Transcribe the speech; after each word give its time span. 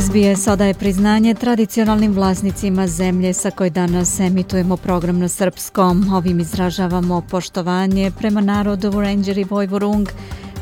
SBS 0.00 0.46
odaje 0.46 0.74
priznanje 0.74 1.34
tradicionalnim 1.34 2.12
vlasnicima 2.12 2.86
zemlje 2.86 3.32
sa 3.32 3.50
koje 3.50 3.70
danas 3.70 4.20
emitujemo 4.20 4.76
program 4.76 5.18
na 5.18 5.28
srpskom. 5.28 6.14
Ovim 6.14 6.40
izražavamo 6.40 7.22
poštovanje 7.30 8.12
prema 8.18 8.40
narodu 8.40 9.00
Ranger 9.00 9.38
i 9.38 9.44
Vojvorung, 9.44 10.08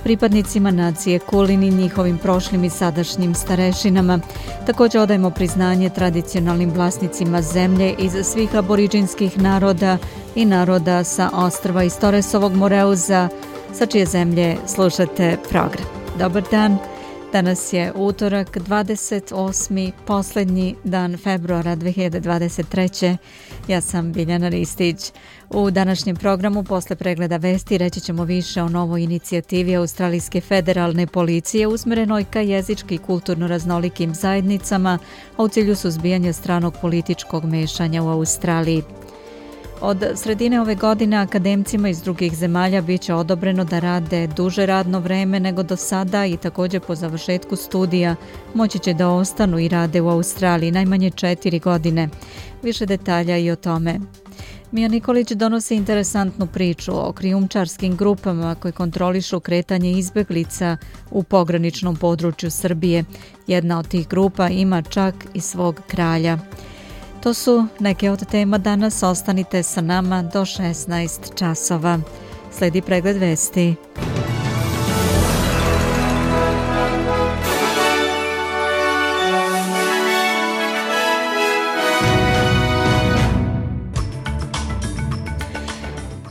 pripadnicima 0.05 0.71
nacije 0.71 1.19
Kulin 1.19 1.63
i 1.63 1.71
njihovim 1.71 2.19
prošlim 2.19 2.65
i 2.65 2.71
sadašnjim 2.71 3.35
starešinama. 3.35 4.21
Također 4.67 5.01
odajemo 5.01 5.31
priznanje 5.31 5.91
tradicionalnim 5.91 6.71
vlasnicima 6.71 7.43
zemlje 7.43 7.95
iz 7.99 8.13
svih 8.23 8.55
aboriđinskih 8.55 9.39
naroda 9.39 9.99
i 10.35 10.45
naroda 10.45 11.05
sa 11.05 11.31
ostrva 11.33 11.85
iz 11.85 11.99
Toresovog 11.99 12.55
Moreuza, 12.55 13.29
sa 13.73 13.87
čije 13.87 14.07
zemlje 14.07 14.57
slušate 14.67 15.37
program. 15.51 15.85
Dobar 16.19 16.43
dan! 16.51 16.79
Danas 17.33 17.73
je 17.73 17.93
utorak 17.95 18.57
28. 18.57 19.93
posljednji 20.07 20.75
dan 20.85 21.17
februara 21.17 21.77
2023. 21.77 23.17
Ja 23.69 23.81
sam 23.81 24.13
Biljana 24.13 24.49
Ristić. 24.49 25.13
U 25.51 25.71
današnjem 25.71 26.17
programu 26.17 26.65
posle 26.65 26.97
pregleda 26.97 27.37
vesti 27.37 27.79
reći 27.79 28.01
ćemo 28.01 28.25
više 28.25 28.63
o 28.63 28.69
novoj 28.69 29.03
inicijativi 29.03 29.77
Australijske 29.77 30.41
federalne 30.41 31.07
policije 31.07 31.67
usmjerenoj 31.67 32.25
ka 32.25 32.41
jezički 32.41 32.95
i 32.95 32.99
kulturno 32.99 33.47
raznolikim 33.47 34.15
zajednicama, 34.15 34.99
a 35.37 35.43
u 35.43 35.49
cilju 35.49 35.77
suzbijanja 35.77 36.33
stranog 36.33 36.75
političkog 36.81 37.45
mešanja 37.45 38.03
u 38.03 38.09
Australiji. 38.09 38.83
Od 39.85 40.05
sredine 40.15 40.61
ove 40.61 40.75
godine 40.75 41.17
akademcima 41.17 41.89
iz 41.89 42.03
drugih 42.03 42.37
zemalja 42.37 42.81
bit 42.81 43.01
će 43.01 43.15
odobreno 43.15 43.65
da 43.65 43.79
rade 43.79 44.27
duže 44.27 44.67
radno 44.67 45.01
vreme 45.01 45.41
nego 45.41 45.63
do 45.63 45.77
sada 45.77 46.27
i 46.27 46.37
također 46.37 46.81
po 46.81 46.95
završetku 46.95 47.57
studija 47.57 48.17
moći 48.55 48.79
će 48.79 48.95
da 48.95 49.09
ostanu 49.09 49.59
i 49.59 49.69
rade 49.69 50.01
u 50.01 50.09
Australiji 50.09 50.71
najmanje 50.71 51.11
četiri 51.11 51.59
godine. 51.59 52.09
Više 52.63 52.87
detalja 52.87 53.39
i 53.39 53.51
o 53.51 53.57
tome. 53.57 54.01
Mija 54.73 54.89
Nikolić 54.89 55.31
donosi 55.31 55.75
interesantnu 55.75 56.47
priču 56.47 56.93
o 57.09 57.13
krijumčarskim 57.13 57.97
grupama 57.97 58.55
koji 58.55 58.73
kontrolišu 58.73 59.41
kretanje 59.41 59.91
izbeglica 59.91 60.77
u 61.11 61.23
pograničnom 61.23 61.97
području 61.97 62.51
Srbije. 62.51 63.05
Jedna 63.47 63.79
od 63.79 63.89
tih 63.89 64.09
grupa 64.09 64.49
ima 64.49 64.83
čak 64.83 65.15
i 65.35 65.41
svog 65.41 65.81
kralja. 65.87 66.39
To 67.23 67.35
su 67.35 67.67
neke 67.81 68.11
od 68.11 68.27
tema 68.27 68.59
danas. 68.59 69.03
Ostanite 69.03 69.63
sa 69.63 69.81
nama 69.81 70.23
do 70.23 70.41
16 70.41 71.35
časova. 71.39 71.99
Sledi 72.59 72.83
pregled 72.83 73.17
vesti. 73.17 73.75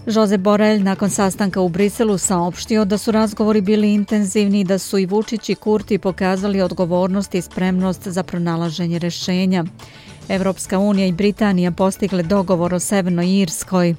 Jose 0.06 0.38
Borrell 0.38 0.84
nakon 0.84 1.10
sastanka 1.10 1.62
u 1.62 1.70
Briselu 1.70 2.18
saopštio 2.18 2.86
da 2.86 2.98
su 2.98 3.12
razgovori 3.12 3.62
bili 3.62 3.94
intenzivni 3.94 4.60
i 4.60 4.64
da 4.64 4.78
su 4.78 4.98
i 4.98 5.06
Vučić 5.06 5.50
i 5.50 5.56
Kurti 5.56 5.98
pokazali 5.98 6.62
odgovornost 6.62 7.36
i 7.36 7.42
spremnost 7.42 8.08
za 8.08 8.24
pronalaženje 8.24 9.00
rešenja. 9.00 9.64
Evropska 10.30 10.80
unija 10.80 11.08
i 11.08 11.12
Britanija 11.12 11.72
postigle 11.72 12.24
dogovor 12.24 12.74
o 12.74 12.80
Severnoj 12.80 13.40
Irskoj. 13.40 13.96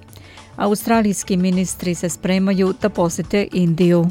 Australijski 0.56 1.36
ministri 1.36 1.94
se 1.94 2.08
spremaju 2.08 2.74
da 2.82 2.88
posete 2.88 3.48
Indiju. 3.52 4.06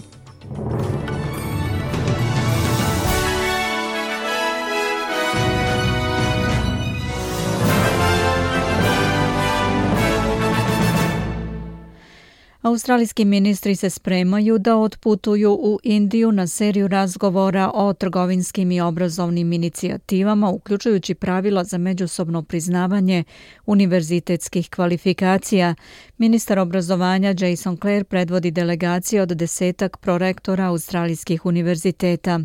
Australijski 12.62 13.26
ministri 13.26 13.76
se 13.76 13.90
spremaju 13.90 14.58
da 14.58 14.78
otputuju 14.78 15.52
u 15.52 15.80
Indiju 15.84 16.32
na 16.32 16.48
seriju 16.48 16.88
razgovora 16.88 17.72
o 17.74 17.94
trgovinskim 17.94 18.72
i 18.72 18.82
obrazovnim 18.82 19.54
inicijativama, 19.54 20.50
uključujući 20.50 21.14
pravila 21.14 21.64
za 21.64 21.78
međusobno 21.78 22.44
priznavanje 22.44 23.24
univerzitetskih 23.66 24.70
kvalifikacija. 24.70 25.76
Ministar 26.18 26.60
obrazovanja 26.60 27.36
Jason 27.40 27.78
Clare 27.78 28.04
predvodi 28.04 28.52
delegacije 28.52 29.22
od 29.22 29.30
desetak 29.30 29.98
prorektora 29.98 30.66
australijskih 30.66 31.46
univerziteta. 31.46 32.40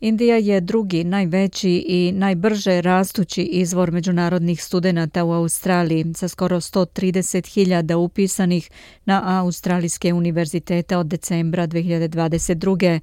Indija 0.00 0.36
je 0.36 0.60
drugi, 0.60 1.04
najveći 1.04 1.84
i 1.88 2.12
najbrže 2.12 2.80
rastući 2.80 3.42
izvor 3.42 3.90
međunarodnih 3.90 4.64
studenta 4.64 5.24
u 5.24 5.32
Australiji 5.32 6.04
sa 6.14 6.28
skoro 6.28 6.60
130.000 6.60 7.94
upisanih 7.94 8.70
na 9.04 9.40
australijske 9.42 10.12
univerzitete 10.12 10.96
od 10.96 11.06
decembra 11.06 11.66
2022. 11.66 13.00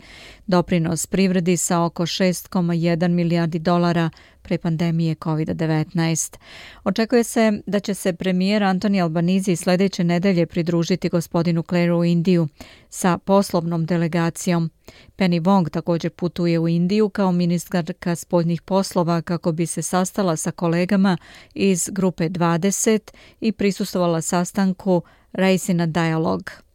Doprinos 0.48 1.06
privredi 1.08 1.58
sa 1.58 1.84
oko 1.84 2.04
6,1 2.04 3.08
milijardi 3.08 3.60
dolara 3.60 4.10
pre 4.48 4.58
pandemije 4.58 5.16
COVID-19. 5.16 6.38
Očekuje 6.84 7.24
se 7.24 7.62
da 7.66 7.80
će 7.80 7.94
se 7.94 8.14
premijer 8.14 8.64
Antoni 8.64 9.02
Albanizi 9.02 9.56
sljedeće 9.56 10.04
nedelje 10.04 10.46
pridružiti 10.46 11.10
gospodinu 11.10 11.64
Clare 11.64 11.94
u 11.94 12.06
Indiju 12.06 12.48
sa 12.90 13.18
poslovnom 13.18 13.86
delegacijom. 13.86 14.70
Penny 15.18 15.42
Wong 15.42 15.70
također 15.70 16.12
putuje 16.12 16.60
u 16.60 16.68
Indiju 16.68 17.10
kao 17.10 17.32
ministarka 17.32 18.16
spoljnih 18.16 18.62
poslova 18.62 19.22
kako 19.22 19.52
bi 19.52 19.66
se 19.66 19.82
sastala 19.82 20.36
sa 20.36 20.52
kolegama 20.52 21.18
iz 21.54 21.90
grupe 21.92 22.30
20 22.30 23.12
i 23.42 23.52
prisustovala 23.52 24.22
sastanku 24.22 25.02
Racing 25.34 25.82
Dialogue. 25.82 26.67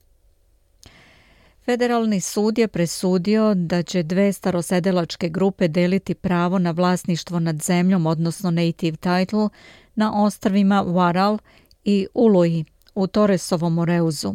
Federalni 1.65 2.21
sud 2.21 2.59
je 2.59 2.69
presudio 2.69 3.55
da 3.55 3.83
će 3.83 4.03
dve 4.03 4.33
starosedelačke 4.33 5.29
grupe 5.29 5.69
deliti 5.69 6.15
pravo 6.15 6.59
na 6.59 6.71
vlasništvo 6.71 7.41
nad 7.41 7.63
zemljom, 7.63 8.07
odnosno 8.07 8.51
native 8.51 8.97
title, 8.97 9.49
na 9.95 10.23
ostrvima 10.23 10.85
Waral 10.85 11.39
i 11.85 12.07
Ului 12.15 12.65
u 12.95 13.07
Torresovom 13.07 13.75
Moreuzu. 13.75 14.35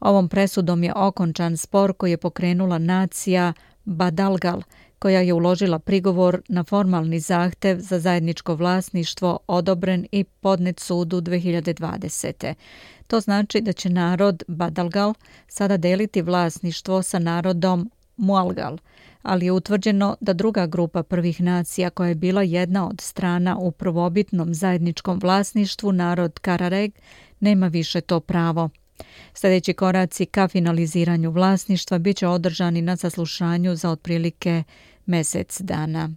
Ovom 0.00 0.28
presudom 0.28 0.84
je 0.84 0.92
okončan 0.96 1.56
spor 1.56 1.92
koji 1.92 2.10
je 2.10 2.16
pokrenula 2.16 2.78
nacija 2.78 3.52
Badalgal, 3.84 4.62
koja 4.98 5.20
je 5.20 5.32
uložila 5.32 5.78
prigovor 5.78 6.42
na 6.48 6.64
formalni 6.64 7.20
zahtev 7.20 7.78
za 7.78 7.98
zajedničko 7.98 8.54
vlasništvo 8.54 9.38
odobren 9.46 10.06
i 10.12 10.24
podnet 10.24 10.80
sudu 10.80 11.20
2020. 11.20 12.54
To 13.06 13.20
znači 13.20 13.60
da 13.60 13.72
će 13.72 13.90
narod 13.90 14.42
Badalgal 14.48 15.14
sada 15.48 15.76
deliti 15.76 16.22
vlasništvo 16.22 17.02
sa 17.02 17.18
narodom 17.18 17.90
Mualgal, 18.16 18.78
ali 19.22 19.46
je 19.46 19.52
utvrđeno 19.52 20.16
da 20.20 20.32
druga 20.32 20.66
grupa 20.66 21.02
prvih 21.02 21.40
nacija 21.40 21.90
koja 21.90 22.08
je 22.08 22.14
bila 22.14 22.42
jedna 22.42 22.88
od 22.88 23.00
strana 23.00 23.58
u 23.58 23.70
prvobitnom 23.70 24.54
zajedničkom 24.54 25.18
vlasništvu, 25.22 25.92
narod 25.92 26.38
Karareg, 26.38 26.92
nema 27.40 27.66
više 27.66 28.00
to 28.00 28.20
pravo. 28.20 28.70
Sljedeći 29.34 29.72
koraci 29.72 30.26
ka 30.26 30.48
finaliziranju 30.48 31.30
vlasništva 31.30 31.98
bit 31.98 32.16
će 32.16 32.28
održani 32.28 32.82
na 32.82 32.96
saslušanju 32.96 33.76
za 33.76 33.90
otprilike 33.90 34.62
mesec 35.06 35.60
dana. 35.60 36.10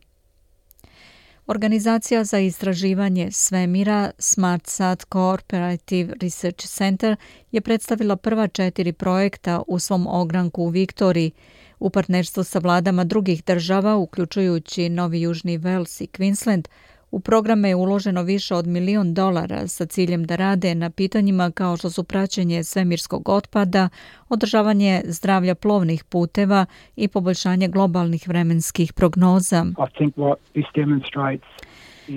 Organizacija 1.48 2.24
za 2.24 2.40
istraživanje 2.40 3.32
svemira 3.32 4.12
SmartSat 4.20 5.06
Cooperative 5.14 6.14
Research 6.22 6.68
Center 6.68 7.16
je 7.52 7.62
predstavila 7.62 8.16
prva 8.16 8.48
četiri 8.48 8.94
projekta 8.94 9.62
u 9.68 9.80
svom 9.80 10.08
ogranku 10.08 10.64
u 10.64 10.70
Viktoriji. 10.70 11.32
U 11.80 11.90
partnerstvu 11.90 12.44
sa 12.44 12.60
vladama 12.60 13.04
drugih 13.04 13.44
država, 13.44 13.96
uključujući 13.96 14.90
Novi 14.90 15.22
Južni 15.22 15.60
Wales 15.60 16.04
i 16.04 16.08
Queensland, 16.08 16.68
u 17.12 17.20
programe 17.20 17.70
je 17.70 17.76
uloženo 17.76 18.24
više 18.24 18.56
od 18.56 18.68
milion 18.68 19.14
dolara 19.14 19.68
sa 19.68 19.86
ciljem 19.86 20.24
da 20.24 20.36
rade 20.36 20.76
na 20.76 20.90
pitanjima 20.90 21.52
kao 21.52 21.78
što 21.78 21.90
su 21.90 22.04
praćenje 22.04 22.64
svemirskog 22.64 23.30
otpada, 23.30 23.90
održavanje 24.30 25.02
zdravlja 25.06 25.56
plovnih 25.56 26.04
puteva 26.04 26.66
i 26.96 27.08
poboljšanje 27.08 27.68
globalnih 27.68 28.28
vremenskih 28.28 28.94
prognoza. 28.94 29.66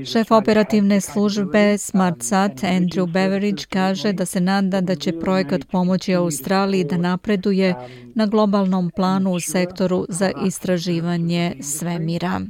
Šef 0.04 0.31
operativne 0.31 1.00
službe 1.00 1.78
SmartSat 1.78 2.52
Andrew 2.52 3.12
Beveridge 3.12 3.64
kaže 3.69 4.12
da 4.12 4.26
se 4.26 4.40
nada 4.40 4.81
da 4.81 4.94
će 4.94 5.20
projekat 5.20 5.60
pomoći 5.70 6.14
Australiji 6.14 6.84
da 6.84 6.96
napreduje 6.96 7.75
na 8.14 8.26
globalnom 8.26 8.90
planu 8.96 9.32
u 9.32 9.40
sektoru 9.40 10.06
za 10.08 10.31
istraživanje 10.46 11.54
svemira. 11.60 12.40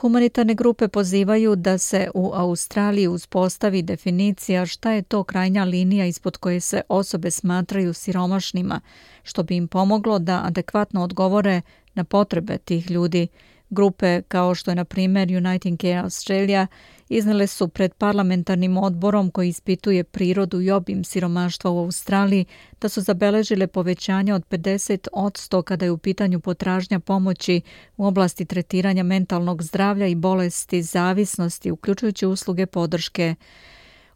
Humanitarne 0.00 0.54
grupe 0.54 0.88
pozivaju 0.88 1.56
da 1.56 1.78
se 1.78 2.10
u 2.14 2.30
Australiji 2.34 3.08
uspostavi 3.08 3.82
definicija 3.82 4.66
šta 4.66 4.90
je 4.90 5.02
to 5.02 5.24
krajnja 5.24 5.64
linija 5.64 6.06
ispod 6.06 6.36
koje 6.36 6.60
se 6.60 6.82
osobe 6.88 7.30
smatraju 7.30 7.92
siromašnima, 7.94 8.80
što 9.22 9.42
bi 9.42 9.56
im 9.56 9.68
pomoglo 9.68 10.18
da 10.18 10.42
adekvatno 10.44 11.02
odgovore 11.02 11.60
na 11.94 12.04
potrebe 12.04 12.58
tih 12.58 12.90
ljudi. 12.90 13.28
Grupe 13.70 14.22
kao 14.22 14.54
što 14.54 14.70
je 14.70 14.74
na 14.74 14.84
primjer 14.84 15.28
United 15.36 15.78
Care 15.80 15.96
Australia 15.96 16.66
iznele 17.10 17.46
su 17.46 17.68
pred 17.68 17.94
parlamentarnim 17.94 18.76
odborom 18.76 19.30
koji 19.30 19.48
ispituje 19.48 20.04
prirodu 20.04 20.60
i 20.60 20.70
obim 20.70 21.04
siromaštva 21.04 21.70
u 21.70 21.78
Australiji 21.78 22.44
da 22.80 22.88
su 22.88 23.00
zabeležile 23.00 23.66
povećanje 23.66 24.34
od 24.34 24.44
50 24.50 25.08
od 25.12 25.32
100 25.32 25.62
kada 25.62 25.84
je 25.84 25.90
u 25.90 25.98
pitanju 25.98 26.40
potražnja 26.40 27.00
pomoći 27.00 27.60
u 27.96 28.06
oblasti 28.06 28.44
tretiranja 28.44 29.02
mentalnog 29.02 29.62
zdravlja 29.62 30.06
i 30.06 30.14
bolesti 30.14 30.82
zavisnosti, 30.82 31.70
uključujući 31.70 32.26
usluge 32.26 32.66
podrške. 32.66 33.34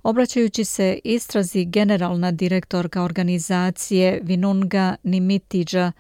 Obraćajući 0.03 0.65
se 0.65 0.99
istrazi 1.05 1.65
generalna 1.65 2.31
direktorka 2.31 3.03
organizacije 3.03 4.21
Vinunga 4.23 4.97
Nimitidža 5.03 5.93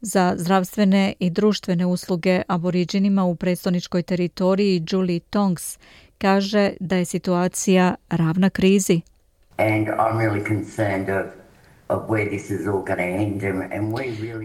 za 0.00 0.34
zdravstvene 0.36 1.14
i 1.18 1.30
društvene 1.30 1.86
usluge 1.86 2.42
aboriđinima 2.48 3.24
u 3.24 3.34
predstavničkoj 3.36 4.02
teritoriji 4.02 4.84
Julie 4.90 5.20
Tongs 5.20 5.78
kaže 6.22 6.72
da 6.80 6.96
je 6.96 7.04
situacija 7.04 7.94
ravna 8.10 8.50
krizi. 8.50 9.00
And 9.56 9.86
I'm 9.88 10.16
really 10.18 10.44
concerned 10.48 11.08
of 11.08 11.41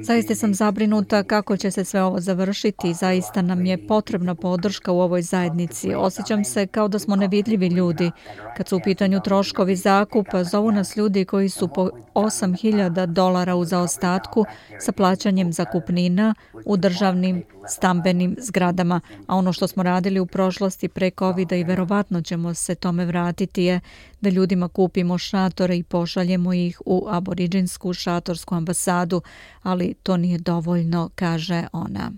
Zaista 0.03 0.35
sam 0.35 0.53
zabrinuta 0.53 1.23
kako 1.23 1.57
će 1.57 1.71
se 1.71 1.85
sve 1.85 2.03
ovo 2.03 2.19
završiti. 2.19 2.93
Zaista 2.93 3.41
nam 3.41 3.65
je 3.65 3.87
potrebna 3.87 4.35
podrška 4.35 4.91
u 4.91 4.99
ovoj 4.99 5.21
zajednici. 5.21 5.93
Osjećam 5.95 6.43
se 6.43 6.67
kao 6.67 6.87
da 6.87 6.99
smo 6.99 7.15
nevidljivi 7.15 7.67
ljudi. 7.67 8.11
Kad 8.57 8.67
su 8.67 8.77
u 8.77 8.81
pitanju 8.83 9.19
troškovi 9.23 9.75
zakupa, 9.75 10.43
zovu 10.43 10.71
nas 10.71 10.97
ljudi 10.97 11.25
koji 11.25 11.49
su 11.49 11.67
po 11.67 11.89
8000 12.13 13.05
dolara 13.05 13.55
u 13.55 13.65
zaostatku 13.65 14.45
sa 14.79 14.91
plaćanjem 14.91 15.53
zakupnina 15.53 16.35
u 16.65 16.77
državnim 16.77 17.43
stambenim 17.67 18.35
zgradama. 18.39 19.01
A 19.27 19.35
ono 19.35 19.53
što 19.53 19.67
smo 19.67 19.83
radili 19.83 20.19
u 20.19 20.25
prošlosti 20.25 20.87
pre 20.87 21.11
covid 21.11 21.51
i 21.51 21.63
verovatno 21.63 22.21
ćemo 22.21 22.53
se 22.53 22.75
tome 22.75 23.05
vratiti 23.05 23.63
je 23.63 23.79
da 24.21 24.29
ljudima 24.29 24.67
kupimo 24.67 25.17
šatore 25.17 25.77
i 25.77 25.83
pošaljemo 25.83 26.53
ih 26.53 26.81
u 26.85 27.05
aboriđinsku 27.09 27.93
šatorsku 27.93 28.55
ambasadu, 28.55 29.21
ali 29.63 29.93
to 30.03 30.17
nije 30.17 30.37
dovoljno, 30.37 31.09
kaže 31.15 31.67
ona. 31.71 32.11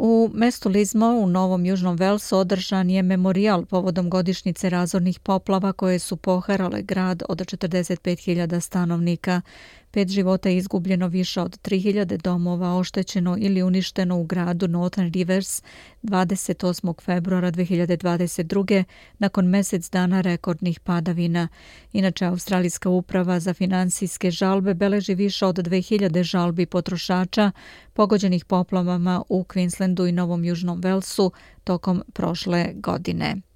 U 0.00 0.30
mestu 0.34 0.68
Lizmo 0.68 1.06
u 1.06 1.26
Novom 1.26 1.66
Južnom 1.66 1.96
Velsu 1.96 2.38
održan 2.38 2.90
je 2.90 3.02
memorijal 3.02 3.64
povodom 3.64 4.10
godišnjice 4.10 4.70
razornih 4.70 5.20
poplava 5.20 5.72
koje 5.72 5.98
su 5.98 6.16
poharale 6.16 6.82
grad 6.82 7.22
od 7.28 7.38
45.000 7.38 8.60
stanovnika. 8.60 9.40
Pet 9.90 10.08
života 10.08 10.48
je 10.48 10.56
izgubljeno 10.56 11.08
više 11.08 11.40
od 11.40 11.60
3000 11.62 12.22
domova 12.22 12.76
oštećeno 12.76 13.36
ili 13.40 13.62
uništeno 13.62 14.20
u 14.20 14.24
gradu 14.24 14.68
Northern 14.68 15.12
Rivers 15.12 15.62
28. 16.02 17.02
februara 17.02 17.52
2022. 17.52 18.84
nakon 19.18 19.50
mjesec 19.50 19.90
dana 19.90 20.20
rekordnih 20.20 20.80
padavina. 20.80 21.48
Inače, 21.92 22.24
Australijska 22.24 22.88
uprava 22.88 23.40
za 23.40 23.54
finansijske 23.54 24.30
žalbe 24.30 24.74
beleži 24.74 25.14
više 25.14 25.46
od 25.46 25.56
2000 25.56 26.22
žalbi 26.22 26.66
potrošača 26.66 27.52
pogođenih 27.92 28.44
poplavama 28.44 29.22
u 29.28 29.44
Queenslandu 29.44 30.08
i 30.08 30.12
Novom 30.12 30.44
Južnom 30.44 30.80
Velsu 30.80 31.32
tokom 31.64 32.02
prošle 32.12 32.72
godine. 32.74 33.47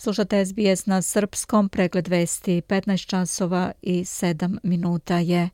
Slušate 0.00 0.44
SBS 0.46 0.86
na 0.86 1.02
srpskom, 1.02 1.68
pregled 1.68 2.08
vesti 2.08 2.62
15 2.68 3.06
časova 3.06 3.72
i 3.82 4.00
7 4.04 4.58
minuta 4.62 5.18
je. 5.18 5.48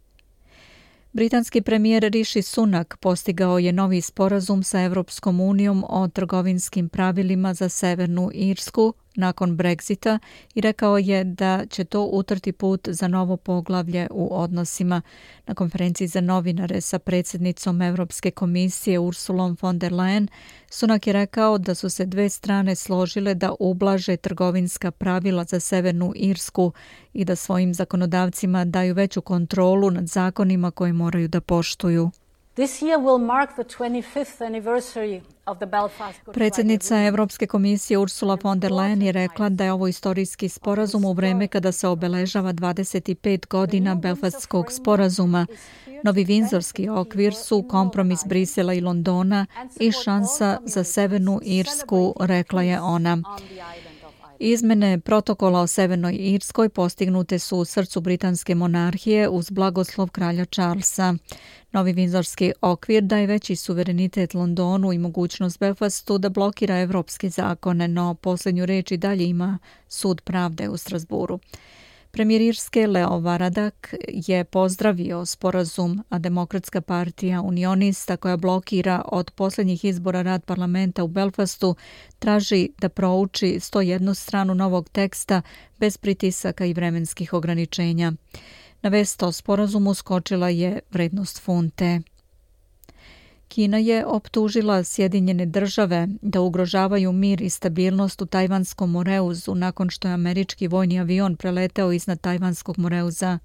Britanski 1.12 1.62
premijer 1.62 2.02
Rishi 2.02 2.42
Sunak 2.42 2.96
postigao 3.00 3.58
je 3.58 3.72
novi 3.72 4.00
sporazum 4.00 4.62
sa 4.62 4.82
Europskom 4.82 5.40
unijom 5.40 5.84
o 5.88 6.08
trgovinskim 6.08 6.88
pravilima 6.88 7.54
za 7.54 7.68
Severnu 7.68 8.30
Irsku 8.34 8.94
nakon 9.14 9.56
Brexita 9.56 10.18
i 10.54 10.60
rekao 10.60 10.98
je 10.98 11.24
da 11.24 11.66
će 11.70 11.84
to 11.84 12.04
utrti 12.04 12.52
put 12.52 12.88
za 12.88 13.08
novo 13.08 13.36
poglavlje 13.36 14.08
u 14.10 14.28
odnosima. 14.40 15.02
Na 15.46 15.54
konferenciji 15.54 16.08
za 16.08 16.20
novinare 16.20 16.80
sa 16.80 16.98
predsjednicom 16.98 17.82
Europske 17.82 18.30
komisije 18.30 18.98
Ursulom 18.98 19.56
von 19.62 19.78
der 19.78 19.92
Leyen 19.92 20.28
Sunak 20.70 21.06
je 21.06 21.12
rekao 21.12 21.58
da 21.58 21.74
su 21.74 21.90
se 21.90 22.06
dve 22.06 22.28
strane 22.28 22.74
složile 22.74 23.34
da 23.34 23.54
ublaže 23.60 24.16
trgovinska 24.16 24.90
pravila 24.90 25.44
za 25.44 25.60
Severnu 25.60 26.12
Irsku 26.16 26.72
i 27.12 27.24
da 27.24 27.36
svojim 27.36 27.74
zakonodavcima 27.74 28.64
daju 28.64 28.94
veću 28.94 29.22
kontrolu 29.22 29.90
nad 29.90 30.06
zakonima 30.06 30.70
koje 30.70 30.92
moraju 30.92 31.28
da 31.28 31.40
poštuju. 31.40 32.10
Predsjednica 36.32 37.02
Europske 37.02 37.46
komisije 37.46 37.98
Ursula 37.98 38.38
von 38.42 38.60
der 38.60 38.72
Leyen 38.72 39.02
je 39.02 39.12
rekla 39.12 39.48
da 39.48 39.64
je 39.64 39.72
ovo 39.72 39.88
istorijski 39.88 40.48
sporazum 40.48 41.04
u 41.04 41.12
vreme 41.12 41.48
kada 41.48 41.72
se 41.72 41.88
obeležava 41.88 42.52
25 42.52 43.46
godina 43.46 43.94
Belfastskog 43.94 44.72
sporazuma. 44.72 45.46
Novi 46.04 46.24
vinzorski 46.24 46.88
okvir 46.88 47.34
su 47.34 47.64
kompromis 47.70 48.20
Brisela 48.26 48.74
i 48.74 48.80
Londona 48.80 49.46
i 49.80 49.92
šansa 49.92 50.58
za 50.64 50.84
Severnu 50.84 51.40
Irsku, 51.42 52.14
rekla 52.20 52.62
je 52.62 52.80
ona. 52.80 53.22
Izmene 54.38 55.00
protokola 55.00 55.60
o 55.60 55.66
Severnoj 55.66 56.16
Irskoj 56.20 56.68
postignute 56.68 57.38
su 57.38 57.58
u 57.58 57.64
srcu 57.64 58.00
britanske 58.00 58.54
monarhije 58.54 59.28
uz 59.28 59.50
blagoslov 59.50 60.10
kralja 60.10 60.44
Charlesa. 60.44 61.14
Novi 61.72 61.92
vinzorski 61.92 62.52
okvir 62.60 63.02
daje 63.02 63.26
veći 63.26 63.56
suverenitet 63.56 64.34
Londonu 64.34 64.92
i 64.92 64.98
mogućnost 64.98 65.58
Belfastu 65.58 66.18
da 66.18 66.28
blokira 66.28 66.80
evropske 66.80 67.28
zakone, 67.28 67.88
no 67.88 68.14
posljednju 68.14 68.66
reč 68.66 68.90
i 68.90 68.96
dalje 68.96 69.24
ima 69.24 69.58
sud 69.88 70.20
pravde 70.20 70.68
u 70.68 70.76
Strasburu. 70.76 71.38
Premijer 72.14 72.40
Irske 72.40 72.86
Leo 72.86 73.18
Varadak 73.18 73.94
je 74.08 74.44
pozdravio 74.44 75.26
sporazum, 75.26 76.02
a 76.08 76.18
Demokratska 76.18 76.80
partija 76.80 77.40
unionista 77.42 78.16
koja 78.16 78.36
blokira 78.36 79.02
od 79.06 79.30
posljednjih 79.30 79.84
izbora 79.84 80.22
rad 80.22 80.44
parlamenta 80.44 81.04
u 81.04 81.08
Belfastu 81.08 81.76
traži 82.18 82.68
da 82.78 82.88
prouči 82.88 83.46
101 83.46 84.14
stranu 84.14 84.54
novog 84.54 84.88
teksta 84.88 85.42
bez 85.78 85.96
pritisaka 85.96 86.64
i 86.64 86.72
vremenskih 86.72 87.32
ograničenja. 87.32 88.12
Na 88.82 88.90
vest 88.90 89.22
o 89.22 89.32
sporazumu 89.32 89.94
skočila 89.94 90.48
je 90.48 90.80
vrednost 90.90 91.42
funte. 91.42 92.00
Kina 93.48 93.78
je 93.78 94.06
optužila 94.06 94.84
Sjedinjene 94.84 95.46
države 95.46 96.08
da 96.22 96.40
ugrožavaju 96.40 97.12
mir 97.12 97.42
i 97.42 97.50
stabilnost 97.50 98.22
u 98.22 98.26
Tajvanskom 98.26 98.90
moreuzu 98.90 99.54
nakon 99.54 99.90
što 99.90 100.08
je 100.08 100.14
američki 100.14 100.68
vojni 100.68 101.00
avion 101.00 101.36
preleteo 101.36 101.92
iznad 101.92 102.20
Tajvanskog 102.20 102.78
moreuza. 102.78 103.38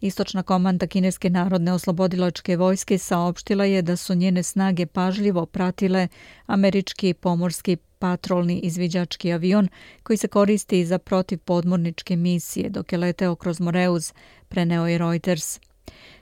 Istočna 0.00 0.42
komanda 0.42 0.86
Kineske 0.86 1.30
narodne 1.30 1.72
oslobodilačke 1.72 2.56
vojske 2.56 2.98
saopštila 2.98 3.64
je 3.64 3.82
da 3.82 3.96
su 3.96 4.14
njene 4.14 4.42
snage 4.42 4.86
pažljivo 4.86 5.46
pratile 5.46 6.08
američki 6.46 7.14
pomorski 7.14 7.76
patrolni 7.98 8.58
izviđački 8.58 9.32
avion 9.32 9.68
koji 10.02 10.16
se 10.16 10.28
koristi 10.28 10.86
za 10.86 10.98
protivpodmorničke 10.98 12.16
misije 12.16 12.70
dok 12.70 12.92
je 12.92 12.98
leteo 12.98 13.34
kroz 13.34 13.60
Moreuz, 13.60 14.12
preneo 14.48 14.86
je 14.86 14.98
Reuters. 14.98 15.60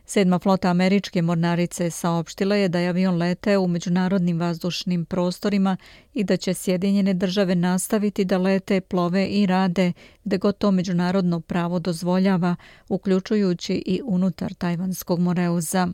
Sedma 0.06 0.38
flota 0.38 0.68
američke 0.68 1.22
mornarice 1.22 1.90
saopštila 1.90 2.56
je 2.56 2.68
da 2.68 2.78
je 2.78 2.88
avion 2.88 3.16
leteo 3.16 3.60
u 3.60 3.68
međunarodnim 3.68 4.40
vazdušnim 4.40 5.04
prostorima 5.04 5.76
i 6.14 6.24
da 6.24 6.36
će 6.36 6.54
Sjedinjene 6.54 7.14
države 7.14 7.54
nastaviti 7.54 8.24
da 8.24 8.38
lete, 8.38 8.80
plove 8.80 9.26
i 9.26 9.46
rade 9.46 9.92
gde 10.24 10.38
god 10.38 10.58
to 10.58 10.70
međunarodno 10.70 11.40
pravo 11.40 11.78
dozvoljava, 11.78 12.56
uključujući 12.88 13.82
i 13.86 14.00
unutar 14.04 14.54
Tajvanskog 14.54 15.20
moreuza. 15.20 15.88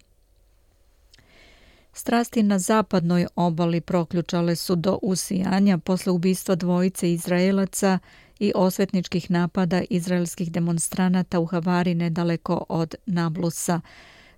Strasti 1.93 2.43
na 2.43 2.59
zapadnoj 2.59 3.27
obali 3.37 3.81
proključale 3.81 4.57
su 4.57 4.77
do 4.77 4.99
usijanja 5.03 5.79
posle 5.79 6.13
ubistva 6.13 6.55
dvojice 6.55 7.13
Izraelaca 7.13 7.99
i 8.41 8.53
osvetničkih 8.55 9.31
napada 9.31 9.83
izraelskih 9.91 10.53
demonstranata 10.53 11.41
u 11.41 11.47
Havari 11.47 11.95
nedaleko 11.95 12.65
od 12.69 12.95
Nablusa. 13.07 13.81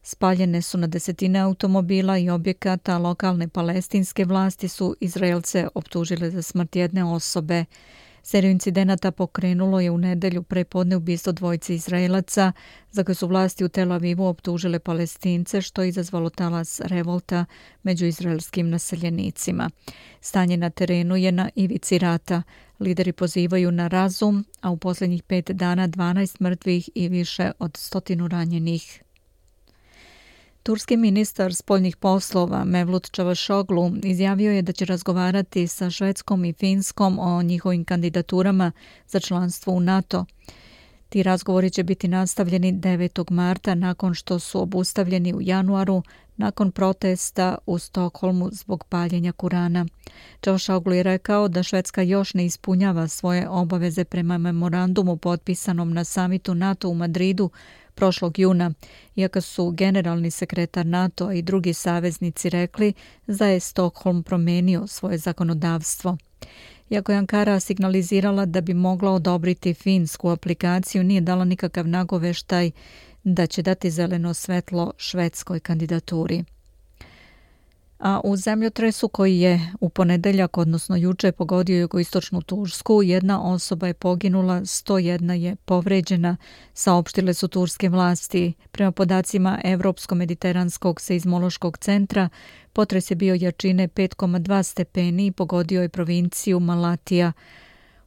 Spaljene 0.03 0.63
su 0.63 0.79
na 0.79 0.87
desetine 0.87 1.39
automobila 1.39 2.19
i 2.19 2.31
objekata, 2.31 2.99
lokalne 2.99 3.49
palestinske 3.49 4.25
vlasti 4.25 4.69
su 4.69 4.97
Izraelce 5.01 5.69
optužile 5.75 6.31
za 6.31 6.43
smrt 6.43 6.77
jedne 6.77 7.05
osobe. 7.05 7.65
Seriju 8.23 8.51
incidenata 8.51 9.11
pokrenulo 9.11 9.81
je 9.81 9.91
u 9.91 9.99
nedelju 9.99 10.43
prepodne 10.43 10.97
ubistvo 10.97 11.33
dvojce 11.33 11.75
Izraelaca, 11.75 12.53
za 12.91 13.05
koje 13.05 13.15
su 13.15 13.27
vlasti 13.27 13.65
u 13.65 13.69
Tel 13.69 13.93
Avivu 13.93 14.27
optužile 14.27 14.79
palestince, 14.79 15.61
što 15.61 15.83
je 15.83 15.89
izazvalo 15.89 16.31
talas 16.31 16.81
revolta 16.81 17.45
među 17.83 18.07
izraelskim 18.07 18.71
naseljenicima. 18.71 19.71
Stanje 20.21 20.57
na 20.57 20.71
terenu 20.71 21.17
je 21.17 21.33
na 21.33 21.51
ivici 21.55 21.99
rata. 21.99 22.43
Lideri 22.81 23.13
pozivaju 23.13 23.73
na 23.73 23.89
razum, 23.89 24.45
a 24.61 24.71
u 24.71 24.77
posljednjih 24.77 25.23
pet 25.23 25.51
dana 25.51 25.89
12 25.89 26.41
mrtvih 26.41 26.91
i 26.95 27.09
više 27.09 27.51
od 27.59 27.77
stotinu 27.77 28.29
ranjenih. 28.29 29.02
Turski 30.63 30.97
ministar 30.97 31.55
spoljnih 31.55 31.97
poslova 31.97 32.65
Mevlut 32.65 33.11
Čavašoglu 33.11 33.93
izjavio 34.03 34.53
je 34.53 34.63
da 34.63 34.73
će 34.73 34.85
razgovarati 34.85 35.67
sa 35.67 35.91
Švedskom 35.91 36.45
i 36.45 36.53
Finskom 36.53 37.19
o 37.19 37.43
njihovim 37.43 37.85
kandidaturama 37.85 38.73
za 39.07 39.21
članstvo 39.21 39.73
u 39.73 39.81
NATO. 39.81 40.25
Ti 41.09 41.23
razgovori 41.23 41.71
će 41.71 41.83
biti 41.83 42.09
nastavljeni 42.09 42.73
9. 42.73 43.31
marta 43.31 43.75
nakon 43.75 44.15
što 44.15 44.39
su 44.39 44.61
obustavljeni 44.61 45.35
u 45.35 45.41
januaru 45.41 46.03
nakon 46.37 46.73
protesta 46.73 47.59
u 47.67 47.79
Stokholmu 47.79 48.49
zbog 48.53 48.85
paljenja 48.85 49.33
Kurana. 49.33 49.87
Čavašoglu 50.41 50.93
je 50.93 51.03
rekao 51.03 51.49
da 51.49 51.63
Švedska 51.63 52.03
još 52.03 52.35
ne 52.35 52.47
ispunjava 52.47 53.09
svoje 53.09 53.49
obaveze 53.49 54.05
prema 54.05 54.39
memorandumu 54.39 55.17
potpisanom 55.17 55.93
na 55.93 56.05
samitu 56.05 56.55
NATO 56.55 56.89
u 56.89 56.95
Madridu 56.95 57.51
prošlog 58.03 58.39
juna, 58.39 58.73
iako 59.17 59.41
su 59.41 59.71
generalni 59.71 60.31
sekretar 60.31 60.87
NATO 60.87 61.33
i 61.33 61.43
drugi 61.43 61.75
saveznici 61.75 62.51
rekli 62.51 62.93
da 63.27 63.47
je 63.47 63.61
Stockholm 63.61 64.23
promenio 64.23 64.87
svoje 64.87 65.19
zakonodavstvo. 65.19 66.17
Iako 66.91 67.13
je 67.13 67.19
Ankara 67.19 67.61
signalizirala 67.61 68.47
da 68.47 68.61
bi 68.61 68.75
mogla 68.75 69.11
odobriti 69.11 69.75
finsku 69.75 70.29
aplikaciju, 70.29 71.05
nije 71.05 71.21
dala 71.21 71.45
nikakav 71.45 71.89
nagoveštaj 71.89 72.71
da 73.25 73.47
će 73.47 73.63
dati 73.63 73.91
zeleno 73.91 74.35
svetlo 74.35 74.93
švedskoj 74.97 75.61
kandidaturi 75.61 76.45
a 78.03 78.21
u 78.25 78.37
zemljotresu 78.37 79.09
koji 79.09 79.39
je 79.39 79.73
u 79.81 79.89
ponedeljak, 79.89 80.59
odnosno 80.59 80.97
juče, 80.97 81.33
pogodio 81.33 81.81
jugoistočnu 81.81 82.43
Tursku, 82.43 83.03
jedna 83.03 83.43
osoba 83.43 83.87
je 83.87 83.95
poginula, 83.95 84.61
101 84.61 85.33
je 85.33 85.57
povređena, 85.57 86.37
saopštile 86.75 87.35
su 87.35 87.49
turske 87.49 87.89
vlasti. 87.89 88.53
Prema 88.71 88.93
podacima 88.93 89.61
Evropsko-mediteranskog 89.65 91.01
seizmološkog 91.01 91.79
centra, 91.79 92.29
potres 92.73 93.11
je 93.11 93.17
bio 93.17 93.35
jačine 93.35 93.89
5,2 93.89 94.63
stepeni 94.63 95.27
i 95.27 95.33
pogodio 95.33 95.83
je 95.83 95.89
provinciju 95.89 96.61
Malatija, 96.61 97.33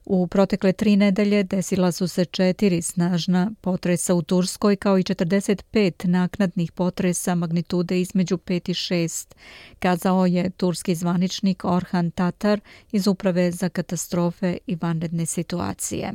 U 0.06 0.28
protekle 0.28 0.74
tri 0.74 0.96
nedelje 0.96 1.44
desila 1.44 1.92
su 1.92 2.08
se 2.08 2.26
četiri 2.26 2.82
snažna 2.82 3.52
potresa 3.62 4.14
u 4.14 4.22
Turskoj 4.22 4.76
kao 4.76 4.98
i 4.98 5.04
45 5.04 6.08
naknadnih 6.08 6.72
potresa 6.72 7.36
magnitude 7.36 8.02
između 8.02 8.38
5 8.38 8.70
i 8.70 8.74
6, 8.74 9.34
kazao 9.80 10.26
je 10.26 10.50
turski 10.50 10.96
zvaničnik 10.96 11.66
Orhan 11.66 12.12
Tatar 12.12 12.60
iz 12.92 13.08
Uprave 13.08 13.52
za 13.52 13.70
katastrofe 13.70 14.58
i 14.68 14.78
vanredne 14.82 15.26
situacije. 15.26 16.14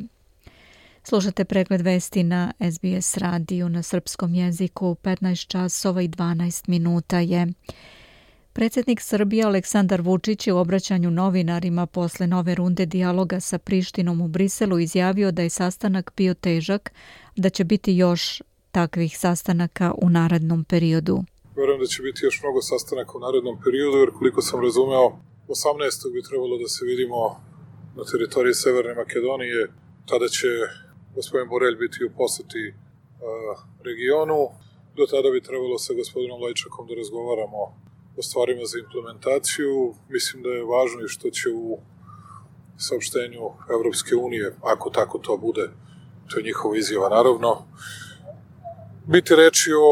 Slušate 1.03 1.45
pregled 1.45 1.81
vesti 1.81 2.23
na 2.23 2.53
SBS 2.73 3.17
radiju 3.17 3.69
na 3.69 3.83
srpskom 3.83 4.35
jeziku 4.35 4.97
15 5.03 5.47
časova 5.47 6.03
i 6.03 6.09
12 6.09 6.69
minuta 6.69 7.19
je. 7.19 7.47
Predsjednik 8.53 9.01
Srbije 9.01 9.45
Aleksandar 9.45 10.01
Vučić 10.01 10.47
je 10.47 10.53
u 10.53 10.59
obraćanju 10.59 11.11
novinarima 11.11 11.87
posle 11.87 12.27
nove 12.27 12.55
runde 12.55 12.87
dijaloga 12.87 13.41
sa 13.41 13.59
Prištinom 13.59 14.21
u 14.21 14.29
Briselu 14.29 14.79
izjavio 14.79 15.31
da 15.33 15.43
je 15.43 15.51
sastanak 15.51 16.13
bio 16.17 16.35
težak, 16.35 16.93
da 17.37 17.51
će 17.51 17.65
biti 17.65 17.97
još 17.97 18.43
takvih 18.71 19.19
sastanaka 19.19 19.95
u 20.03 20.11
narednom 20.11 20.65
periodu. 20.65 21.25
Verujem 21.57 21.81
da 21.81 21.87
će 21.87 22.03
biti 22.03 22.21
još 22.25 22.43
mnogo 22.43 22.63
sastanaka 22.63 23.13
u 23.19 23.21
narednom 23.21 23.57
periodu, 23.65 23.97
jer 23.99 24.11
koliko 24.19 24.43
sam 24.43 24.61
razumeo, 24.63 25.07
18. 25.49 26.13
bi 26.15 26.29
trebalo 26.29 26.59
da 26.59 26.69
se 26.69 26.85
vidimo 26.85 27.21
na 27.97 28.05
teritoriji 28.13 28.55
Severne 28.55 28.95
Makedonije. 28.95 29.61
Tada 30.11 30.29
će 30.29 30.49
gospodin 31.15 31.49
Borelj 31.49 31.77
biti 31.85 32.05
u 32.05 32.11
poseti 32.17 32.75
regionu. 33.89 34.41
Do 34.97 35.05
tada 35.13 35.29
bi 35.31 35.47
trebalo 35.49 35.79
sa 35.79 35.95
gospodinom 35.95 36.43
Lajčakom 36.43 36.87
da 36.89 36.95
razgovaramo 36.95 37.61
o 38.21 38.23
stvarima 38.23 38.65
za 38.65 38.79
implementaciju. 38.79 39.95
Mislim 40.09 40.43
da 40.43 40.49
je 40.49 40.71
važno 40.75 41.01
i 41.05 41.13
što 41.15 41.31
će 41.31 41.49
u 41.51 41.79
saopštenju 42.77 43.45
Evropske 43.77 44.15
unije, 44.15 44.57
ako 44.63 44.91
tako 44.91 45.19
to 45.19 45.37
bude, 45.37 45.65
to 46.29 46.39
je 46.39 46.49
njihova 46.49 46.77
izjava 46.77 47.09
naravno, 47.09 47.51
biti 49.07 49.37
reči 49.37 49.71
o 49.73 49.91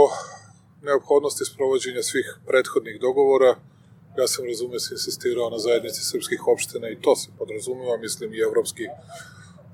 neophodnosti 0.82 1.44
sprovođenja 1.44 2.02
svih 2.02 2.38
prethodnih 2.46 3.00
dogovora. 3.00 3.56
Ja 4.18 4.26
sam 4.26 4.44
razume 4.44 4.78
se 4.78 4.94
insistirao 4.94 5.50
na 5.50 5.58
zajednici 5.58 6.04
srpskih 6.04 6.40
opština 6.46 6.88
i 6.88 7.00
to 7.00 7.16
se 7.16 7.28
podrazumeva, 7.38 7.96
mislim 7.96 8.34
i 8.34 8.44
evropski 8.48 8.84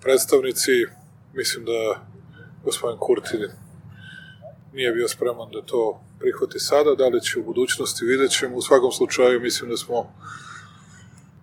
predstavnici. 0.02 0.72
Mislim 1.32 1.64
da 1.64 2.06
gospodin 2.64 2.98
Kurti 2.98 3.38
nije 4.72 4.92
bio 4.92 5.08
spreman 5.08 5.50
da 5.50 5.62
to 5.62 6.00
prihvati 6.24 6.58
sada, 6.58 6.94
da 6.94 7.06
li 7.08 7.20
će 7.20 7.38
u 7.38 7.44
budućnosti, 7.44 8.04
vidjet 8.04 8.30
ćemo. 8.38 8.56
U 8.56 8.62
svakom 8.62 8.92
slučaju 8.92 9.40
mislim 9.40 9.70
da 9.70 9.76
smo, 9.76 9.98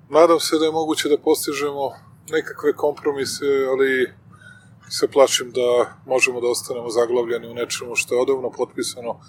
nadam 0.10 0.40
se 0.40 0.58
da 0.58 0.66
je 0.66 0.72
moguće 0.72 1.10
da 1.10 1.18
postižemo 1.18 1.86
nekakve 2.30 2.74
kompromise, 2.74 3.46
ali 3.72 4.14
se 4.90 5.08
plašim 5.08 5.52
da 5.52 5.70
možemo 6.06 6.42
da 6.42 6.48
ostanemo 6.48 6.90
zaglavljeni 6.90 7.48
u 7.48 7.54
nečemu 7.54 7.96
što 7.96 8.16
je 8.16 8.22
odavno 8.22 8.52
potpisano 8.58 9.20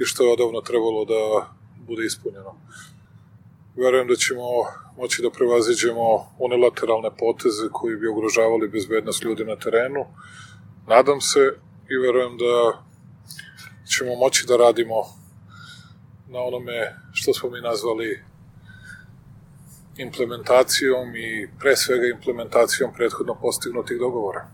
i 0.00 0.04
što 0.04 0.24
je 0.24 0.32
odavno 0.32 0.60
trebalo 0.60 1.04
da 1.04 1.22
bude 1.86 2.02
ispunjeno. 2.06 2.52
Verujem 3.76 4.08
da 4.08 4.16
ćemo 4.16 4.46
moći 4.96 5.22
da 5.22 5.30
prevaziđemo 5.30 6.06
unilateralne 6.38 7.10
poteze 7.18 7.68
koji 7.72 7.96
bi 7.96 8.08
ugrožavali 8.08 8.68
bezbednost 8.68 9.24
ljudi 9.24 9.44
na 9.44 9.56
terenu. 9.56 10.04
Nadam 10.86 11.20
se 11.20 11.40
i 11.90 11.96
verujem 11.96 12.38
da 12.38 12.89
ćemo 13.90 14.16
moći 14.16 14.44
da 14.48 14.56
radimo 14.56 14.94
na 16.28 16.38
onome 16.40 16.96
što 17.12 17.34
smo 17.34 17.50
mi 17.50 17.60
nazvali 17.60 18.22
implementacijom 19.96 21.16
i 21.16 21.48
pre 21.60 21.76
svega 21.76 22.06
implementacijom 22.06 22.90
prethodno 22.96 23.34
postignutih 23.34 23.98
dogovora. 23.98 24.50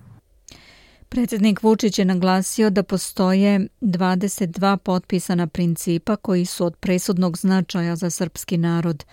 Predsjednik 1.08 1.62
Vučić 1.62 1.98
je 1.98 2.04
naglasio 2.04 2.70
da 2.70 2.82
postoje 2.82 3.68
22 3.80 4.76
potpisana 4.76 5.46
principa 5.46 6.16
koji 6.16 6.44
su 6.44 6.64
od 6.66 6.76
presudnog 6.76 7.38
značaja 7.38 7.96
za 7.96 8.10
srpski 8.10 8.56
narod. 8.56 9.04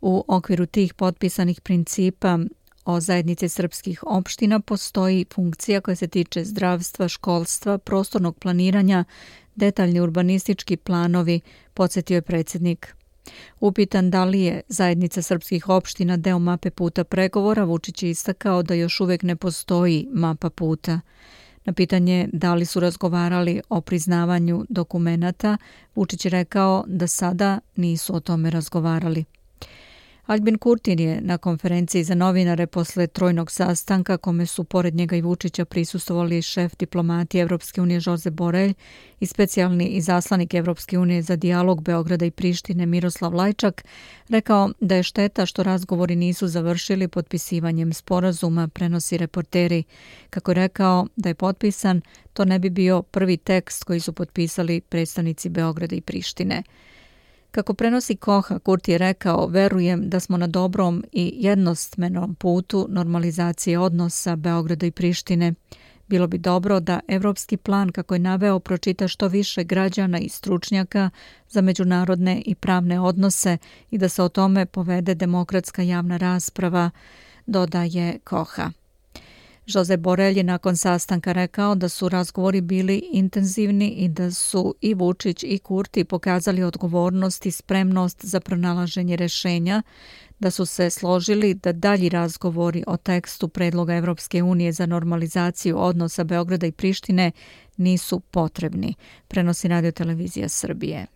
U 0.00 0.24
okviru 0.28 0.66
tih 0.66 0.94
potpisanih 0.94 1.60
principa 1.60 2.38
o 2.84 3.00
zajednici 3.00 3.48
srpskih 3.48 4.04
opština 4.06 4.60
postoji 4.60 5.26
funkcija 5.34 5.80
koja 5.80 5.96
se 5.96 6.08
tiče 6.08 6.44
zdravstva, 6.44 7.08
školstva, 7.08 7.78
prostornog 7.78 8.38
planiranja, 8.38 9.04
detaljni 9.54 10.00
urbanistički 10.00 10.76
planovi, 10.76 11.40
podsjetio 11.74 12.14
je 12.14 12.22
predsjednik. 12.22 12.94
Upitan 13.60 14.10
da 14.10 14.24
li 14.24 14.40
je 14.40 14.62
zajednica 14.68 15.22
srpskih 15.22 15.68
opština 15.68 16.16
deo 16.16 16.38
mape 16.38 16.70
puta 16.70 17.04
pregovora, 17.04 17.64
Vučić 17.64 18.02
je 18.02 18.10
istakao 18.10 18.62
da 18.62 18.74
još 18.74 19.00
uvek 19.00 19.22
ne 19.22 19.36
postoji 19.36 20.08
mapa 20.12 20.50
puta. 20.50 21.00
Na 21.64 21.72
pitanje 21.72 22.28
da 22.32 22.54
li 22.54 22.64
su 22.64 22.80
razgovarali 22.80 23.60
o 23.68 23.80
priznavanju 23.80 24.66
dokumenata, 24.68 25.56
Vučić 25.94 26.24
je 26.24 26.30
rekao 26.30 26.84
da 26.86 27.06
sada 27.06 27.58
nisu 27.76 28.16
o 28.16 28.20
tome 28.20 28.50
razgovarali. 28.50 29.24
Albin 30.26 30.58
Kurtin 30.58 31.00
je 31.00 31.20
na 31.20 31.38
konferenciji 31.38 32.04
za 32.04 32.14
novinare 32.14 32.66
posle 32.66 33.06
trojnog 33.06 33.50
sastanka 33.50 34.16
kome 34.16 34.46
su 34.46 34.64
pored 34.64 34.94
njega 34.94 35.16
i 35.16 35.22
Vučića 35.22 35.64
prisustovali 35.64 36.42
šef 36.42 36.76
diplomatije 36.78 37.42
Evropske 37.42 37.80
unije 37.80 38.00
Žoze 38.00 38.30
Borelj 38.30 38.74
i 39.20 39.26
specijalni 39.26 39.86
izaslanik 39.86 40.54
Evropske 40.54 40.98
unije 40.98 41.22
za 41.22 41.36
dijalog 41.36 41.82
Beograda 41.82 42.26
i 42.26 42.30
Prištine 42.30 42.86
Miroslav 42.86 43.34
Lajčak, 43.34 43.84
rekao 44.28 44.70
da 44.80 44.94
je 44.94 45.02
šteta 45.02 45.46
što 45.46 45.62
razgovori 45.62 46.16
nisu 46.16 46.48
završili 46.48 47.08
potpisivanjem 47.08 47.92
sporazuma, 47.92 48.68
prenosi 48.68 49.18
reporteri. 49.18 49.84
Kako 50.30 50.50
je 50.50 50.54
rekao 50.54 51.06
da 51.16 51.28
je 51.28 51.34
potpisan, 51.34 52.00
to 52.32 52.44
ne 52.44 52.58
bi 52.58 52.70
bio 52.70 53.02
prvi 53.02 53.36
tekst 53.36 53.84
koji 53.84 54.00
su 54.00 54.12
potpisali 54.12 54.80
predstavnici 54.80 55.48
Beograda 55.48 55.96
i 55.96 56.00
Prištine. 56.00 56.62
Kako 57.52 57.74
prenosi 57.74 58.16
Koha, 58.16 58.58
Kurt 58.58 58.88
je 58.88 58.98
rekao, 58.98 59.46
verujem 59.46 60.10
da 60.10 60.20
smo 60.20 60.36
na 60.36 60.46
dobrom 60.46 61.04
i 61.12 61.32
jednostmenom 61.36 62.34
putu 62.34 62.86
normalizacije 62.88 63.78
odnosa 63.78 64.36
Beograda 64.36 64.86
i 64.86 64.90
Prištine. 64.90 65.54
Bilo 66.08 66.26
bi 66.26 66.38
dobro 66.38 66.80
da 66.80 67.00
evropski 67.08 67.56
plan 67.56 67.92
kako 67.92 68.14
je 68.14 68.18
naveo 68.18 68.58
pročita 68.58 69.08
što 69.08 69.28
više 69.28 69.64
građana 69.64 70.18
i 70.18 70.28
stručnjaka 70.28 71.10
za 71.48 71.60
međunarodne 71.60 72.42
i 72.46 72.54
pravne 72.54 73.00
odnose 73.00 73.58
i 73.90 73.98
da 73.98 74.08
se 74.08 74.22
o 74.22 74.28
tome 74.28 74.66
povede 74.66 75.14
demokratska 75.14 75.82
javna 75.82 76.16
rasprava, 76.16 76.90
dodaje 77.46 78.18
Koha. 78.24 78.81
Jose 79.74 79.96
Borelj 79.96 80.36
je 80.38 80.42
nakon 80.42 80.76
sastanka 80.76 81.32
rekao 81.32 81.74
da 81.74 81.88
su 81.88 82.08
razgovori 82.08 82.60
bili 82.60 83.08
intenzivni 83.12 83.88
i 83.88 84.08
da 84.08 84.30
su 84.30 84.74
i 84.80 84.94
Vučić 84.94 85.42
i 85.42 85.58
Kurti 85.58 86.04
pokazali 86.04 86.62
odgovornost 86.62 87.46
i 87.46 87.50
spremnost 87.50 88.24
za 88.24 88.40
pronalaženje 88.40 89.16
rešenja, 89.16 89.82
da 90.38 90.50
su 90.50 90.66
se 90.66 90.90
složili 90.90 91.54
da 91.54 91.72
dalji 91.72 92.08
razgovori 92.08 92.84
o 92.86 92.96
tekstu 92.96 93.48
predloga 93.48 93.94
Evropske 93.94 94.42
unije 94.42 94.72
za 94.72 94.86
normalizaciju 94.86 95.78
odnosa 95.78 96.24
Beograda 96.24 96.66
i 96.66 96.72
Prištine 96.72 97.30
nisu 97.76 98.20
potrebni, 98.20 98.94
prenosi 99.28 99.68
Radio 99.68 99.92
Televizija 99.92 100.48
Srbije. 100.48 101.06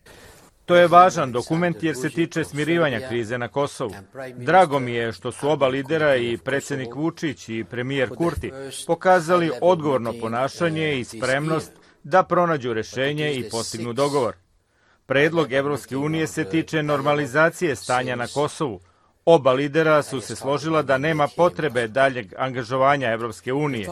To 0.67 0.77
je 0.77 0.89
važan 0.89 1.33
dokument 1.33 1.83
jer 1.83 1.97
se 1.97 2.11
tiče 2.11 2.45
smirivanja 2.45 3.01
krize 3.09 3.39
na 3.39 3.49
Kosovu. 3.49 3.95
Drago 4.37 4.79
mi 4.79 4.93
je 4.93 5.13
što 5.13 5.33
su 5.33 5.51
oba 5.51 5.69
lidera 5.69 6.17
i 6.17 6.37
predsednik 6.37 6.95
Vučić 6.95 7.49
i 7.49 7.65
premijer 7.71 8.09
Kurti 8.17 8.53
pokazali 8.87 9.51
odgovorno 9.61 10.15
ponašanje 10.21 10.99
i 10.99 11.05
spremnost 11.05 11.73
da 12.03 12.23
pronađu 12.23 12.73
rešenje 12.73 13.35
i 13.35 13.49
postignu 13.51 13.93
dogovor. 13.93 14.35
Predlog 15.07 15.53
Evropske 15.53 15.97
unije 15.97 16.27
se 16.27 16.45
tiče 16.45 16.83
normalizacije 16.83 17.77
stanja 17.77 18.17
na 18.17 18.27
Kosovu, 18.27 18.81
Oba 19.29 19.53
lidera 19.53 20.03
su 20.03 20.21
se 20.21 20.37
složila 20.37 20.83
da 20.83 20.99
nema 20.99 21.29
potrebe 21.37 21.89
daljeg 21.89 22.35
angažovanja 22.39 23.13
Evropske 23.13 23.53
unije. 23.53 23.89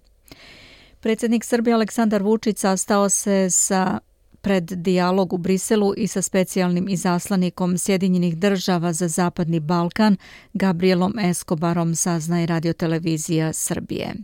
Predsjednik 1.01 1.45
Srbije 1.45 1.75
Aleksandar 1.75 2.23
Vučić 2.23 2.59
sastao 2.59 3.09
se 3.09 3.51
sa 3.51 3.99
pred 4.43 4.65
dijalog 4.65 5.33
u 5.33 5.39
Briselu 5.39 5.95
i 5.97 6.07
sa 6.07 6.23
specijalnim 6.23 6.89
izaslanikom 6.89 7.79
Sjedinjenih 7.79 8.39
država 8.39 8.93
za 8.93 9.09
Zapadni 9.09 9.61
Balkan 9.61 10.17
Gabrielom 10.53 11.19
Escobarom 11.19 11.95
saznaje 11.95 12.47
radiotelevizija 12.47 13.53
Srbije. 13.53 14.15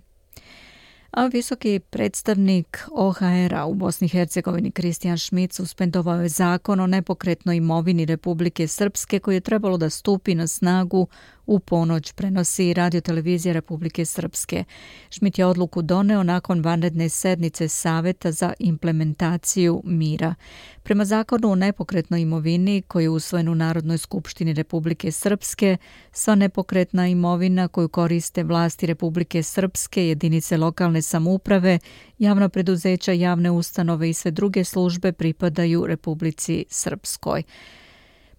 A 1.11 1.27
visoki 1.27 1.81
predstavnik 1.91 2.79
OHR-a 2.93 3.67
u 3.67 3.75
Bosni 3.75 4.05
i 4.05 4.09
Hercegovini 4.09 4.71
Kristijan 4.71 5.17
Šmit 5.17 5.53
suspendovao 5.53 6.23
je 6.23 6.29
zakon 6.29 6.81
o 6.81 6.87
nepokretnoj 6.87 7.57
imovini 7.57 8.05
Republike 8.05 8.69
Srpske 8.69 9.19
koji 9.19 9.37
je 9.37 9.41
trebalo 9.41 9.77
da 9.77 9.91
stupi 9.91 10.35
na 10.35 10.47
snagu 10.47 11.09
u 11.49 11.59
ponoć 11.61 12.13
prenosi 12.13 12.75
Radio 12.75 13.01
Televizija 13.01 13.53
Republike 13.53 14.05
Srpske. 14.05 14.65
Šmit 15.11 15.39
je 15.39 15.47
odluku 15.47 15.83
doneo 15.83 16.23
nakon 16.23 16.61
vanredne 16.61 17.09
sednice 17.09 17.69
Saveta 17.69 18.33
za 18.33 18.53
implementaciju 18.59 19.83
mira. 19.85 20.35
Prema 20.83 21.05
zakonu 21.05 21.51
o 21.51 21.55
nepokretnoj 21.55 22.21
imovini 22.21 22.83
koji 22.83 23.05
je 23.05 23.11
usvojen 23.11 23.49
u 23.49 23.55
Narodnoj 23.55 23.99
skupštini 23.99 24.53
Republike 24.53 25.13
Srpske, 25.13 25.77
sva 26.13 26.35
nepokretna 26.35 27.09
imovina 27.09 27.69
koju 27.69 27.89
koriste 27.89 28.45
vlasti 28.45 28.87
Republike 28.87 29.43
Srpske, 29.43 30.09
jedinice 30.09 30.57
lokalne 30.57 31.03
samouprave, 31.03 31.79
javna 32.19 32.49
preduzeća, 32.49 33.13
javne 33.13 33.51
ustanove 33.51 34.11
i 34.11 34.15
sve 34.15 34.31
druge 34.31 34.65
službe 34.65 35.13
pripadaju 35.13 35.87
Republici 35.87 36.65
Srpskoj. 36.69 37.43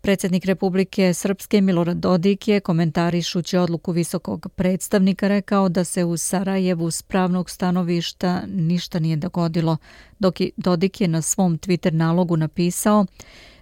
Predsjednik 0.02 0.46
Republike 0.46 1.14
Srpske 1.14 1.62
Milorad 1.62 1.98
Dodik 1.98 2.48
je 2.48 2.60
komentarišući 2.60 3.58
odluku 3.58 3.92
visokog 3.92 4.48
predstavnika 4.56 5.28
rekao 5.28 5.70
da 5.70 5.84
se 5.84 6.06
u 6.06 6.18
Sarajevu 6.18 6.92
s 6.92 7.02
pravnog 7.02 7.50
stanovišta 7.50 8.42
ništa 8.48 9.00
nije 9.00 9.16
dogodilo, 9.16 9.78
dok 10.20 10.36
Dodik 10.58 11.02
je 11.02 11.08
na 11.08 11.22
svom 11.22 11.60
Twitter 11.60 11.94
nalogu 11.94 12.38
napisao 12.38 13.06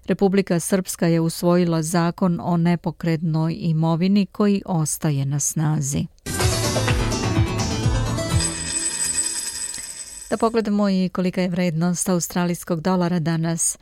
Republika 0.08 0.60
Srpska 0.60 1.08
je 1.08 1.20
usvojila 1.20 1.84
zakon 1.84 2.40
o 2.44 2.58
nepokrednoj 2.58 3.56
imovini 3.60 4.26
koji 4.26 4.62
ostaje 4.66 5.26
na 5.26 5.40
snazi. 5.40 6.06
Da 10.30 10.38
pogledamo 10.38 10.90
i 10.90 11.10
kolika 11.10 11.42
je 11.42 11.50
vrednost 11.50 12.10
australijskog 12.10 12.82
dolara 12.82 13.20
danas. 13.20 13.78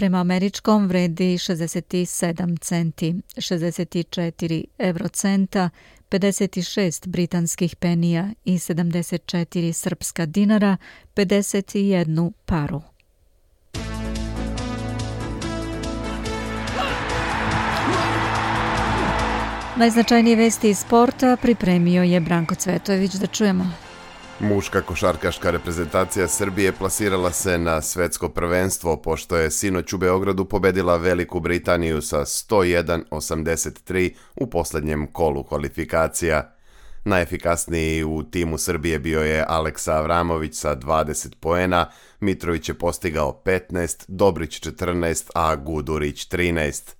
Prema 0.00 0.20
američkom 0.20 0.86
vredi 0.88 1.38
67 1.38 2.58
centi, 2.60 3.14
64 3.36 4.64
eurocenta, 4.78 5.70
56 6.10 7.08
britanskih 7.08 7.76
penija 7.76 8.30
i 8.44 8.52
74 8.52 9.72
srpska 9.72 10.26
dinara, 10.26 10.76
51 11.14 12.32
paru. 12.46 12.82
Najznačajnije 19.76 20.36
vesti 20.36 20.70
iz 20.70 20.78
sporta 20.78 21.36
pripremio 21.42 22.02
je 22.02 22.20
Branko 22.20 22.54
Cvetojević 22.54 23.14
da 23.14 23.26
čujemo. 23.26 23.89
Muška 24.42 24.80
košarkaška 24.80 25.50
reprezentacija 25.50 26.28
Srbije 26.28 26.72
plasirala 26.72 27.32
se 27.32 27.58
na 27.58 27.82
svetsko 27.82 28.28
prvenstvo 28.28 28.96
pošto 28.96 29.36
je 29.36 29.50
sinoć 29.50 29.92
u 29.92 29.98
Beogradu 29.98 30.44
pobedila 30.44 30.96
Veliku 30.96 31.40
Britaniju 31.40 32.02
sa 32.02 32.20
101-83 32.20 34.14
u 34.36 34.50
poslednjem 34.50 35.06
kolu 35.06 35.44
kvalifikacija. 35.44 36.54
Najefikasniji 37.04 38.04
u 38.04 38.22
timu 38.22 38.58
Srbije 38.58 38.98
bio 38.98 39.20
je 39.20 39.44
Aleksa 39.48 39.92
Avramović 39.92 40.54
sa 40.54 40.76
20 40.76 41.34
poena, 41.40 41.90
Mitrović 42.20 42.68
je 42.68 42.74
postigao 42.74 43.42
15, 43.44 44.04
Dobrić 44.08 44.60
14, 44.60 45.30
a 45.34 45.56
Gudurić 45.56 46.28
13. 46.28 46.99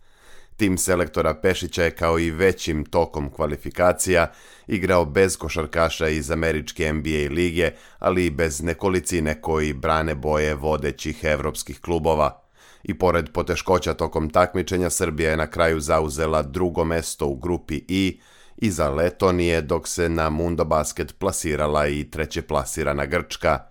Tim 0.60 0.78
selektora 0.78 1.34
Pešića 1.34 1.84
je 1.84 1.90
kao 1.90 2.18
i 2.18 2.30
većim 2.30 2.84
tokom 2.84 3.30
kvalifikacija 3.30 4.32
igrao 4.66 5.04
bez 5.04 5.36
košarkaša 5.36 6.08
iz 6.08 6.30
američke 6.30 6.92
NBA 6.92 7.34
lige, 7.34 7.70
ali 7.98 8.26
i 8.26 8.30
bez 8.30 8.62
nekolicine 8.62 9.40
koji 9.40 9.72
brane 9.72 10.14
boje 10.14 10.54
vodećih 10.54 11.24
evropskih 11.24 11.80
klubova. 11.80 12.42
I 12.82 12.98
pored 12.98 13.32
poteškoća 13.32 13.94
tokom 13.94 14.30
takmičenja, 14.30 14.90
Srbija 14.90 15.30
je 15.30 15.36
na 15.36 15.46
kraju 15.46 15.80
zauzela 15.80 16.42
drugo 16.42 16.84
mesto 16.84 17.26
u 17.26 17.36
grupi 17.36 17.80
I 17.88 18.20
iza 18.56 18.90
Letonije, 18.90 19.60
dok 19.60 19.88
se 19.88 20.08
na 20.08 20.30
Mundo 20.30 20.64
Basket 20.64 21.18
plasirala 21.18 21.88
i 21.88 22.10
treće 22.10 22.42
plasirana 22.42 23.06
Grčka– 23.06 23.58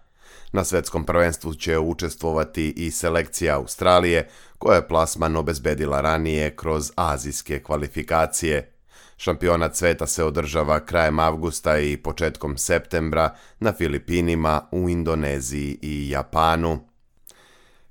Na 0.52 0.64
svetskom 0.64 1.06
prvenstvu 1.06 1.54
će 1.54 1.80
učestvovati 1.80 2.74
i 2.78 2.92
selekcija 2.92 3.56
Australije, 3.56 4.28
koja 4.60 4.76
je 4.76 4.88
plasman 4.88 5.36
obezbedila 5.36 6.02
ranije 6.02 6.56
kroz 6.56 6.92
azijske 6.96 7.60
kvalifikacije. 7.64 8.72
Šampionat 9.18 9.76
sveta 9.76 10.08
se 10.08 10.24
održava 10.24 10.86
krajem 10.86 11.20
avgusta 11.20 11.80
i 11.80 11.98
početkom 11.98 12.58
septembra 12.58 13.36
na 13.60 13.74
Filipinima, 13.74 14.62
u 14.72 14.90
Indoneziji 14.90 15.80
i 15.82 16.10
Japanu. 16.10 16.80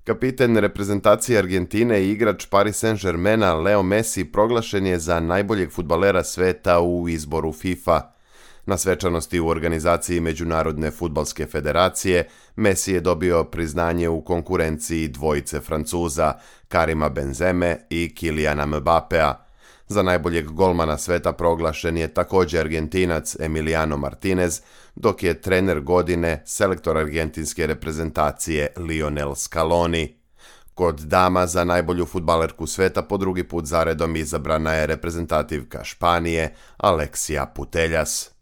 Kapiten 0.05 0.57
reprezentacije 0.57 1.39
Argentine 1.39 2.03
i 2.03 2.11
igrač 2.11 2.47
Paris 2.47 2.85
Saint-Germaina 2.85 3.63
Leo 3.63 3.83
Messi 3.83 4.25
proglašen 4.25 4.87
je 4.87 4.99
za 4.99 5.21
najboljeg 5.21 5.73
futbalera 5.73 6.25
sveta 6.25 6.81
u 6.81 7.09
izboru 7.09 7.53
FIFA– 7.53 8.03
Na 8.69 8.77
svečanosti 8.77 9.41
u 9.41 9.49
organizaciji 9.49 10.21
Međunarodne 10.21 10.91
futbalske 10.91 11.47
federacije 11.47 12.29
Messi 12.57 12.93
je 12.93 13.01
dobio 13.01 13.45
priznanje 13.45 14.09
u 14.09 14.21
konkurenciji 14.21 15.09
dvojice 15.09 15.61
Francuza 15.61 16.33
Karima 16.69 17.09
Benzeme 17.09 17.79
i 17.91 18.15
Kilijana 18.15 18.67
Mbapea. 18.67 19.35
Za 19.87 20.03
najboljeg 20.03 20.47
golmana 20.47 20.99
sveta 20.99 21.33
proglašen 21.33 21.97
je 21.97 22.09
također 22.09 22.61
Argentinac 22.61 23.37
Emiliano 23.41 23.97
Martinez, 23.97 24.61
dok 24.95 25.23
je 25.23 25.41
trener 25.41 25.81
godine 25.81 26.43
selektor 26.47 26.99
argentinske 26.99 27.67
reprezentacije 27.67 28.67
Lionel 28.77 29.35
Scaloni. 29.35 30.17
Kod 30.75 31.01
dama 31.01 31.47
za 31.47 31.65
najbolju 31.65 32.07
futbalerku 32.07 32.67
sveta 32.67 33.03
po 33.03 33.17
drugi 33.17 33.45
put 33.45 33.67
zaredom 33.67 34.17
izabrana 34.17 34.73
je 34.73 34.87
reprezentativka 34.87 35.85
Španije 35.85 36.55
Alexia 36.79 37.47
Putellas. 37.55 38.38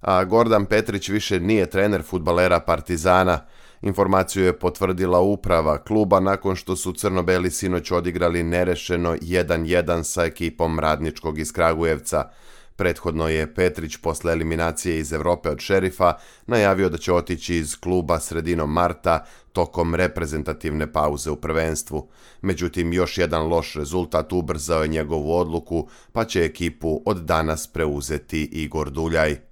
A 0.00 0.24
Gordan 0.24 0.66
Petrić 0.66 1.08
više 1.08 1.40
nije 1.40 1.70
trener 1.70 2.02
futbalera 2.02 2.60
Partizana. 2.60 3.38
Informaciju 3.82 4.44
je 4.44 4.58
potvrdila 4.58 5.20
uprava 5.20 5.78
kluba 5.84 6.20
nakon 6.20 6.56
što 6.56 6.76
su 6.76 6.92
crno-beli 6.92 7.50
sinoć 7.50 7.90
odigrali 7.90 8.42
nerešeno 8.42 9.16
1-1 9.16 10.02
sa 10.02 10.24
ekipom 10.24 10.80
Radničkog 10.80 11.38
iz 11.38 11.52
Kragujevca. 11.52 12.30
Prethodno 12.76 13.28
je 13.28 13.54
Petrić 13.54 13.96
posle 13.96 14.32
eliminacije 14.32 14.98
iz 14.98 15.12
Evrope 15.12 15.50
od 15.50 15.58
šerifa 15.58 16.14
najavio 16.46 16.88
da 16.88 16.98
će 16.98 17.12
otići 17.12 17.56
iz 17.56 17.76
kluba 17.80 18.20
sredinom 18.20 18.72
marta 18.72 19.24
tokom 19.52 19.94
reprezentativne 19.94 20.92
pauze 20.92 21.30
u 21.30 21.36
prvenstvu. 21.36 22.08
Međutim, 22.42 22.92
još 22.92 23.18
jedan 23.18 23.46
loš 23.46 23.74
rezultat 23.74 24.32
ubrzao 24.32 24.82
je 24.82 24.88
njegovu 24.88 25.34
odluku, 25.34 25.88
pa 26.12 26.24
će 26.24 26.44
ekipu 26.44 27.02
od 27.06 27.16
danas 27.16 27.66
preuzeti 27.66 28.44
Igor 28.44 28.90
Duljaj. 28.90 29.49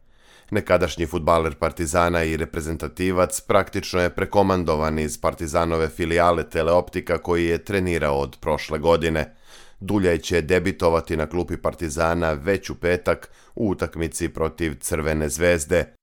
Nekadašnji 0.50 1.06
futbaler 1.06 1.54
Partizana 1.54 2.22
i 2.22 2.36
reprezentativac 2.36 3.40
praktično 3.40 4.00
je 4.00 4.10
prekomandovan 4.10 4.98
iz 4.98 5.20
Partizanove 5.20 5.88
filijale 5.88 6.50
Teleoptika 6.50 7.18
koji 7.18 7.46
je 7.46 7.64
trenirao 7.64 8.18
od 8.18 8.36
prošle 8.40 8.78
godine. 8.78 9.34
Duljaj 9.80 10.18
će 10.18 10.42
debitovati 10.42 11.16
na 11.16 11.26
klupi 11.26 11.56
Partizana 11.56 12.32
već 12.32 12.70
u 12.70 12.74
petak 12.74 13.30
u 13.54 13.68
utakmici 13.68 14.28
protiv 14.28 14.74
Crvene 14.80 15.28
zvezde. 15.28 15.97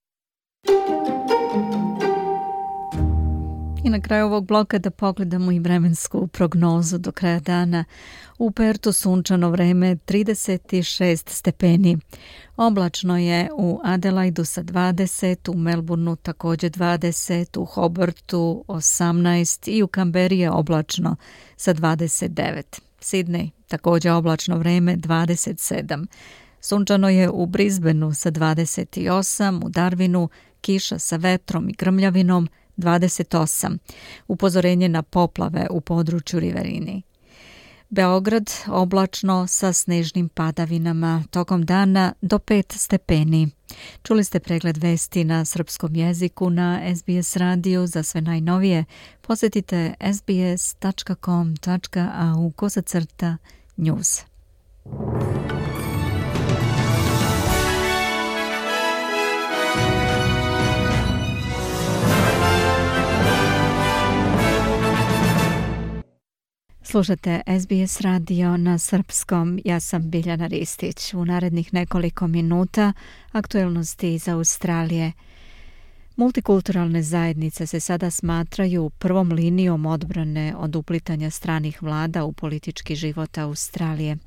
I 3.85 3.89
na 3.89 4.01
kraju 4.01 4.25
ovog 4.25 4.45
bloka 4.45 4.79
da 4.79 4.91
pogledamo 4.91 5.51
i 5.51 5.59
vremensku 5.59 6.27
prognozu 6.27 6.97
do 6.97 7.11
kraja 7.11 7.39
dana. 7.39 7.85
U 8.37 8.51
Pertu 8.51 8.91
sunčano 8.91 9.49
vreme 9.49 9.95
36 9.95 11.29
stepeni. 11.29 11.97
Oblačno 12.57 13.17
je 13.17 13.49
u 13.57 13.79
Adelaidu 13.83 14.45
sa 14.45 14.63
20, 14.63 15.51
u 15.51 15.57
Melbourneu 15.57 16.15
također 16.15 16.71
20, 16.71 17.59
u 17.59 17.65
Hobartu 17.65 18.63
18 18.67 19.69
i 19.69 19.83
u 19.83 19.87
Kamberi 19.87 20.39
je 20.39 20.51
oblačno 20.51 21.15
sa 21.57 21.73
29. 21.73 22.79
Sidney 23.01 23.49
također 23.67 24.11
oblačno 24.11 24.57
vreme 24.57 24.97
27. 24.97 26.05
Sunčano 26.61 27.09
je 27.09 27.29
u 27.29 27.45
Brisbaneu 27.45 28.13
sa 28.13 28.31
28, 28.31 29.65
u 29.65 29.69
Darwinu 29.69 30.27
kiša 30.61 30.99
sa 30.99 31.15
vetrom 31.15 31.69
i 31.69 31.73
grmljavinom 31.73 32.47
28. 32.77 33.77
Upozorenje 34.27 34.89
na 34.89 35.03
poplave 35.03 35.67
u 35.71 35.81
području 35.81 36.39
Riverini. 36.39 37.03
Beograd 37.89 38.51
oblačno 38.67 39.47
sa 39.47 39.73
snežnim 39.73 40.29
padavinama 40.29 41.23
tokom 41.31 41.65
dana 41.65 42.13
do 42.21 42.37
5 42.37 42.77
stepeni. 42.77 43.49
Čuli 44.03 44.23
ste 44.23 44.39
pregled 44.39 44.77
vesti 44.77 45.23
na 45.23 45.45
srpskom 45.45 45.95
jeziku 45.95 46.49
na 46.49 46.81
SBS 46.95 47.35
radiju 47.35 47.87
za 47.87 48.03
sve 48.03 48.21
najnovije. 48.21 48.85
Posjetite 49.21 49.93
sbs.com.au 50.13 51.21
kosacrta 52.51 53.37
news. 53.77 54.21
Slušate 66.87 67.41
SBS 67.59 68.01
radio 68.01 68.57
na 68.57 68.77
srpskom. 68.77 69.59
Ja 69.65 69.79
sam 69.79 70.09
Biljana 70.09 70.47
Ristić. 70.47 71.13
U 71.13 71.25
narednih 71.25 71.73
nekoliko 71.73 72.27
minuta 72.27 72.93
aktuelnosti 73.31 74.13
iz 74.13 74.27
Australije. 74.27 75.11
Multikulturalne 76.15 77.03
zajednice 77.03 77.67
se 77.67 77.79
sada 77.79 78.11
smatraju 78.11 78.89
prvom 78.89 79.31
linijom 79.31 79.85
odbrane 79.85 80.55
od 80.57 80.75
uplitanja 80.75 81.29
stranih 81.29 81.83
vlada 81.83 82.23
u 82.23 82.33
politički 82.33 82.95
život 82.95 83.37
Australije. 83.37 84.17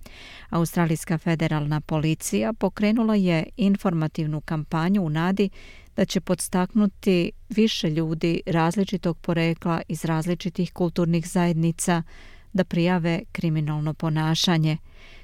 Australijska 0.51 1.19
federalna 1.19 1.81
policija 1.81 2.53
pokrenula 2.53 3.15
je 3.15 3.47
informativnu 3.57 4.41
kampanju 4.41 5.03
u 5.03 5.11
nadi 5.11 5.51
da 5.97 6.05
će 6.05 6.21
podstaknuti 6.21 7.33
više 7.49 7.91
ljudi 7.91 8.41
različitog 8.47 9.19
porekla 9.19 9.83
iz 9.89 10.05
različitih 10.05 10.73
kulturnih 10.73 11.29
zajednica 11.29 12.03
da 12.53 12.65
prijave 12.65 13.21
kriminalno 13.33 13.95
ponašanje. 13.95 14.77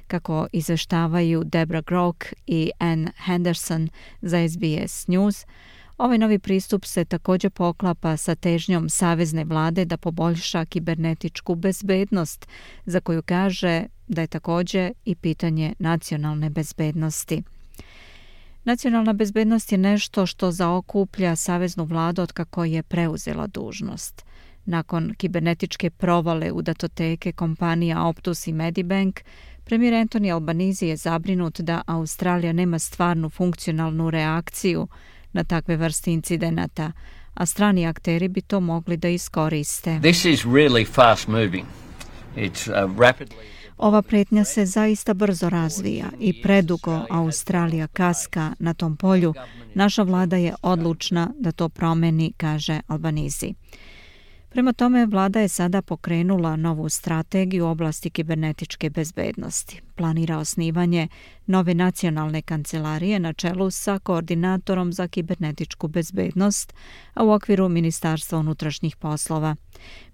Kako 0.07 0.47
izveštavaju 0.53 1.45
Debra 1.45 1.81
Grock 1.81 2.25
i 2.47 2.71
Ann 2.79 3.09
Henderson 3.25 3.89
za 4.23 4.49
SBS 4.49 5.07
News, 5.07 5.47
Ovaj 5.99 6.19
novi 6.19 6.39
pristup 6.39 6.85
se 6.85 7.05
također 7.05 7.51
poklapa 7.51 8.17
sa 8.17 8.35
težnjom 8.35 8.89
Savezne 8.89 9.45
vlade 9.45 9.85
da 9.85 9.97
poboljša 9.97 10.65
kibernetičku 10.65 11.55
bezbednost, 11.55 12.49
za 12.87 13.01
koju 13.01 13.23
kaže 13.23 13.85
da 14.09 14.21
je 14.21 14.27
također 14.27 14.93
i 15.05 15.15
pitanje 15.15 15.75
nacionalne 15.79 16.51
bezbednosti. 16.51 17.43
Nacionalna 18.65 19.13
bezbednost 19.13 19.73
je 19.73 19.79
nešto 19.79 20.27
što 20.27 20.51
zaokuplja 20.51 21.37
Saveznu 21.37 21.85
vladu 21.85 22.23
od 22.23 22.33
kako 22.33 22.65
je 22.65 22.83
preuzela 22.83 23.47
dužnost. 23.47 24.25
Nakon 24.67 25.15
kibernetičke 25.17 25.91
provale 25.91 26.53
u 26.53 26.63
datoteke 26.63 27.33
kompanija 27.33 28.03
Optus 28.03 28.47
i 28.47 28.53
Medibank, 28.53 29.21
premijer 29.65 29.95
Anthony 29.95 30.33
Albanizi 30.33 30.87
je 30.87 30.97
zabrinut 30.97 31.61
da 31.61 31.83
Australija 31.87 32.53
nema 32.53 32.79
stvarnu 32.79 33.31
funkcionalnu 33.31 34.11
reakciju 34.11 34.89
na 35.33 35.45
takve 35.45 35.77
vrste 35.77 36.13
incidenata, 36.13 36.93
a 37.35 37.47
strani 37.47 37.87
akteri 37.87 38.29
bi 38.29 38.41
to 38.41 38.61
mogli 38.61 38.97
da 38.97 39.09
iskoriste. 39.09 40.01
This 40.03 40.25
is 40.25 40.45
really 40.45 40.87
fast 40.93 41.29
moving. 41.29 41.67
It's 42.37 42.85
uh, 42.85 42.99
rapidly 43.01 43.55
ova 43.77 44.03
pretnja 44.03 44.45
se 44.45 44.67
zaista 44.67 45.15
brzo 45.15 45.49
razvija 45.49 46.07
i 46.21 46.43
predugo 46.43 47.01
Australija 47.11 47.87
kaska 47.87 48.55
na 48.59 48.75
tom 48.75 48.97
polju. 48.97 49.35
Naša 49.75 50.03
vlada 50.03 50.37
je 50.37 50.55
odlučna 50.63 51.31
da 51.39 51.53
to 51.53 51.69
promeni, 51.69 52.33
kaže 52.37 52.81
Albanizi. 52.87 53.55
Prema 54.55 54.73
tome, 54.73 55.07
vlada 55.07 55.41
je 55.41 55.49
sada 55.49 55.83
pokrenula 55.83 56.57
novu 56.57 56.89
strategiju 56.89 57.65
u 57.65 57.69
oblasti 57.69 58.11
kibernetičke 58.11 58.91
bezbednosti. 58.91 59.81
Planira 59.95 60.39
osnivanje 60.39 61.09
nove 61.47 61.75
nacionalne 61.75 62.43
kancelarije 62.43 63.19
na 63.19 63.33
čelu 63.33 63.71
sa 63.71 63.99
koordinatorom 63.99 64.93
za 64.93 65.09
kibernetičku 65.09 65.89
bezbednost, 65.89 66.75
a 67.15 67.25
u 67.25 67.31
okviru 67.31 67.69
Ministarstva 67.69 68.39
unutrašnjih 68.39 68.97
poslova. 68.97 69.57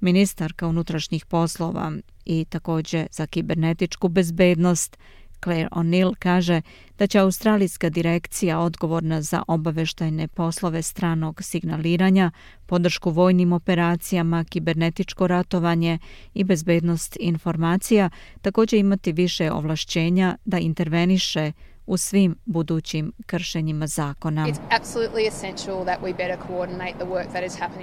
Ministarka 0.01 0.67
unutrašnjih 0.67 1.27
poslova 1.27 1.93
i 2.25 2.45
također 2.45 3.07
za 3.11 3.27
kibernetičku 3.27 4.09
bezbednost 4.09 4.99
Claire 5.45 5.69
O'Neill 5.73 6.15
kaže 6.19 6.63
da 6.99 7.07
će 7.07 7.19
Australijska 7.19 7.89
direkcija 7.89 8.59
odgovorna 8.59 9.23
za 9.23 9.43
obaveštajne 9.49 10.29
poslove 10.29 10.83
stranog 10.83 11.43
signaliranja, 11.43 12.31
podršku 12.67 13.11
vojnim 13.11 13.53
operacijama, 13.53 14.45
kibernetičko 14.45 15.27
ratovanje 15.27 15.99
i 16.35 16.45
bezbednost 16.45 17.17
informacija 17.21 18.11
također 18.43 18.79
imati 18.79 19.13
više 19.13 19.53
ovlašćenja 19.53 20.37
da 20.45 20.59
interveniše 20.59 21.53
u 21.87 21.97
svim 21.97 22.37
budućim 22.45 23.13
kršenjima 23.27 23.87
zakona. 23.87 24.47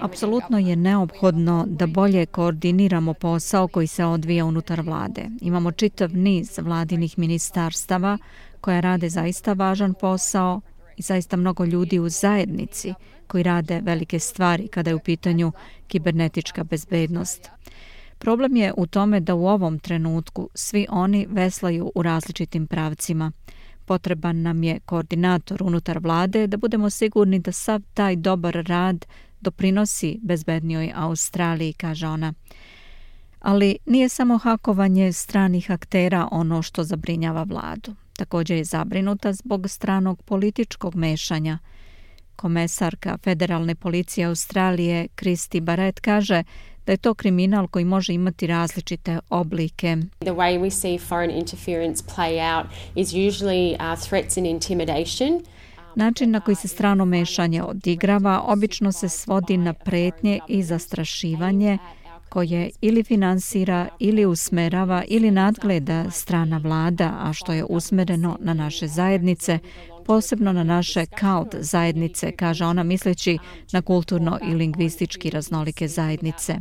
Apsolutno 0.01 0.57
je 0.59 0.75
neophodno 0.75 1.65
da 1.67 1.87
bolje 1.87 2.25
koordiniramo 2.25 3.13
posao 3.13 3.67
koji 3.67 3.87
se 3.87 4.05
odvija 4.05 4.45
unutar 4.45 4.81
vlade. 4.81 5.25
Imamo 5.41 5.71
čitav 5.71 6.15
niz 6.15 6.59
vladinih 6.61 7.19
ministarstava 7.19 8.17
koja 8.61 8.79
rade 8.79 9.09
zaista 9.09 9.53
važan 9.53 9.93
posao 9.93 10.61
i 10.97 11.01
zaista 11.01 11.37
mnogo 11.37 11.65
ljudi 11.65 11.99
u 11.99 12.09
zajednici 12.09 12.93
koji 13.27 13.43
rade 13.43 13.81
velike 13.83 14.19
stvari 14.19 14.67
kada 14.67 14.89
je 14.89 14.95
u 14.95 14.99
pitanju 14.99 15.51
kibernetička 15.87 16.63
bezbednost. 16.63 17.49
Problem 18.17 18.55
je 18.55 18.73
u 18.77 18.87
tome 18.87 19.19
da 19.19 19.35
u 19.35 19.47
ovom 19.47 19.79
trenutku 19.79 20.49
svi 20.53 20.87
oni 20.89 21.27
veslaju 21.29 21.91
u 21.95 22.03
različitim 22.03 22.67
pravcima. 22.67 23.31
Potreban 23.87 24.41
nam 24.41 24.63
je 24.63 24.79
koordinator 24.79 25.63
unutar 25.63 25.99
vlade 25.99 26.47
da 26.47 26.57
budemo 26.57 26.89
sigurni 26.89 27.39
da 27.39 27.51
sav 27.51 27.81
taj 27.93 28.15
dobar 28.15 28.53
rad 28.67 29.05
doprinosi 29.41 30.19
bezbednijoj 30.21 30.91
Australiji, 30.95 31.73
kaže 31.73 32.07
ona. 32.07 32.33
Ali 33.39 33.77
nije 33.85 34.09
samo 34.09 34.37
hakovanje 34.37 35.13
stranih 35.13 35.71
aktera 35.71 36.27
ono 36.31 36.61
što 36.61 36.83
zabrinjava 36.83 37.43
vladu. 37.43 37.95
Također 38.13 38.57
je 38.57 38.63
zabrinuta 38.63 39.33
zbog 39.33 39.69
stranog 39.69 40.21
političkog 40.23 40.95
mešanja. 40.95 41.59
Komesarka 42.35 43.17
Federalne 43.17 43.75
policije 43.75 44.27
Australije 44.27 45.07
Kristi 45.15 45.61
Barrett 45.61 45.99
kaže 45.99 46.43
da 46.87 46.93
je 46.93 46.97
to 46.97 47.13
kriminal 47.13 47.67
koji 47.67 47.85
može 47.85 48.13
imati 48.13 48.47
različite 48.47 49.19
oblike. 49.29 49.97
The 50.19 50.31
way 50.31 50.59
we 50.59 50.69
see 50.69 50.97
foreign 50.97 51.37
interference 51.37 52.03
play 52.15 52.57
out 52.57 52.65
is 52.95 53.13
usually 53.13 53.73
uh, 53.73 53.99
threats 54.07 54.37
and 54.37 54.47
intimidation. 54.47 55.41
Način 55.95 56.31
na 56.31 56.39
koji 56.39 56.55
se 56.55 56.67
strano 56.67 57.05
mešanje 57.05 57.63
odigrava 57.63 58.41
obično 58.45 58.91
se 58.91 59.09
svodi 59.09 59.57
na 59.57 59.73
pretnje 59.73 60.39
i 60.47 60.63
zastrašivanje 60.63 61.77
koje 62.29 62.69
ili 62.81 63.03
finansira 63.03 63.87
ili 63.99 64.25
usmerava 64.25 65.03
ili 65.07 65.31
nadgleda 65.31 66.11
strana 66.11 66.57
vlada, 66.57 67.13
a 67.19 67.33
što 67.33 67.53
je 67.53 67.63
usmereno 67.63 68.37
na 68.39 68.53
naše 68.53 68.87
zajednice, 68.87 69.59
posebno 70.07 70.53
na 70.53 70.63
naše 70.63 71.05
cult 71.05 71.55
zajednice, 71.59 72.31
kaže 72.31 72.65
ona 72.65 72.83
misleći 72.83 73.37
na 73.71 73.81
kulturno 73.81 74.39
i 74.43 74.53
lingvistički 74.53 75.29
raznolike 75.29 75.87
zajednice. 75.87 76.55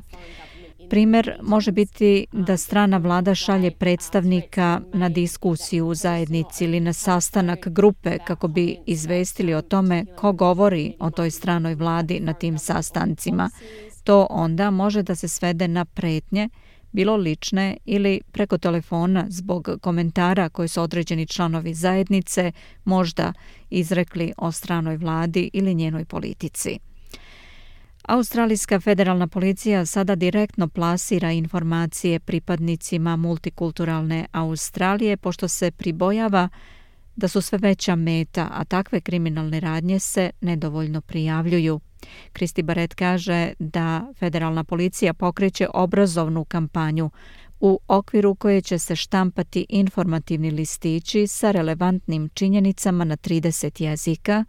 Primer 0.91 1.39
može 1.43 1.73
biti 1.73 2.27
da 2.33 2.57
strana 2.57 2.97
vlada 2.97 3.35
šalje 3.35 3.71
predstavnika 3.71 4.81
na 4.93 5.09
diskusiju 5.09 5.87
u 5.87 5.95
zajednici 5.95 6.65
ili 6.65 6.81
na 6.81 6.93
sastanak 6.93 7.69
grupe 7.69 8.19
kako 8.27 8.49
bi 8.49 8.77
izvestili 8.87 9.55
o 9.55 9.63
tome 9.63 10.05
ko 10.17 10.33
govori 10.33 10.95
o 11.01 11.11
toj 11.11 11.31
stranoj 11.31 11.75
vladi 11.75 12.21
na 12.21 12.33
tim 12.33 12.59
sastancima. 12.59 13.51
To 14.05 14.27
onda 14.31 14.71
može 14.71 15.03
da 15.03 15.15
se 15.15 15.29
svede 15.29 15.69
na 15.69 15.85
pretnje, 15.85 16.49
bilo 16.97 17.17
lične 17.17 17.77
ili 17.85 18.21
preko 18.33 18.59
telefona 18.59 19.27
zbog 19.29 19.69
komentara 19.81 20.49
koje 20.49 20.69
su 20.69 20.83
određeni 20.83 21.27
članovi 21.27 21.75
zajednice 21.75 22.53
možda 22.85 23.33
izrekli 23.71 24.33
o 24.37 24.53
stranoj 24.53 24.97
vladi 24.97 25.51
ili 25.53 25.75
njenoj 25.75 26.05
politici. 26.05 26.79
Australijska 28.09 28.81
federalna 28.81 29.27
policija 29.27 29.87
sada 29.87 30.15
direktno 30.15 30.69
plasira 30.69 31.33
informacije 31.33 32.21
pripadnicima 32.21 33.17
multikulturalne 33.17 34.27
Australije 34.33 35.17
pošto 35.17 35.49
se 35.49 35.71
pribojava 35.71 36.49
da 37.17 37.29
su 37.29 37.41
sve 37.41 37.59
veća 37.59 37.97
meta, 37.97 38.49
a 38.53 38.65
takve 38.65 39.01
kriminalne 39.01 39.61
radnje 39.61 40.01
se 40.01 40.31
nedovoljno 40.41 41.01
prijavljuju. 41.01 41.81
Kristi 42.33 42.63
Baret 42.63 42.95
kaže 42.95 43.53
da 43.59 44.13
federalna 44.19 44.65
policija 44.65 45.15
pokreće 45.15 45.69
obrazovnu 45.75 46.45
kampanju 46.45 47.11
u 47.61 47.81
okviru 47.89 48.35
koje 48.35 48.61
će 48.61 48.79
se 48.79 48.97
štampati 48.97 49.67
informativni 49.69 50.51
listići 50.51 51.27
sa 51.27 51.51
relevantnim 51.51 52.29
činjenicama 52.35 53.05
na 53.05 53.17
30 53.17 53.83
jezika, 53.83 54.45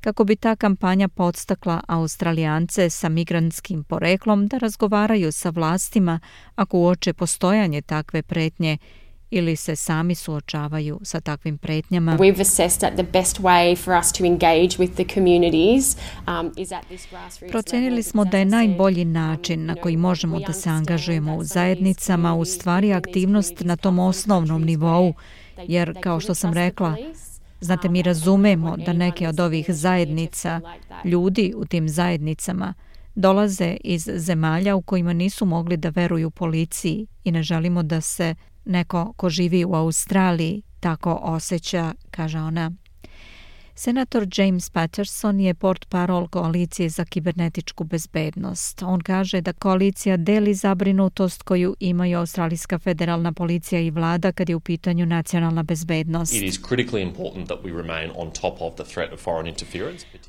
kako 0.00 0.24
bi 0.24 0.36
ta 0.36 0.56
kampanja 0.56 1.08
podstakla 1.08 1.80
Australijance 1.88 2.90
sa 2.90 3.08
migrantskim 3.08 3.84
poreklom 3.84 4.46
da 4.46 4.58
razgovaraju 4.58 5.32
sa 5.32 5.50
vlastima 5.50 6.20
ako 6.54 6.78
uoče 6.78 7.12
postojanje 7.12 7.82
takve 7.82 8.22
pretnje 8.22 8.78
ili 9.30 9.56
se 9.56 9.76
sami 9.76 10.14
suočavaju 10.14 11.00
sa 11.02 11.20
takvim 11.20 11.58
pretnjama. 11.58 12.16
We've 12.16 12.40
assessed 12.40 12.80
that 12.80 12.94
the 12.94 13.12
best 13.12 13.40
way 13.40 13.76
for 13.76 13.94
us 13.94 14.12
to 14.12 14.24
engage 14.24 14.78
with 14.78 14.94
the 14.94 15.04
communities 15.14 15.96
um, 16.26 16.52
is 16.56 16.72
at 16.72 16.86
this 16.86 17.06
grassroots 17.10 17.50
Procenili 17.50 18.02
smo 18.02 18.24
da 18.24 18.38
je 18.38 18.44
najbolji 18.44 19.02
um, 19.02 19.12
način 19.12 19.66
na 19.66 19.74
koji 19.74 19.96
možemo 19.96 20.40
da 20.40 20.52
se 20.52 20.70
angažujemo 20.70 21.36
u 21.36 21.44
zajednicama 21.44 22.34
u 22.34 22.44
stvari 22.44 22.92
aktivnost 22.92 23.60
na 23.60 23.76
tom 23.76 23.98
osnovnom 23.98 24.62
nivou, 24.62 25.14
jer 25.66 26.00
kao 26.00 26.20
što 26.20 26.34
sam 26.34 26.52
rekla, 26.52 26.96
Znate, 27.60 27.88
mi 27.88 28.02
razumemo 28.02 28.76
da 28.76 28.92
neke 28.92 29.28
od 29.28 29.40
ovih 29.40 29.66
zajednica, 29.68 30.60
ljudi 31.04 31.52
u 31.56 31.64
tim 31.64 31.88
zajednicama, 31.88 32.74
dolaze 33.14 33.76
iz 33.84 34.08
zemalja 34.14 34.76
u 34.76 34.82
kojima 34.82 35.12
nisu 35.12 35.46
mogli 35.46 35.76
da 35.76 35.88
veruju 35.88 36.30
policiji 36.30 37.06
i 37.24 37.32
ne 37.32 37.42
želimo 37.42 37.82
da 37.82 38.00
se 38.00 38.34
neko 38.66 39.12
ko 39.16 39.28
živi 39.28 39.64
u 39.64 39.74
Australiji 39.74 40.62
tako 40.80 41.18
osjeća, 41.22 41.92
kaže 42.10 42.38
ona. 42.38 42.72
Senator 43.78 44.26
James 44.36 44.70
Patterson 44.70 45.40
je 45.40 45.54
port 45.54 45.88
parol 45.88 46.28
koalicije 46.28 46.88
za 46.88 47.04
kibernetičku 47.04 47.84
bezbednost. 47.84 48.82
On 48.82 49.00
kaže 49.00 49.40
da 49.40 49.52
koalicija 49.52 50.16
deli 50.16 50.54
zabrinutost 50.54 51.42
koju 51.42 51.76
imaju 51.80 52.18
Australijska 52.18 52.78
federalna 52.78 53.32
policija 53.32 53.80
i 53.80 53.90
vlada 53.90 54.32
kad 54.32 54.48
je 54.48 54.54
u 54.56 54.60
pitanju 54.60 55.06
nacionalna 55.06 55.62
bezbednost. 55.62 56.34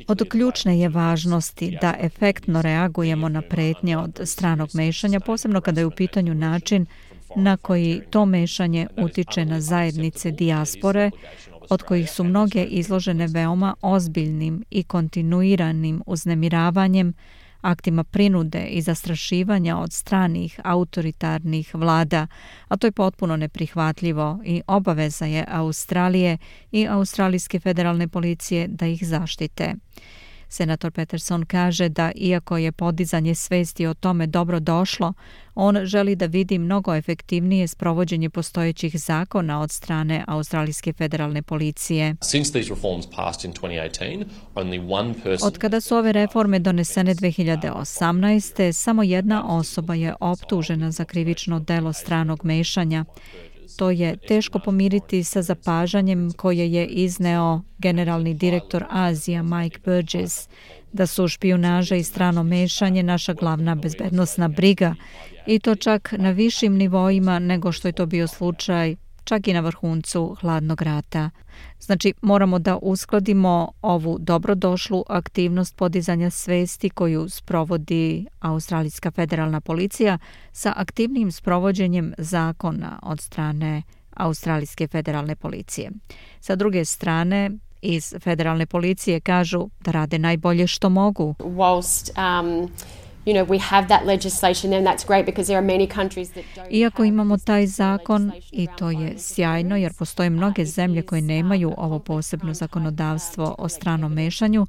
Od 0.08 0.30
ključne 0.30 0.80
je 0.80 0.90
važnosti 0.90 1.78
da 1.82 1.96
efektno 2.00 2.62
reagujemo 2.62 3.30
na 3.30 3.42
pretnje 3.42 3.98
od 3.98 4.20
stranog 4.24 4.70
mešanja, 4.74 5.20
posebno 5.20 5.62
kada 5.62 5.82
je 5.82 5.86
u 5.86 5.92
pitanju 5.92 6.34
način 6.34 6.86
na 7.38 7.58
koji 7.58 8.02
to 8.10 8.26
mešanje 8.26 8.88
utiče 8.98 9.46
na 9.46 9.62
zajednice 9.62 10.32
dijaspore, 10.32 11.12
od 11.70 11.84
kojih 11.84 12.12
su 12.12 12.24
mnoge 12.24 12.64
izložene 12.64 13.28
veoma 13.28 13.76
ozbiljnim 13.82 14.64
i 14.72 14.84
kontinuiranim 14.84 16.02
uznemiravanjem, 16.06 17.14
aktima 17.62 18.04
prinude 18.04 18.66
i 18.66 18.82
zastrašivanja 18.82 19.78
od 19.78 19.94
stranih 19.94 20.60
autoritarnih 20.64 21.76
vlada, 21.76 22.28
a 22.68 22.78
to 22.78 22.88
je 22.88 22.92
potpuno 22.92 23.38
neprihvatljivo 23.38 24.40
i 24.46 24.62
obaveza 24.68 25.26
je 25.26 25.46
Australije 25.48 26.38
i 26.72 26.88
Australijske 26.88 27.60
federalne 27.60 28.08
policije 28.08 28.68
da 28.68 28.88
ih 28.88 29.08
zaštite. 29.08 29.74
Senator 30.50 30.92
Peterson 30.92 31.46
kaže 31.46 31.90
da 31.90 32.12
iako 32.16 32.58
je 32.58 32.72
podizanje 32.72 33.36
svesti 33.36 33.86
o 33.86 33.94
tome 33.94 34.28
dobro 34.28 34.60
došlo, 34.60 35.14
on 35.56 35.86
želi 35.86 36.16
da 36.16 36.26
vidi 36.26 36.58
mnogo 36.58 36.96
efektivnije 36.96 37.68
sprovođenje 37.68 38.30
postojećih 38.30 39.00
zakona 39.00 39.62
od 39.62 39.72
strane 39.72 40.24
Australijske 40.28 40.94
federalne 40.94 41.42
policije. 41.42 42.16
Od 45.44 45.58
kada 45.58 45.82
su 45.82 45.96
ove 45.96 46.12
reforme 46.12 46.60
donesene 46.60 47.16
2018. 47.16 48.72
samo 48.72 49.04
jedna 49.04 49.58
osoba 49.58 49.96
je 49.96 50.14
optužena 50.20 50.92
za 50.92 51.06
krivično 51.06 51.60
delo 51.60 51.94
stranog 51.94 52.46
mešanja 52.46 53.06
to 53.78 53.90
je 53.90 54.18
teško 54.18 54.60
pomiriti 54.60 55.24
sa 55.24 55.42
zapažanjem 55.42 56.32
koje 56.32 56.72
je 56.72 56.86
izneo 56.86 57.62
generalni 57.78 58.34
direktor 58.34 58.86
Azija 58.90 59.44
Mike 59.44 59.80
Burgess, 59.86 60.50
da 60.94 61.08
su 61.08 61.28
špionaža 61.28 61.96
i 61.96 62.04
strano 62.04 62.44
mešanje 62.44 63.04
naša 63.04 63.34
glavna 63.34 63.76
bezbednostna 63.76 64.48
briga 64.48 64.96
i 65.48 65.60
to 65.60 65.76
čak 65.76 66.14
na 66.18 66.32
višim 66.32 66.76
nivoima 66.76 67.40
nego 67.40 67.72
što 67.72 67.88
je 67.88 67.92
to 67.92 68.06
bio 68.06 68.28
slučaj 68.28 68.96
čak 69.24 69.48
i 69.48 69.54
na 69.54 69.60
vrhuncu 69.60 70.36
hladnog 70.42 70.82
rata. 70.82 71.30
Znači, 71.80 72.14
moramo 72.22 72.60
da 72.60 72.78
uskladimo 72.82 73.72
ovu 73.82 74.18
dobrodošlu 74.20 75.04
aktivnost 75.10 75.76
podizanja 75.76 76.30
svesti 76.30 76.90
koju 76.90 77.30
sprovodi 77.30 78.26
Australijska 78.40 79.12
federalna 79.12 79.62
policija 79.62 80.18
sa 80.52 80.74
aktivnim 80.76 81.32
sprovođenjem 81.32 82.14
zakona 82.18 83.00
od 83.04 83.22
strane 83.22 83.84
Australijske 84.14 84.88
federalne 84.88 85.36
policije. 85.36 85.92
Sa 86.40 86.56
druge 86.56 86.86
strane, 86.86 87.52
iz 87.82 88.16
federalne 88.24 88.66
policije 88.66 89.20
kažu 89.20 89.70
da 89.80 89.92
rade 89.92 90.20
najbolje 90.20 90.68
što 90.68 90.90
mogu. 90.90 91.36
Whilst, 91.40 92.12
um, 92.18 92.72
iako 96.70 97.04
imamo 97.04 97.38
taj 97.38 97.68
zakon 97.68 98.32
i 98.52 98.68
to 98.78 98.92
je 98.92 99.14
sjajno 99.18 99.76
jer 99.76 99.94
postoje 99.94 100.30
mnoge 100.30 100.66
zemlje 100.66 101.02
koje 101.02 101.22
nemaju 101.22 101.74
ovo 101.78 102.00
posebno 102.00 102.54
zakonodavstvo 102.54 103.56
o 103.58 103.70
stranom 103.70 104.14
mešanju, 104.14 104.68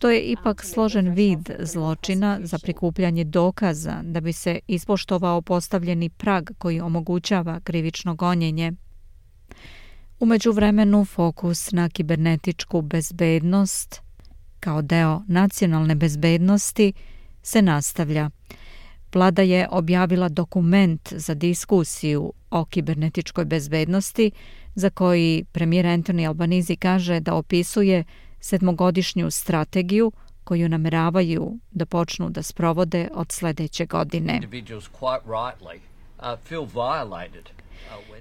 to 0.00 0.10
je 0.10 0.20
ipak 0.20 0.64
složen 0.64 1.08
vid 1.08 1.50
zločina 1.58 2.38
za 2.42 2.58
prikupljanje 2.58 3.24
dokaza 3.24 4.02
da 4.02 4.20
bi 4.20 4.32
se 4.32 4.58
ispoštovao 4.66 5.42
postavljeni 5.42 6.08
prag 6.08 6.50
koji 6.58 6.80
omogućava 6.80 7.60
krivično 7.60 8.14
gonjenje. 8.14 8.72
Umeđu 10.20 10.52
vremenu 10.52 11.04
fokus 11.04 11.72
na 11.72 11.88
kibernetičku 11.88 12.82
bezbednost 12.82 14.00
kao 14.60 14.82
deo 14.82 15.22
nacionalne 15.28 15.94
bezbednosti 15.94 16.92
se 17.46 17.62
nastavlja. 17.62 18.30
Vlada 19.14 19.42
je 19.42 19.68
objavila 19.70 20.28
dokument 20.28 21.12
za 21.12 21.34
diskusiju 21.34 22.32
o 22.50 22.64
kibernetičkoj 22.64 23.44
bezbednosti 23.44 24.30
za 24.74 24.90
koji 24.90 25.44
premijer 25.52 25.86
Anthony 25.86 26.28
Albanizi 26.28 26.76
kaže 26.76 27.20
da 27.20 27.34
opisuje 27.34 28.04
sedmogodišnju 28.40 29.30
strategiju 29.30 30.12
koju 30.44 30.68
nameravaju 30.68 31.58
da 31.70 31.86
počnu 31.86 32.30
da 32.30 32.42
sprovode 32.42 33.08
od 33.14 33.32
sledeće 33.32 33.86
godine. 33.86 34.40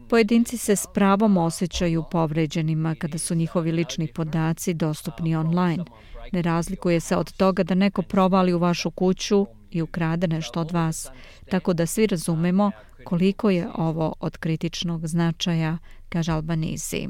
Pojedinci 0.10 0.58
se 0.58 0.76
s 0.76 0.86
pravom 0.94 1.38
osjećaju 1.38 2.04
povređenima 2.12 2.96
kada 2.96 3.18
su 3.18 3.36
njihovi 3.36 3.72
lični 3.72 4.08
podaci 4.08 4.74
dostupni 4.74 5.36
online. 5.36 5.86
Ne 6.32 6.42
razlikuje 6.42 7.00
se 7.00 7.18
od 7.18 7.32
toga 7.32 7.64
da 7.64 7.76
neko 7.76 8.02
provali 8.02 8.54
u 8.54 8.60
vašu 8.60 8.92
kuću 8.92 9.48
i 9.72 9.82
ukrade 9.82 10.28
nešto 10.28 10.62
od 10.62 10.72
vas, 10.72 11.08
tako 11.50 11.74
da 11.74 11.86
svi 11.86 12.08
razumemo 12.08 12.72
koliko 13.04 13.50
je 13.50 13.68
ovo 13.76 14.14
od 14.20 14.38
kritičnog 14.38 15.08
značaja, 15.08 15.78
kaže 16.10 16.32
Albanizi. 16.32 17.08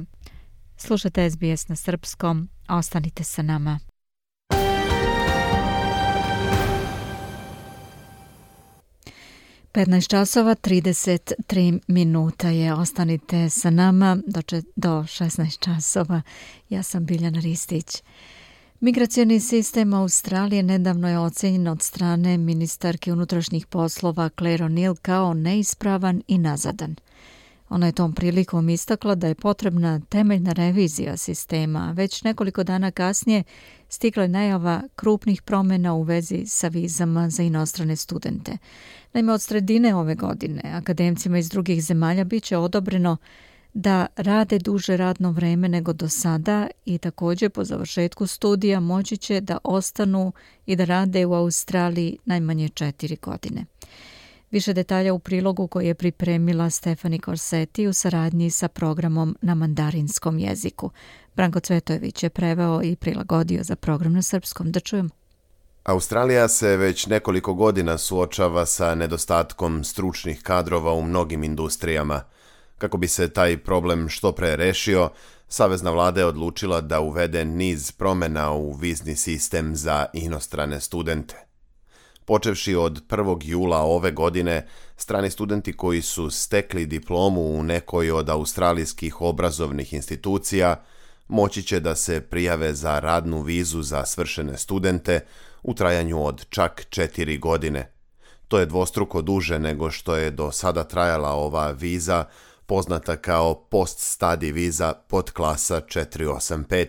Slušajte 0.77 1.29
SBS 1.29 1.67
na 1.67 1.75
srpskom, 1.75 2.49
ostanite 2.69 3.23
sa 3.23 3.41
nama. 3.41 3.79
Petnaest 9.75 10.09
časova 10.09 10.55
33 10.55 11.79
minuta 11.87 12.49
je. 12.49 12.73
Ostanite 12.73 13.49
sa 13.49 13.69
nama 13.69 14.17
do, 14.27 14.41
do 14.75 14.89
16 14.89 15.59
časova. 15.59 16.21
Ja 16.69 16.83
sam 16.83 17.05
Biljana 17.05 17.39
Ristić. 17.39 18.03
Migracioni 18.85 19.39
sistem 19.39 19.93
Australije 19.93 20.63
nedavno 20.63 21.09
je 21.09 21.19
ocenjen 21.19 21.67
od 21.67 21.81
strane 21.81 22.37
ministarke 22.37 23.13
unutrašnjih 23.13 23.67
poslova 23.67 24.29
Claire 24.37 24.65
O'Neill 24.65 24.95
kao 25.01 25.33
neispravan 25.33 26.21
i 26.27 26.37
nazadan. 26.37 26.95
Ona 27.69 27.85
je 27.85 27.91
tom 27.91 28.13
prilikom 28.13 28.69
istakla 28.69 29.15
da 29.15 29.27
je 29.27 29.35
potrebna 29.35 30.01
temeljna 30.09 30.53
revizija 30.53 31.17
sistema. 31.17 31.93
Već 31.95 32.23
nekoliko 32.23 32.63
dana 32.63 32.91
kasnije 32.91 33.43
stigla 33.89 34.23
je 34.23 34.29
najava 34.29 34.83
krupnih 34.95 35.41
promjena 35.41 35.93
u 35.93 36.03
vezi 36.03 36.45
sa 36.45 36.67
vizama 36.67 37.29
za 37.29 37.43
inostrane 37.43 37.95
studente. 37.95 38.57
Naime, 39.13 39.33
od 39.33 39.41
sredine 39.41 39.95
ove 39.95 40.15
godine 40.15 40.61
akademcima 40.73 41.37
iz 41.37 41.49
drugih 41.49 41.83
zemalja 41.83 42.23
bit 42.23 42.43
će 42.43 42.57
odobreno 42.57 43.17
da 43.75 44.05
rade 44.15 44.59
duže 44.59 44.97
radno 44.97 45.31
vreme 45.31 45.69
nego 45.69 45.93
do 45.93 46.09
sada 46.09 46.67
i 46.85 46.97
također 46.97 47.49
po 47.49 47.63
završetku 47.63 48.27
studija 48.27 48.79
moći 48.79 49.17
će 49.17 49.41
da 49.41 49.57
ostanu 49.63 50.33
i 50.65 50.75
da 50.75 50.85
rade 50.85 51.25
u 51.25 51.33
Australiji 51.33 52.17
najmanje 52.25 52.69
četiri 52.69 53.15
godine. 53.21 53.65
Više 54.51 54.73
detalja 54.73 55.13
u 55.13 55.19
prilogu 55.19 55.67
koji 55.67 55.87
je 55.87 55.95
pripremila 55.95 56.69
Stefani 56.69 57.19
Korseti 57.19 57.87
u 57.87 57.93
saradnji 57.93 58.49
sa 58.49 58.67
programom 58.67 59.37
na 59.41 59.55
mandarinskom 59.55 60.39
jeziku. 60.39 60.89
Branko 61.35 61.59
Cvetojević 61.59 62.23
je 62.23 62.29
preveo 62.29 62.81
i 62.83 62.95
prilagodio 62.95 63.63
za 63.63 63.75
program 63.75 64.13
na 64.13 64.21
srpskom. 64.21 64.71
Da 64.71 64.79
čujemo. 64.79 65.09
Australija 65.83 66.47
se 66.47 66.77
već 66.77 67.07
nekoliko 67.07 67.53
godina 67.53 67.97
suočava 67.97 68.65
sa 68.65 68.95
nedostatkom 68.95 69.83
stručnih 69.83 70.41
kadrova 70.43 70.93
u 70.93 71.01
mnogim 71.01 71.43
industrijama. 71.43 72.21
Kako 72.77 72.97
bi 72.97 73.07
se 73.07 73.29
taj 73.29 73.57
problem 73.57 74.09
što 74.09 74.31
pre 74.31 74.55
rešio, 74.55 75.09
Savezna 75.47 75.91
vlada 75.91 76.19
je 76.19 76.25
odlučila 76.25 76.81
da 76.81 76.99
uvede 76.99 77.45
niz 77.45 77.91
promjena 77.91 78.51
u 78.51 78.73
vizni 78.73 79.15
sistem 79.15 79.75
za 79.75 80.05
inostrane 80.13 80.81
studente. 80.81 81.35
Počevši 82.25 82.75
od 82.75 83.07
1. 83.07 83.39
jula 83.43 83.81
ove 83.81 84.11
godine, 84.11 84.67
strani 84.97 85.29
studenti 85.29 85.77
koji 85.77 86.01
su 86.01 86.29
stekli 86.29 86.85
diplomu 86.85 87.41
u 87.41 87.63
nekoj 87.63 88.11
od 88.11 88.29
australijskih 88.29 89.21
obrazovnih 89.21 89.93
institucija 89.93 90.83
moći 91.27 91.63
će 91.63 91.79
da 91.79 91.95
se 91.95 92.21
prijave 92.21 92.73
za 92.73 92.99
radnu 92.99 93.41
vizu 93.41 93.81
za 93.81 94.05
svršene 94.05 94.57
studente 94.57 95.19
u 95.63 95.73
trajanju 95.73 96.25
od 96.25 96.45
čak 96.49 96.85
četiri 96.89 97.37
godine. 97.37 97.91
To 98.47 98.59
je 98.59 98.65
dvostruko 98.65 99.21
duže 99.21 99.59
nego 99.59 99.91
što 99.91 100.15
je 100.15 100.31
do 100.31 100.51
sada 100.51 100.83
trajala 100.83 101.29
ova 101.29 101.71
viza, 101.71 102.25
poznata 102.65 103.15
kao 103.15 103.67
post-study 103.71 104.53
viza 104.53 104.93
pod 104.93 105.31
klasa 105.31 105.81
485. 105.81 106.87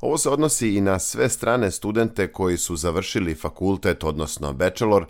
Ovo 0.00 0.18
se 0.18 0.28
odnosi 0.28 0.68
i 0.76 0.80
na 0.80 0.98
sve 0.98 1.28
strane 1.28 1.70
studente 1.70 2.32
koji 2.32 2.58
su 2.58 2.76
završili 2.76 3.34
fakultet, 3.34 4.04
odnosno 4.04 4.52
bachelor, 4.52 5.06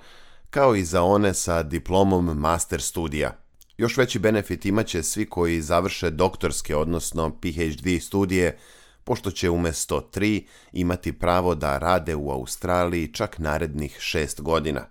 kao 0.50 0.74
i 0.74 0.84
za 0.84 1.02
one 1.02 1.34
sa 1.34 1.62
diplomom 1.62 2.24
master 2.38 2.82
studija. 2.82 3.38
Još 3.76 3.96
veći 3.96 4.18
benefit 4.18 4.66
imaće 4.66 5.02
svi 5.02 5.26
koji 5.28 5.60
završe 5.60 6.10
doktorske, 6.10 6.76
odnosno 6.76 7.30
PhD 7.40 8.02
studije, 8.02 8.58
pošto 9.04 9.30
će 9.30 9.50
umjesto 9.50 10.00
tri 10.00 10.46
imati 10.72 11.12
pravo 11.12 11.54
da 11.54 11.78
rade 11.78 12.14
u 12.14 12.30
Australiji 12.30 13.12
čak 13.12 13.38
narednih 13.38 13.96
šest 14.00 14.40
godina. 14.40 14.86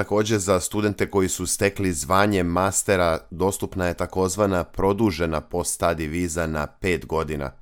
Također 0.00 0.38
za 0.38 0.60
studente 0.60 1.10
koji 1.10 1.28
su 1.28 1.46
stekli 1.46 1.92
zvanje 1.92 2.42
mastera 2.42 3.18
dostupna 3.30 3.86
je 3.86 3.94
takozvana 3.94 4.64
produžena 4.64 5.40
post-study 5.40 6.08
viza 6.08 6.46
na 6.46 6.66
pet 6.66 7.06
godina– 7.06 7.52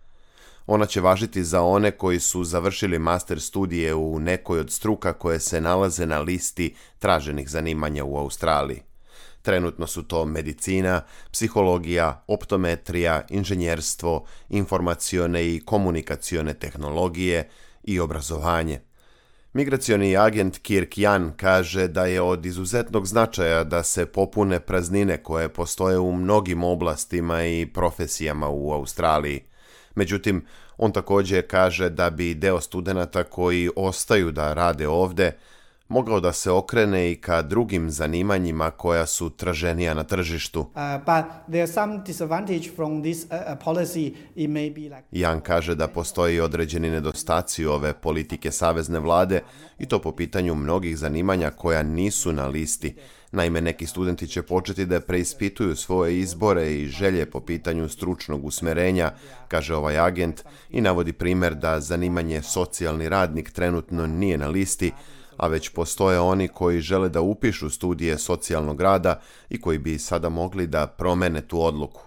ona 0.66 0.86
će 0.86 1.00
važiti 1.00 1.44
za 1.44 1.62
one 1.62 1.90
koji 1.90 2.20
su 2.20 2.44
završili 2.44 2.98
master 2.98 3.40
studije 3.40 3.94
u 3.94 4.18
nekoj 4.18 4.60
od 4.60 4.70
struka 4.70 5.12
koje 5.12 5.40
se 5.40 5.60
nalaze 5.60 6.06
na 6.06 6.18
listi 6.18 6.74
traženih 6.98 7.50
zanimanja 7.50 8.04
u 8.04 8.16
Australiji. 8.16 8.82
Trenutno 9.42 9.86
su 9.86 10.02
to 10.02 10.24
medicina, 10.24 11.02
psihologija, 11.32 12.24
optometrija, 12.26 13.26
inženjerstvo, 13.30 14.24
informacione 14.48 15.46
i 15.46 15.60
komunikacione 15.64 16.54
tehnologije 16.54 17.48
i 17.84 18.00
obrazovanje. 18.00 18.80
Migracioni 19.58 20.16
agent 20.16 20.58
Kirk 20.58 20.98
Jan 20.98 21.32
kaže 21.36 21.88
da 21.88 22.06
je 22.06 22.20
od 22.20 22.46
izuzetnog 22.46 23.06
značaja 23.06 23.64
da 23.64 23.82
se 23.82 24.06
popune 24.06 24.60
praznine 24.60 25.22
koje 25.22 25.48
postoje 25.48 25.98
u 25.98 26.12
mnogim 26.12 26.64
oblastima 26.64 27.44
i 27.44 27.66
profesijama 27.66 28.48
u 28.48 28.72
Australiji. 28.72 29.40
Međutim, 29.94 30.46
on 30.76 30.92
također 30.92 31.46
kaže 31.46 31.90
da 31.90 32.10
bi 32.10 32.34
deo 32.34 32.60
studenata 32.60 33.24
koji 33.24 33.70
ostaju 33.76 34.32
da 34.32 34.54
rade 34.54 34.88
ovde 34.88 35.32
mogao 35.88 36.20
da 36.20 36.32
se 36.32 36.50
okrene 36.50 37.12
i 37.12 37.16
ka 37.16 37.42
drugim 37.42 37.90
zanimanjima 37.90 38.70
koja 38.70 39.06
su 39.06 39.30
traženija 39.30 39.94
na 39.94 40.04
tržištu. 40.04 40.66
Jan 45.12 45.40
kaže 45.40 45.74
da 45.74 45.88
postoji 45.88 46.40
određeni 46.40 46.90
nedostaci 46.90 47.66
ove 47.66 47.92
politike 47.92 48.50
savezne 48.50 48.98
vlade 48.98 49.40
i 49.78 49.86
to 49.86 49.98
po 49.98 50.12
pitanju 50.12 50.54
mnogih 50.54 50.98
zanimanja 50.98 51.50
koja 51.50 51.82
nisu 51.82 52.32
na 52.32 52.46
listi. 52.46 52.94
Naime, 53.32 53.60
neki 53.60 53.86
studenti 53.86 54.26
će 54.26 54.42
početi 54.42 54.86
da 54.86 55.00
preispituju 55.00 55.76
svoje 55.76 56.18
izbore 56.18 56.72
i 56.72 56.86
želje 56.86 57.30
po 57.30 57.40
pitanju 57.40 57.88
stručnog 57.88 58.44
usmerenja, 58.44 59.10
kaže 59.48 59.74
ovaj 59.74 59.98
agent 59.98 60.44
i 60.70 60.80
navodi 60.80 61.12
primjer 61.12 61.54
da 61.54 61.80
zanimanje 61.80 62.42
socijalni 62.42 63.08
radnik 63.08 63.50
trenutno 63.50 64.06
nije 64.06 64.38
na 64.38 64.48
listi, 64.48 64.92
a 65.38 65.48
već 65.48 65.68
postoje 65.68 66.20
oni 66.20 66.48
koji 66.48 66.80
žele 66.80 67.08
da 67.08 67.20
upišu 67.20 67.70
studije 67.70 68.18
socijalnog 68.18 68.80
rada 68.80 69.20
i 69.50 69.60
koji 69.60 69.78
bi 69.78 69.98
sada 69.98 70.28
mogli 70.28 70.66
da 70.66 70.86
promene 70.86 71.40
tu 71.40 71.62
odluku. 71.62 72.02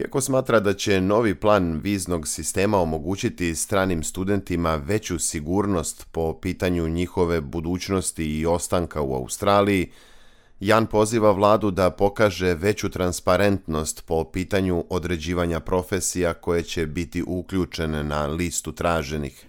Iako 0.00 0.20
smatra 0.20 0.60
da 0.60 0.74
će 0.74 1.00
novi 1.00 1.34
plan 1.34 1.80
viznog 1.82 2.28
sistema 2.28 2.78
omogućiti 2.78 3.54
stranim 3.54 4.02
studentima 4.02 4.76
veću 4.76 5.18
sigurnost 5.18 6.06
po 6.12 6.38
pitanju 6.40 6.88
njihove 6.88 7.40
budućnosti 7.40 8.24
i 8.24 8.46
ostanka 8.46 9.00
u 9.02 9.14
Australiji, 9.14 9.90
Jan 10.60 10.86
poziva 10.86 11.32
vladu 11.32 11.70
da 11.70 11.90
pokaže 11.90 12.54
veću 12.54 12.88
transparentnost 12.88 14.02
po 14.06 14.24
pitanju 14.24 14.84
određivanja 14.90 15.60
profesija 15.60 16.34
koje 16.34 16.62
će 16.62 16.86
biti 16.86 17.22
uključene 17.26 18.04
na 18.04 18.26
listu 18.26 18.72
traženih. 18.72 19.46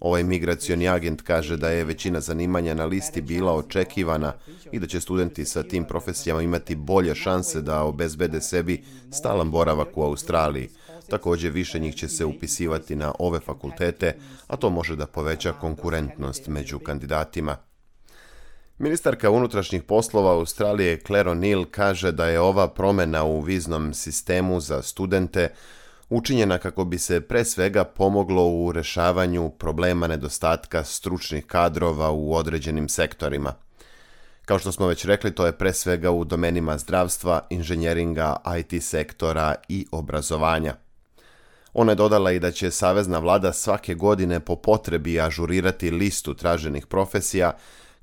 Ovaj 0.00 0.24
migracioni 0.24 0.88
agent 0.88 1.22
kaže 1.22 1.56
da 1.56 1.70
je 1.70 1.84
većina 1.84 2.20
zanimanja 2.20 2.74
na 2.74 2.84
listi 2.84 3.20
bila 3.20 3.52
očekivana 3.52 4.32
i 4.72 4.78
da 4.78 4.86
će 4.86 5.00
studenti 5.00 5.44
sa 5.44 5.62
tim 5.62 5.84
profesijama 5.84 6.42
imati 6.42 6.74
bolje 6.74 7.14
šanse 7.14 7.62
da 7.62 7.82
obezbede 7.82 8.40
sebi 8.40 8.82
stalan 9.10 9.50
boravak 9.50 9.88
u 9.96 10.02
Australiji. 10.02 10.68
Također 11.08 11.52
više 11.52 11.78
njih 11.78 11.94
će 11.94 12.08
se 12.08 12.24
upisivati 12.24 12.96
na 12.96 13.12
ove 13.18 13.40
fakultete, 13.40 14.16
a 14.46 14.56
to 14.56 14.70
može 14.70 14.96
da 14.96 15.06
poveća 15.06 15.52
konkurentnost 15.52 16.46
među 16.46 16.78
kandidatima. 16.78 17.56
Ministarka 18.78 19.30
unutrašnjih 19.30 19.82
poslova 19.82 20.32
Australije 20.32 21.00
Claire 21.06 21.30
O'Neill 21.30 21.64
kaže 21.70 22.12
da 22.12 22.26
je 22.26 22.40
ova 22.40 22.68
promjena 22.68 23.24
u 23.24 23.40
viznom 23.40 23.94
sistemu 23.94 24.60
za 24.60 24.82
studente 24.82 25.48
učinjena 26.08 26.58
kako 26.58 26.84
bi 26.84 26.98
se 26.98 27.20
pre 27.20 27.44
svega 27.44 27.84
pomoglo 27.84 28.48
u 28.48 28.72
rešavanju 28.72 29.50
problema 29.50 30.06
nedostatka 30.06 30.84
stručnih 30.84 31.46
kadrova 31.46 32.10
u 32.10 32.34
određenim 32.34 32.88
sektorima. 32.88 33.54
Kao 34.44 34.58
što 34.58 34.72
smo 34.72 34.86
već 34.86 35.04
rekli, 35.04 35.34
to 35.34 35.46
je 35.46 35.52
pre 35.52 35.72
svega 35.72 36.10
u 36.10 36.24
domenima 36.24 36.78
zdravstva, 36.78 37.46
inženjeringa, 37.50 38.36
IT 38.58 38.82
sektora 38.82 39.54
i 39.68 39.86
obrazovanja. 39.92 40.74
Ona 41.74 41.92
je 41.92 41.96
dodala 41.96 42.32
i 42.32 42.38
da 42.38 42.50
će 42.50 42.70
Savezna 42.70 43.18
vlada 43.18 43.52
svake 43.52 43.94
godine 43.94 44.40
po 44.40 44.56
potrebi 44.56 45.20
ažurirati 45.20 45.90
listu 45.90 46.34
traženih 46.34 46.86
profesija 46.86 47.52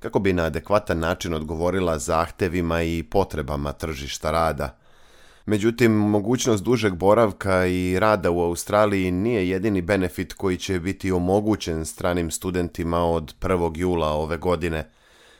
kako 0.00 0.18
bi 0.18 0.32
na 0.32 0.44
adekvatan 0.44 0.98
način 0.98 1.34
odgovorila 1.34 1.98
zahtevima 1.98 2.82
i 2.82 3.02
potrebama 3.02 3.72
tržišta 3.72 4.30
rada. 4.30 4.76
Međutim, 5.46 5.92
mogućnost 5.92 6.64
dužeg 6.64 6.94
boravka 6.94 7.66
i 7.66 7.98
rada 7.98 8.30
u 8.30 8.42
Australiji 8.42 9.10
nije 9.10 9.48
jedini 9.48 9.82
benefit 9.82 10.32
koji 10.32 10.56
će 10.56 10.80
biti 10.80 11.12
omogućen 11.12 11.86
stranim 11.86 12.30
studentima 12.30 13.04
od 13.04 13.34
1. 13.40 13.78
jula 13.78 14.08
ove 14.08 14.36
godine. 14.36 14.90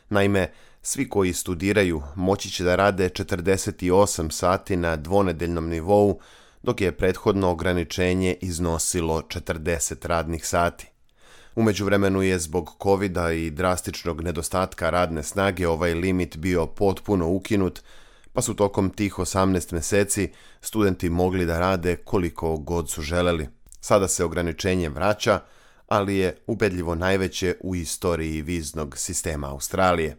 Naime, 0.08 0.48
Svi 0.82 1.08
koji 1.08 1.32
studiraju 1.32 2.02
moći 2.14 2.50
će 2.50 2.64
da 2.64 2.76
rade 2.76 3.08
48 3.08 4.30
sati 4.30 4.76
na 4.76 4.96
dvonedeljnom 4.96 5.68
nivou, 5.68 6.18
dok 6.62 6.80
je 6.80 6.92
prethodno 6.92 7.50
ograničenje 7.50 8.36
iznosilo 8.40 9.22
40 9.22 10.06
radnih 10.06 10.46
sati. 10.46 10.86
Umeđu 11.54 11.84
vremenu 11.84 12.22
je 12.22 12.38
zbog 12.38 12.70
covid 12.82 13.16
i 13.34 13.50
drastičnog 13.50 14.20
nedostatka 14.20 14.90
radne 14.90 15.22
snage 15.22 15.68
ovaj 15.68 15.94
limit 15.94 16.36
bio 16.36 16.66
potpuno 16.66 17.28
ukinut, 17.28 17.80
pa 18.32 18.42
su 18.42 18.54
tokom 18.54 18.90
tih 18.90 19.14
18 19.14 19.72
meseci 19.72 20.32
studenti 20.60 21.10
mogli 21.10 21.46
da 21.46 21.58
rade 21.58 21.96
koliko 21.96 22.56
god 22.56 22.90
su 22.90 23.02
želeli. 23.02 23.48
Sada 23.80 24.08
se 24.08 24.24
ograničenje 24.24 24.88
vraća, 24.88 25.40
ali 25.88 26.16
je 26.16 26.36
ubedljivo 26.46 26.94
najveće 26.94 27.56
u 27.60 27.74
istoriji 27.76 28.42
viznog 28.42 28.98
sistema 28.98 29.50
Australije. 29.50 30.16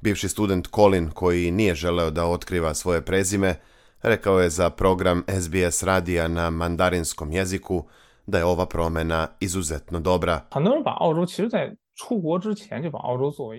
Bivši 0.00 0.28
student 0.28 0.68
Colin, 0.74 1.10
koji 1.10 1.50
nije 1.50 1.74
želeo 1.74 2.10
da 2.10 2.26
otkriva 2.26 2.74
svoje 2.74 3.02
prezime, 3.02 3.60
rekao 4.04 4.40
je 4.40 4.50
za 4.50 4.70
program 4.70 5.22
SBS 5.40 5.82
radija 5.82 6.28
na 6.28 6.50
mandarinskom 6.50 7.32
jeziku 7.32 7.84
da 8.26 8.38
je 8.38 8.44
ova 8.44 8.66
promena 8.66 9.28
izuzetno 9.40 10.00
dobra. 10.00 10.40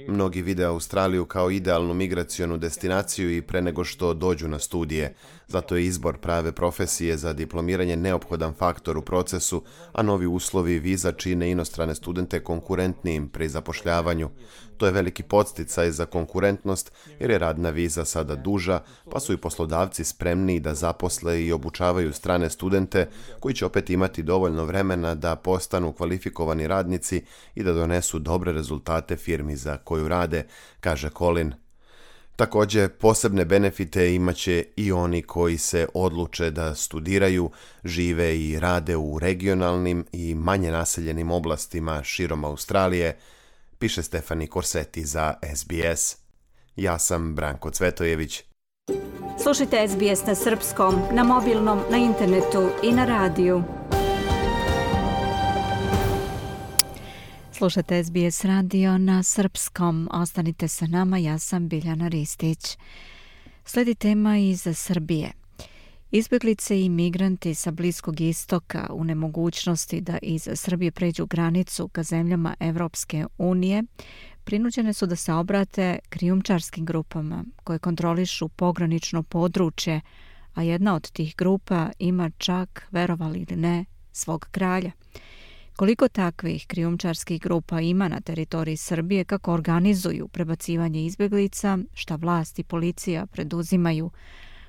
Mnogi 0.07 0.41
vide 0.41 0.65
Australiju 0.65 1.25
kao 1.25 1.51
idealnu 1.51 1.93
migracijonu 1.93 2.57
destinaciju 2.57 3.37
i 3.37 3.41
pre 3.41 3.61
nego 3.61 3.83
što 3.83 4.13
dođu 4.13 4.47
na 4.47 4.59
studije. 4.59 5.15
Zato 5.47 5.75
je 5.75 5.85
izbor 5.85 6.17
prave 6.17 6.51
profesije 6.51 7.17
za 7.17 7.33
diplomiranje 7.33 7.95
neophodan 7.95 8.53
faktor 8.53 8.97
u 8.97 9.01
procesu, 9.01 9.63
a 9.93 10.03
novi 10.03 10.27
uslovi 10.27 10.79
viza 10.79 11.11
čine 11.11 11.51
inostrane 11.51 11.95
studente 11.95 12.43
konkurentnijim 12.43 13.29
pri 13.29 13.49
zapošljavanju. 13.49 14.29
To 14.77 14.85
je 14.85 14.91
veliki 14.91 15.23
podsticaj 15.23 15.91
za 15.91 16.05
konkurentnost 16.05 16.91
jer 17.19 17.31
je 17.31 17.39
radna 17.39 17.69
viza 17.69 18.05
sada 18.05 18.35
duža, 18.35 18.79
pa 19.11 19.19
su 19.19 19.33
i 19.33 19.37
poslodavci 19.37 20.03
spremni 20.03 20.59
da 20.59 20.73
zaposle 20.73 21.43
i 21.45 21.51
obučavaju 21.51 22.13
strane 22.13 22.49
studente 22.49 23.09
koji 23.39 23.55
će 23.55 23.65
opet 23.65 23.89
imati 23.89 24.23
dovoljno 24.23 24.65
vremena 24.65 25.15
da 25.15 25.35
postanu 25.35 25.93
kvalifikovani 25.93 26.67
radnici 26.67 27.23
i 27.55 27.63
da 27.63 27.73
donesu 27.73 28.19
dobre 28.19 28.53
rezultate 28.53 29.15
firmi 29.15 29.55
za 29.55 29.77
koju 29.77 30.07
rade, 30.07 30.45
kaže 30.79 31.09
Colin. 31.17 31.53
Takođe, 32.35 32.87
posebne 32.87 33.45
benefite 33.45 34.15
imaće 34.15 34.65
i 34.75 34.91
oni 34.91 35.21
koji 35.21 35.57
se 35.57 35.87
odluče 35.93 36.51
da 36.51 36.75
studiraju, 36.75 37.51
žive 37.83 38.39
i 38.39 38.59
rade 38.59 38.95
u 38.95 39.19
regionalnim 39.19 40.05
i 40.11 40.35
manje 40.35 40.71
naseljenim 40.71 41.31
oblastima 41.31 42.03
širom 42.03 42.45
Australije, 42.45 43.17
piše 43.79 44.03
Stefani 44.03 44.47
Korseti 44.47 45.05
za 45.05 45.33
SBS. 45.55 46.17
Ja 46.75 46.99
sam 46.99 47.35
Branko 47.35 47.71
Cvetojević. 47.71 48.43
Slušajte 49.43 49.87
SBS 49.87 50.25
na 50.27 50.35
srpskom, 50.35 50.95
na 51.11 51.23
mobilnom, 51.23 51.79
na 51.91 51.97
internetu 51.97 52.69
i 52.83 52.91
na 52.91 53.05
radiju. 53.05 53.63
Slušate 57.51 58.03
SBS 58.03 58.45
radio 58.45 58.97
na 58.97 59.23
srpskom. 59.23 60.09
Ostanite 60.11 60.67
sa 60.67 60.87
nama, 60.87 61.17
ja 61.17 61.39
sam 61.39 61.67
Biljana 61.67 62.07
Ristić. 62.07 62.77
Sledi 63.65 63.95
tema 63.95 64.37
iz 64.37 64.67
Srbije. 64.73 65.44
Izbjeglice 66.17 66.81
i 66.81 66.89
migranti 66.89 67.55
sa 67.55 67.71
Bliskog 67.71 68.21
istoka 68.21 68.87
u 68.89 69.03
nemogućnosti 69.03 70.01
da 70.01 70.17
iz 70.21 70.49
Srbije 70.53 70.91
pređu 70.91 71.25
granicu 71.25 71.87
ka 71.87 72.03
zemljama 72.03 72.55
Evropske 72.59 73.25
unije 73.37 73.83
prinuđene 74.43 74.93
su 74.93 75.05
da 75.05 75.15
se 75.15 75.33
obrate 75.33 75.99
krijumčarskim 76.09 76.85
grupama 76.85 77.43
koje 77.63 77.79
kontrolišu 77.79 78.47
pogranično 78.47 79.23
područje, 79.23 80.01
a 80.53 80.63
jedna 80.63 80.95
od 80.95 81.11
tih 81.11 81.35
grupa 81.37 81.89
ima 81.99 82.29
čak, 82.37 82.87
verovali 82.91 83.45
ili 83.49 83.61
ne, 83.61 83.85
svog 84.11 84.47
kralja. 84.51 84.91
Koliko 85.75 86.07
takvih 86.07 86.67
krijumčarskih 86.67 87.41
grupa 87.41 87.81
ima 87.81 88.07
na 88.07 88.21
teritoriji 88.21 88.77
Srbije, 88.77 89.23
kako 89.23 89.53
organizuju 89.53 90.27
prebacivanje 90.27 91.05
izbjeglica, 91.05 91.77
šta 91.93 92.15
vlast 92.15 92.59
i 92.59 92.63
policija 92.63 93.25
preduzimaju, 93.25 94.11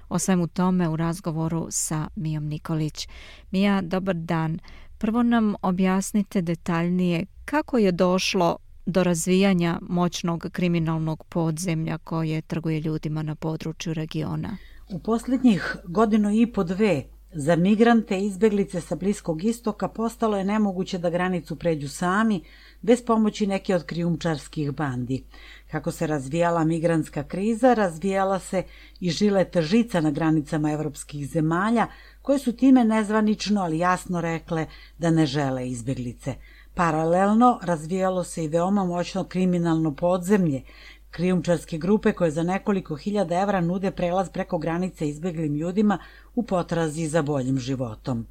o 0.09 0.19
svemu 0.19 0.47
tome 0.47 0.89
u 0.89 0.97
razgovoru 0.97 1.67
sa 1.71 2.09
Mijom 2.17 2.45
Nikolić. 2.45 3.09
Mija, 3.51 3.81
dobar 3.83 4.15
dan. 4.15 4.59
Prvo 4.99 5.23
nam 5.23 5.55
objasnite 5.63 6.43
detaljnije 6.43 7.27
kako 7.45 7.79
je 7.79 7.93
došlo 7.93 8.57
do 8.87 9.03
razvijanja 9.03 9.79
moćnog 9.83 10.47
kriminalnog 10.53 11.25
podzemlja 11.25 11.99
koje 11.99 12.43
trguje 12.43 12.81
ljudima 12.81 13.23
na 13.23 13.35
području 13.35 13.95
regiona. 13.95 14.57
U 14.91 14.99
posljednjih 14.99 15.77
godinu 15.85 16.31
i 16.35 16.53
po 16.53 16.65
dve 16.65 17.05
za 17.39 17.57
migrante 17.57 18.19
i 18.19 18.27
izbeglice 18.27 18.81
sa 18.81 18.95
Bliskog 18.95 19.45
istoka 19.45 19.89
postalo 19.89 20.39
je 20.39 20.45
nemoguće 20.45 20.99
da 20.99 21.11
granicu 21.11 21.57
pređu 21.57 21.89
sami, 21.89 22.41
bez 22.83 23.05
pomoći 23.05 23.47
neke 23.47 23.75
od 23.75 23.85
krijumčarskih 23.85 24.71
bandi. 24.71 25.25
Kako 25.71 25.91
se 25.91 26.07
razvijala 26.07 26.65
migrantska 26.65 27.25
kriza, 27.25 27.75
razvijala 27.75 28.39
se 28.39 28.63
i 29.01 29.11
žileta 29.11 29.63
žica 29.63 30.01
na 30.01 30.11
granicama 30.11 30.73
evropskih 30.73 31.29
zemalja, 31.29 31.87
koje 32.23 32.39
su 32.39 32.53
time 32.53 32.85
nezvanično, 32.85 33.63
ali 33.63 33.79
jasno 33.79 34.21
rekle 34.21 34.67
da 34.99 35.11
ne 35.11 35.27
žele 35.27 35.69
izbeglice. 35.69 36.35
Paralelno 36.75 37.59
razvijalo 37.63 38.25
se 38.25 38.45
i 38.45 38.49
veoma 38.49 38.85
moćno 38.85 39.25
kriminalno 39.25 39.95
podzemlje, 39.95 40.63
krijumčarske 41.11 41.79
grupe 41.79 42.13
koje 42.13 42.31
za 42.31 42.43
nekoliko 42.43 42.97
hiljada 42.97 43.41
evra 43.41 43.61
nude 43.61 43.91
prelaz 43.91 44.31
preko 44.31 44.59
granice 44.59 45.09
izbeglim 45.09 45.55
ljudima 45.55 45.99
u 46.35 46.43
potrazi 46.43 47.07
za 47.07 47.23
boljim 47.23 47.59
životom. 47.59 48.27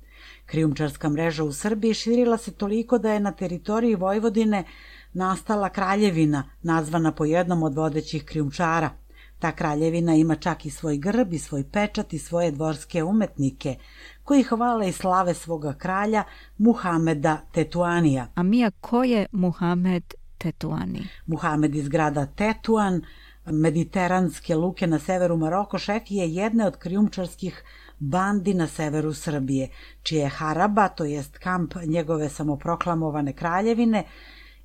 Krijumčarska 0.46 1.10
mreža 1.10 1.44
u 1.44 1.54
Srbiji 1.54 1.94
širila 1.94 2.38
se 2.38 2.52
toliko 2.52 2.98
da 2.98 3.14
je 3.14 3.20
na 3.20 3.32
teritoriji 3.32 3.96
Vojvodine 3.96 4.64
nastala 5.14 5.70
kraljevina, 5.70 6.44
nazvana 6.62 7.12
po 7.12 7.26
jednom 7.26 7.64
od 7.64 7.76
vodećih 7.76 8.26
krijumčara. 8.26 8.90
Ta 9.40 9.52
kraljevina 9.52 10.16
ima 10.16 10.36
čak 10.36 10.66
i 10.66 10.70
svoj 10.70 10.98
grb 10.98 11.34
i 11.34 11.40
svoj 11.40 11.64
pečat 11.72 12.14
i 12.14 12.20
svoje 12.20 12.52
dvorske 12.52 13.04
umetnike, 13.04 13.76
koji 14.24 14.44
hvale 14.44 14.90
i 14.90 14.92
slave 14.92 15.34
svoga 15.34 15.74
kralja 15.74 16.24
Muhameda 16.58 17.38
Tetuanija. 17.52 18.28
A 18.36 18.44
Mija, 18.44 18.72
ko 18.82 19.04
je 19.04 19.26
Muhamed 19.32 20.14
Tetuani? 20.46 21.08
Muhamed 21.26 21.76
iz 21.76 21.88
grada 21.90 22.26
Tetuan, 22.26 23.02
mediteranske 23.46 24.56
luke 24.56 24.88
na 24.88 25.00
severu 25.00 25.38
Maroko, 25.38 25.78
šef 25.78 26.12
je 26.12 26.28
jedne 26.34 26.68
od 26.68 26.78
krijumčarskih 26.78 27.64
bandi 28.00 28.54
na 28.54 28.68
severu 28.68 29.14
Srbije, 29.14 29.70
čije 30.04 30.22
je 30.22 30.30
Haraba, 30.30 30.88
to 30.88 31.06
jest 31.06 31.38
kamp 31.38 31.74
njegove 31.86 32.30
samoproklamovane 32.30 33.34
kraljevine, 33.34 34.04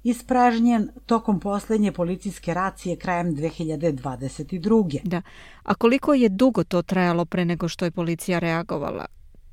ispražnjen 0.02 0.88
tokom 1.06 1.40
poslednje 1.40 1.92
policijske 1.92 2.54
racije 2.54 2.96
krajem 2.96 3.34
2022. 3.36 5.00
Da. 5.04 5.22
A 5.62 5.74
koliko 5.74 6.14
je 6.14 6.28
dugo 6.28 6.64
to 6.64 6.82
trajalo 6.82 7.24
pre 7.24 7.44
nego 7.44 7.68
što 7.68 7.84
je 7.84 7.90
policija 7.90 8.38
reagovala? 8.38 9.06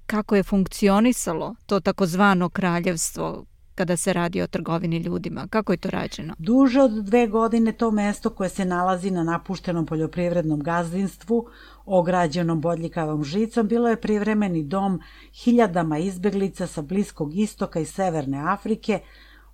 Kako 0.05 0.35
je 0.35 0.43
funkcionisalo 0.43 1.55
to 1.65 1.79
takozvano 1.79 2.49
kraljevstvo 2.49 3.45
kada 3.77 3.97
se 3.97 4.13
radi 4.13 4.41
o 4.41 4.47
trgovini 4.47 4.97
ljudima? 4.97 5.47
Kako 5.49 5.73
je 5.73 5.77
to 5.77 5.89
rađeno? 5.89 6.33
Duže 6.37 6.81
od 6.81 6.91
dve 6.91 7.27
godine 7.27 7.71
to 7.71 7.91
mesto 7.91 8.29
koje 8.29 8.49
se 8.49 8.65
nalazi 8.65 9.11
na 9.11 9.23
napuštenom 9.23 9.85
poljoprivrednom 9.85 10.63
gazdinstvu, 10.63 11.45
ograđenom 11.85 12.61
bodljikavom 12.61 13.23
žicom, 13.23 13.67
bilo 13.67 13.89
je 13.89 14.01
privremeni 14.01 14.63
dom 14.63 14.99
hiljadama 15.43 15.97
izbeglica 15.97 16.67
sa 16.67 16.81
Bliskog 16.81 17.37
istoka 17.37 17.79
i 17.79 17.85
Severne 17.85 18.39
Afrike, 18.53 18.99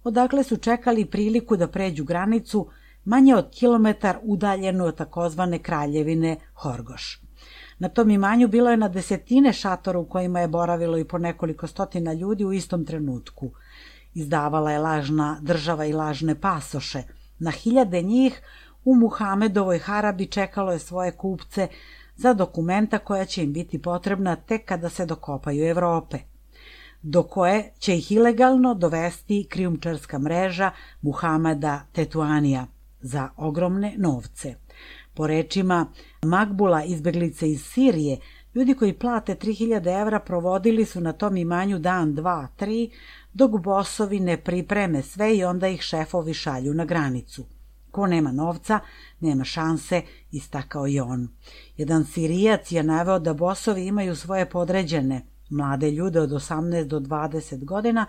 odakle 0.04 0.44
su 0.44 0.58
čekali 0.58 1.06
priliku 1.06 1.58
da 1.58 1.68
pređu 1.68 2.04
granicu 2.04 2.68
manje 3.06 3.36
od 3.36 3.50
kilometar 3.52 4.18
udaljenu 4.24 4.86
od 4.86 4.96
takozvane 4.96 5.60
kraljevine 5.60 6.38
Horgoš. 6.54 7.20
Na 7.80 7.90
tom 7.90 8.10
imanju 8.10 8.48
bilo 8.48 8.70
je 8.72 8.78
na 8.78 8.88
desetine 8.90 9.54
šatora 9.54 10.00
u 10.00 10.06
kojima 10.06 10.40
je 10.40 10.48
boravilo 10.48 10.98
i 10.98 11.06
po 11.06 11.18
nekoliko 11.18 11.68
stotina 11.68 12.14
ljudi 12.14 12.46
u 12.46 12.54
istom 12.54 12.86
trenutku. 12.86 13.52
Izdavala 14.14 14.72
je 14.72 14.80
lažna 14.80 15.38
država 15.42 15.86
i 15.86 15.94
lažne 15.94 16.36
pasoše. 16.36 17.04
Na 17.40 17.52
hiljade 17.52 18.02
njih 18.02 18.42
u 18.86 18.96
Muhamedovoj 18.96 19.80
harabi 19.80 20.28
čekalo 20.28 20.72
je 20.72 20.80
svoje 20.80 21.12
kupce 21.12 21.68
za 22.16 22.34
dokumenta 22.34 23.00
koja 23.00 23.26
će 23.26 23.44
im 23.44 23.54
biti 23.54 23.82
potrebna 23.82 24.36
tek 24.36 24.66
kada 24.66 24.90
se 24.90 25.06
dokopaju 25.06 25.66
Evrope 25.66 26.20
do 27.04 27.24
koje 27.24 27.72
će 27.80 27.98
ih 27.98 28.12
ilegalno 28.12 28.74
dovesti 28.74 29.48
krijumčarska 29.50 30.20
mreža 30.20 30.72
Muhameda 31.02 31.82
Tetuanija 31.92 32.68
za 33.02 33.30
ogromne 33.38 33.96
novce. 33.98 34.56
Po 35.14 35.28
rečima 35.28 35.86
Magbula 36.26 36.84
izbeglice 36.84 37.50
iz 37.50 37.66
Sirije, 37.66 38.18
ljudi 38.56 38.74
koji 38.74 38.94
plate 38.94 39.36
3000 39.36 40.02
evra 40.02 40.20
provodili 40.20 40.86
su 40.86 41.02
na 41.02 41.14
tom 41.14 41.38
imanju 41.38 41.80
dan, 41.80 42.16
dva, 42.16 42.48
tri, 42.56 42.90
dok 43.34 43.62
bosovi 43.62 44.20
ne 44.20 44.38
pripreme 44.38 45.02
sve 45.02 45.38
i 45.38 45.44
onda 45.44 45.68
ih 45.68 45.82
šefovi 45.82 46.34
šalju 46.34 46.74
na 46.74 46.86
granicu. 46.86 47.46
Ko 47.92 48.08
nema 48.08 48.32
novca, 48.32 48.80
nema 49.20 49.44
šanse, 49.44 50.02
istakao 50.32 50.88
i 50.88 51.00
on. 51.00 51.28
Jedan 51.78 52.06
Sirijac 52.06 52.72
je 52.72 52.84
naveo 52.84 53.20
da 53.20 53.34
bosovi 53.34 53.86
imaju 53.86 54.16
svoje 54.16 54.50
podređene, 54.50 55.22
mlade 55.50 55.92
ljude 55.92 56.20
od 56.20 56.30
18 56.30 56.84
do 56.84 57.00
20 57.00 57.66
godina, 57.66 58.06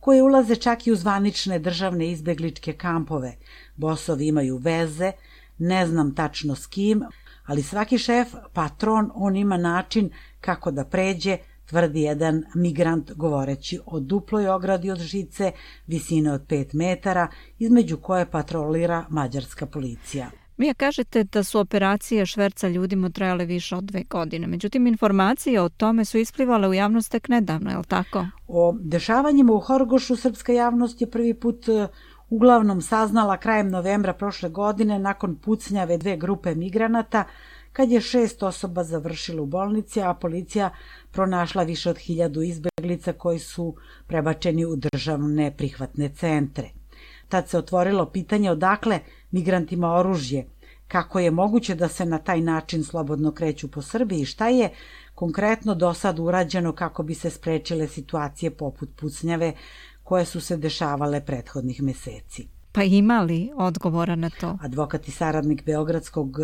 koje 0.00 0.22
ulaze 0.22 0.56
čak 0.56 0.86
i 0.86 0.92
u 0.92 0.96
zvanične 0.96 1.58
državne 1.58 2.10
izbegličke 2.10 2.72
kampove. 2.72 3.36
Bosovi 3.76 4.26
imaju 4.26 4.56
veze, 4.56 5.12
ne 5.58 5.86
znam 5.86 6.14
tačno 6.14 6.54
s 6.54 6.66
kim, 6.66 7.02
ali 7.46 7.62
svaki 7.62 7.98
šef, 7.98 8.34
patron, 8.52 9.10
on 9.14 9.36
ima 9.36 9.56
način 9.56 10.10
kako 10.40 10.70
da 10.70 10.84
pređe, 10.84 11.38
tvrdi 11.66 12.00
jedan 12.00 12.42
migrant 12.54 13.12
govoreći 13.12 13.78
o 13.86 14.00
duploj 14.00 14.48
ogradi 14.48 14.90
od 14.90 14.98
žice, 14.98 15.52
visine 15.86 16.32
od 16.32 16.46
5 16.46 16.74
metara, 16.74 17.28
između 17.58 17.96
koje 17.96 18.30
patrolira 18.30 19.06
mađarska 19.10 19.66
policija. 19.66 20.30
Mija, 20.56 20.74
kažete 20.74 21.24
da 21.24 21.42
su 21.44 21.58
operacije 21.58 22.26
šverca 22.26 22.68
ljudima 22.68 23.10
trajale 23.10 23.44
više 23.44 23.76
od 23.76 23.84
dve 23.84 24.02
godine. 24.10 24.46
Međutim, 24.46 24.86
informacije 24.86 25.60
o 25.60 25.68
tome 25.68 26.04
su 26.04 26.18
isplivale 26.18 26.68
u 26.68 26.74
javnost 26.74 27.10
tek 27.10 27.28
nedavno, 27.28 27.70
je 27.70 27.76
li 27.76 27.84
tako? 27.84 28.26
O 28.48 28.76
dešavanjima 28.80 29.52
u 29.52 29.60
Horgošu 29.60 30.16
srpska 30.16 30.52
javnost 30.52 31.00
je 31.00 31.10
prvi 31.10 31.34
put 31.34 31.68
e, 31.68 31.88
uglavnom 32.30 32.80
saznala 32.80 33.36
krajem 33.36 33.68
novembra 33.68 34.12
prošle 34.12 34.48
godine 34.48 34.98
nakon 34.98 35.36
pucnjave 35.36 35.98
dve 35.98 36.16
grupe 36.16 36.54
migranata, 36.54 37.24
kad 37.74 37.90
je 37.90 38.00
šest 38.00 38.42
osoba 38.42 38.84
završilo 38.84 39.42
u 39.42 39.46
bolnici, 39.46 40.02
a 40.02 40.14
policija 40.14 40.70
pronašla 41.10 41.62
više 41.62 41.90
od 41.90 41.98
hiljadu 41.98 42.42
izbeglica 42.42 43.12
koji 43.12 43.38
su 43.38 43.74
prebačeni 44.06 44.64
u 44.64 44.76
državne 44.76 45.56
prihvatne 45.56 46.08
centre. 46.08 46.70
Tad 47.28 47.48
se 47.48 47.58
otvorilo 47.58 48.06
pitanje 48.06 48.50
odakle 48.50 49.00
migrantima 49.30 49.92
oružje, 49.92 50.46
kako 50.88 51.18
je 51.18 51.30
moguće 51.30 51.74
da 51.74 51.88
se 51.88 52.06
na 52.06 52.18
taj 52.18 52.40
način 52.40 52.84
slobodno 52.84 53.32
kreću 53.32 53.70
po 53.70 53.82
Srbiji 53.82 54.20
i 54.20 54.24
šta 54.24 54.48
je 54.48 54.70
konkretno 55.14 55.74
do 55.74 55.94
sad 55.94 56.18
urađeno 56.18 56.72
kako 56.72 57.02
bi 57.02 57.14
se 57.14 57.30
sprečile 57.30 57.88
situacije 57.88 58.50
poput 58.50 58.90
pucnjave 58.96 59.52
koje 60.02 60.24
su 60.24 60.40
se 60.40 60.56
dešavale 60.56 61.24
prethodnih 61.24 61.82
meseci. 61.82 62.48
Pa 62.72 62.82
ima 62.82 63.20
li 63.22 63.50
odgovora 63.56 64.16
na 64.16 64.30
to? 64.30 64.58
Advokat 64.62 65.08
i 65.08 65.10
saradnik 65.10 65.64
Beogradskog 65.64 66.38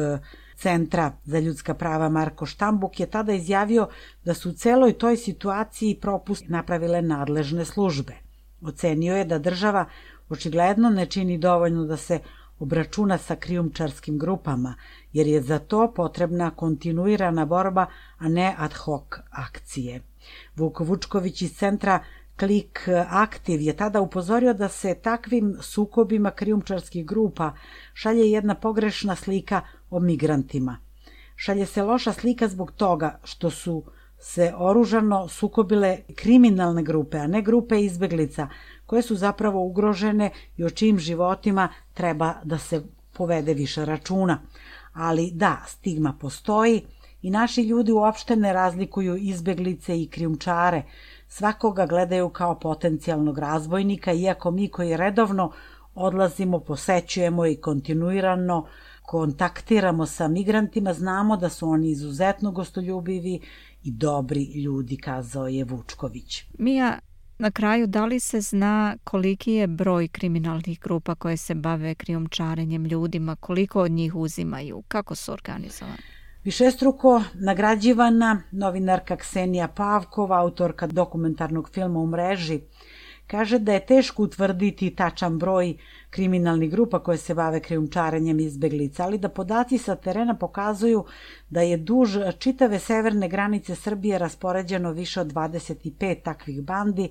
centra 0.60 1.12
za 1.24 1.38
ljudska 1.38 1.74
prava 1.74 2.08
Marko 2.08 2.46
Štambuk 2.46 3.00
je 3.00 3.06
tada 3.06 3.32
izjavio 3.32 3.88
da 4.24 4.34
su 4.34 4.50
u 4.50 4.52
celoj 4.52 4.92
toj 4.92 5.16
situaciji 5.16 5.98
propust 6.00 6.48
napravile 6.48 7.02
nadležne 7.02 7.64
službe. 7.64 8.12
Ocenio 8.60 9.16
je 9.16 9.24
da 9.24 9.38
država 9.38 9.84
očigledno 10.28 10.90
ne 10.90 11.06
čini 11.06 11.38
dovoljno 11.38 11.84
da 11.84 11.96
se 11.96 12.20
obračuna 12.58 13.18
sa 13.18 13.36
krijumčarskim 13.36 14.18
grupama, 14.18 14.74
jer 15.12 15.26
je 15.26 15.42
za 15.42 15.58
to 15.58 15.92
potrebna 15.96 16.50
kontinuirana 16.50 17.44
borba, 17.44 17.86
a 18.18 18.28
ne 18.28 18.54
ad 18.58 18.72
hoc 18.72 19.16
akcije. 19.30 20.00
Vuk 20.56 20.80
Vučković 20.80 21.42
iz 21.42 21.56
centra 21.56 22.00
Klik 22.40 22.88
Aktiv 23.08 23.60
je 23.60 23.76
tada 23.76 24.00
upozorio 24.00 24.54
da 24.54 24.68
se 24.68 24.94
takvim 24.94 25.56
sukobima 25.60 26.30
krijumčarskih 26.30 27.06
grupa 27.06 27.52
šalje 27.94 28.30
jedna 28.30 28.54
pogrešna 28.54 29.16
slika 29.16 29.60
o 29.90 30.00
migrantima. 30.00 30.78
Šalje 31.36 31.66
se 31.66 31.82
loša 31.82 32.12
slika 32.12 32.48
zbog 32.48 32.72
toga 32.72 33.18
što 33.24 33.50
su 33.50 33.84
se 34.18 34.52
oružano 34.56 35.28
sukobile 35.28 35.98
kriminalne 36.14 36.82
grupe, 36.82 37.18
a 37.18 37.26
ne 37.26 37.42
grupe 37.42 37.80
izbeglica, 37.80 38.48
koje 38.86 39.02
su 39.02 39.16
zapravo 39.16 39.64
ugrožene 39.64 40.30
i 40.56 40.64
o 40.64 40.70
čijim 40.70 40.98
životima 40.98 41.68
treba 41.94 42.34
da 42.44 42.58
se 42.58 42.82
povede 43.12 43.54
više 43.54 43.84
računa. 43.84 44.40
Ali 44.92 45.30
da, 45.34 45.62
stigma 45.66 46.16
postoji 46.20 46.82
i 47.22 47.30
naši 47.30 47.62
ljudi 47.62 47.92
uopšte 47.92 48.36
ne 48.36 48.52
razlikuju 48.52 49.16
izbeglice 49.16 50.02
i 50.02 50.08
krijumčare, 50.08 50.82
svakoga 51.28 51.86
gledaju 51.86 52.28
kao 52.28 52.58
potencijalnog 52.58 53.38
razbojnika, 53.38 54.12
iako 54.12 54.50
mi 54.50 54.68
koji 54.68 54.96
redovno 54.96 55.52
odlazimo, 56.00 56.60
posećujemo 56.60 57.46
i 57.46 57.56
kontinuirano 57.56 58.66
kontaktiramo 59.10 60.06
sa 60.06 60.28
migrantima, 60.28 60.92
znamo 60.94 61.36
da 61.36 61.48
su 61.48 61.68
oni 61.68 61.90
izuzetno 61.90 62.50
gostoljubivi 62.52 63.40
i 63.82 63.90
dobri 63.90 64.44
ljudi, 64.44 64.96
kazao 64.96 65.48
je 65.48 65.64
Vučković. 65.64 66.44
Mija, 66.58 66.98
na 67.38 67.50
kraju, 67.50 67.86
da 67.86 68.04
li 68.06 68.20
se 68.20 68.40
zna 68.40 68.96
koliki 69.04 69.52
je 69.52 69.66
broj 69.66 70.08
kriminalnih 70.08 70.80
grupa 70.80 71.14
koje 71.14 71.36
se 71.36 71.54
bave 71.54 71.94
krijumčarenjem 71.94 72.84
ljudima, 72.84 73.36
koliko 73.36 73.80
od 73.82 73.90
njih 73.90 74.14
uzimaju, 74.14 74.82
kako 74.88 75.14
su 75.14 75.32
organizovani? 75.32 76.02
Višestruko 76.44 77.22
nagrađivana 77.34 78.42
novinarka 78.50 79.16
Ksenija 79.16 79.68
Pavkova, 79.68 80.38
autorka 80.38 80.86
dokumentarnog 80.86 81.70
filma 81.70 82.00
u 82.00 82.06
mreži, 82.06 82.60
kaže 83.30 83.58
da 83.58 83.72
je 83.72 83.86
teško 83.86 84.22
utvrditi 84.22 84.90
tačan 84.96 85.38
broj 85.38 85.76
kriminalnih 86.10 86.70
grupa 86.70 86.98
koje 86.98 87.18
se 87.18 87.34
bave 87.34 87.60
krijumčarenjem 87.60 88.40
izbeglica, 88.40 89.04
ali 89.04 89.18
da 89.18 89.28
podaci 89.28 89.78
sa 89.78 89.96
terena 89.96 90.34
pokazuju 90.34 91.04
da 91.50 91.60
je 91.60 91.76
duž 91.76 92.16
čitave 92.38 92.78
severne 92.78 93.28
granice 93.28 93.74
Srbije 93.74 94.18
raspoređeno 94.18 94.92
više 94.92 95.20
od 95.20 95.32
25 95.32 96.22
takvih 96.22 96.62
bandi, 96.62 97.08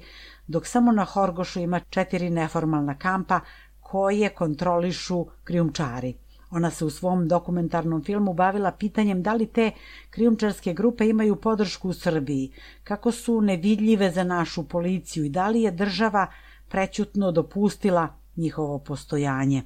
dok 0.47 0.67
samo 0.67 0.91
na 0.91 1.05
Horgošu 1.05 1.59
ima 1.59 1.79
četiri 1.79 2.29
neformalna 2.29 2.97
kampa 2.97 3.39
koje 3.79 4.29
kontrolišu 4.29 5.25
krijumčari. 5.43 6.13
Ona 6.51 6.71
se 6.71 6.85
u 6.85 6.89
svom 6.89 7.27
dokumentarnom 7.27 8.03
filmu 8.03 8.33
bavila 8.33 8.71
pitanjem 8.71 9.21
da 9.23 9.33
li 9.33 9.45
te 9.45 9.71
krijumčarske 10.09 10.73
grupe 10.73 11.07
imaju 11.07 11.35
podršku 11.35 11.89
u 11.89 11.93
Srbiji, 11.93 12.51
kako 12.83 13.11
su 13.11 13.41
nevidljive 13.41 14.11
za 14.11 14.23
našu 14.23 14.67
policiju 14.67 15.25
i 15.25 15.29
da 15.29 15.49
li 15.49 15.61
je 15.61 15.71
država 15.71 16.27
prećutno 16.69 17.31
dopustila 17.31 18.07
njihovo 18.35 18.79
postojanje. 18.79 19.63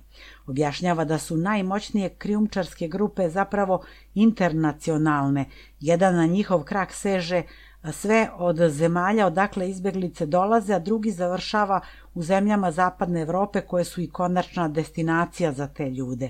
Objašnjava 0.48 1.06
da 1.06 1.18
su 1.18 1.38
najmoćnije 1.38 2.10
krijumčarske 2.10 2.88
grupe 2.88 3.30
zapravo 3.30 3.84
internacionalne. 4.14 5.46
Jedan 5.80 6.16
na 6.16 6.26
njihov 6.26 6.64
krak 6.64 6.94
seže 6.94 7.44
sve 7.92 8.30
od 8.38 8.58
zemalja 8.70 9.28
odakle 9.28 9.70
izbeglice 9.70 10.26
dolaze, 10.26 10.74
a 10.74 10.80
drugi 10.80 11.12
završava 11.12 11.82
u 12.14 12.24
zemljama 12.24 12.72
zapadne 12.72 13.22
Evrope 13.22 13.62
koje 13.62 13.84
su 13.84 14.02
i 14.02 14.10
konačna 14.10 14.68
destinacija 14.68 15.52
za 15.52 15.68
te 15.68 15.90
ljude. 15.90 16.30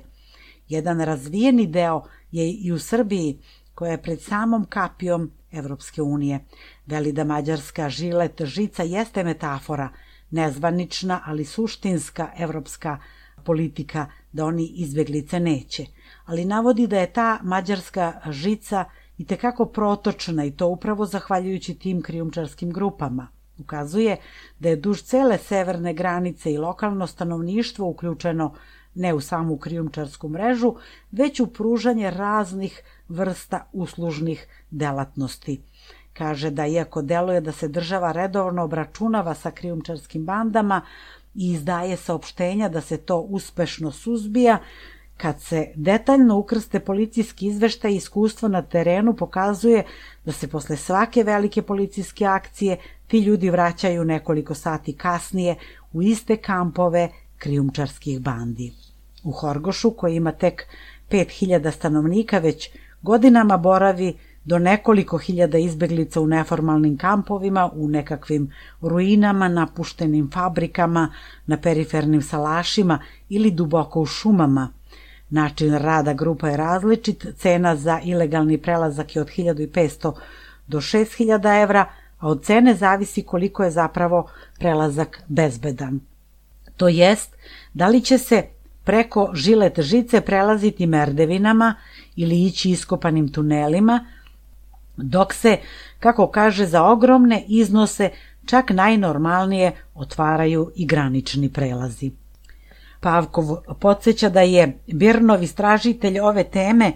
Jedan 0.70 1.02
razvijeni 1.02 1.68
deo 1.68 2.04
je 2.32 2.52
i 2.52 2.72
u 2.72 2.80
Srbiji, 2.80 3.40
koja 3.76 3.92
je 3.92 4.02
pred 4.02 4.22
samom 4.22 4.66
kapijom 4.66 5.32
Evropske 5.52 6.02
unije. 6.02 6.46
Veli 6.86 7.12
da 7.12 7.24
mađarska 7.24 7.90
žilet 7.90 8.42
žica 8.46 8.84
jeste 8.84 9.24
metafora, 9.24 9.90
nezvanična, 10.32 11.22
ali 11.26 11.46
suštinska 11.46 12.30
evropska 12.38 12.98
politika 13.46 14.06
da 14.32 14.46
oni 14.46 14.66
izbeglice 14.66 15.40
neće. 15.40 15.86
Ali 16.26 16.46
navodi 16.46 16.88
da 16.88 17.00
je 17.00 17.14
ta 17.14 17.40
mađarska 17.44 18.14
žica 18.30 18.86
i 19.18 19.26
tekako 19.26 19.66
protočna 19.66 20.46
i 20.46 20.52
to 20.52 20.68
upravo 20.68 21.06
zahvaljujući 21.06 21.76
tim 21.76 22.02
krijumčarskim 22.02 22.72
grupama. 22.72 23.28
Ukazuje 23.60 24.18
da 24.60 24.70
je 24.70 24.76
duž 24.76 25.02
cele 25.02 25.38
severne 25.38 25.94
granice 25.94 26.52
i 26.52 26.58
lokalno 26.58 27.08
stanovništvo 27.08 27.88
uključeno 27.88 28.54
ne 28.96 29.14
u 29.14 29.22
samu 29.22 29.58
krijumčarsku 29.58 30.30
mrežu, 30.30 30.76
već 31.12 31.40
u 31.40 31.48
pružanje 31.48 32.12
raznih 32.12 32.82
vrsta 33.10 33.66
uslužnih 33.74 34.48
delatnosti. 34.72 35.62
Kaže 36.14 36.50
da 36.50 36.68
iako 36.68 37.02
deluje 37.02 37.42
da 37.42 37.52
se 37.52 37.68
država 37.68 38.12
redovno 38.12 38.64
obračunava 38.64 39.34
sa 39.34 39.52
krijumčarskim 39.52 40.26
bandama 40.26 40.82
i 41.36 41.52
izdaje 41.52 41.98
saopštenja 41.98 42.70
da 42.70 42.82
se 42.82 42.98
to 42.98 43.20
uspešno 43.20 43.92
suzbija, 43.92 44.58
kad 45.18 45.42
se 45.42 45.72
detaljno 45.76 46.38
ukrste 46.38 46.80
policijski 46.80 47.48
izveštaj 47.48 47.92
i 47.92 47.96
iskustvo 47.96 48.50
na 48.50 48.62
terenu 48.62 49.14
pokazuje 49.16 49.84
da 50.26 50.32
se 50.32 50.48
posle 50.48 50.78
svake 50.78 51.24
velike 51.24 51.62
policijske 51.62 52.26
akcije 52.26 52.78
ti 53.08 53.20
ljudi 53.20 53.50
vraćaju 53.50 54.06
nekoliko 54.06 54.54
sati 54.54 54.98
kasnije 54.98 55.56
u 55.94 56.02
iste 56.02 56.38
kampove 56.38 57.10
krijumčarskih 57.38 58.22
bandi. 58.22 58.74
U 59.24 59.32
Horgošu, 59.32 59.92
koji 59.92 60.16
ima 60.16 60.32
tek 60.32 60.68
5000 61.12 61.72
stanovnika, 61.72 62.40
već 62.40 62.70
godinama 63.02 63.58
boravi 63.58 64.16
do 64.46 64.60
nekoliko 64.60 65.18
hiljada 65.18 65.58
izbeglica 65.58 66.22
u 66.22 66.28
neformalnim 66.28 66.98
kampovima, 66.98 67.70
u 67.74 67.88
nekakvim 67.88 68.52
ruinama, 68.82 69.48
napuštenim 69.48 70.30
fabrikama, 70.34 71.14
na 71.46 71.58
perifernim 71.58 72.22
salašima 72.22 73.00
ili 73.30 73.52
duboko 73.52 74.02
u 74.02 74.06
šumama. 74.06 74.70
Način 75.30 75.74
rada 75.74 76.14
grupa 76.14 76.50
je 76.50 76.58
različit, 76.58 77.26
cena 77.38 77.76
za 77.76 78.00
ilegalni 78.04 78.58
prelazak 78.58 79.16
je 79.16 79.22
od 79.22 79.28
1500 79.28 80.14
do 80.68 80.82
6000 80.82 81.64
evra, 81.64 81.86
a 82.20 82.28
od 82.28 82.44
cene 82.44 82.74
zavisi 82.74 83.24
koliko 83.24 83.64
je 83.64 83.72
zapravo 83.72 84.30
prelazak 84.60 85.24
bezbedan. 85.28 86.00
To 86.78 86.88
jest, 86.88 87.36
da 87.74 87.88
li 87.88 88.02
će 88.02 88.18
se 88.18 88.44
preko 88.84 89.32
žilet 89.34 89.80
žice 89.80 90.22
prelaziti 90.22 90.88
merdevinama 90.88 91.76
ili 92.16 92.44
ići 92.44 92.70
iskopanim 92.70 93.32
tunelima, 93.32 94.06
dok 94.98 95.34
se, 95.34 95.58
kako 96.00 96.28
kaže, 96.28 96.66
za 96.66 96.84
ogromne 96.84 97.46
iznose 97.48 98.10
čak 98.46 98.70
najnormalnije 98.70 99.72
otvaraju 99.96 100.72
i 100.76 100.86
granični 100.86 101.50
prelazi. 101.50 102.12
Pavkov 103.00 103.46
podsjeća 103.80 104.30
da 104.30 104.42
je 104.42 104.78
Birnov 104.88 105.44
istražitelj 105.44 106.20
ove 106.20 106.44
teme 106.44 106.92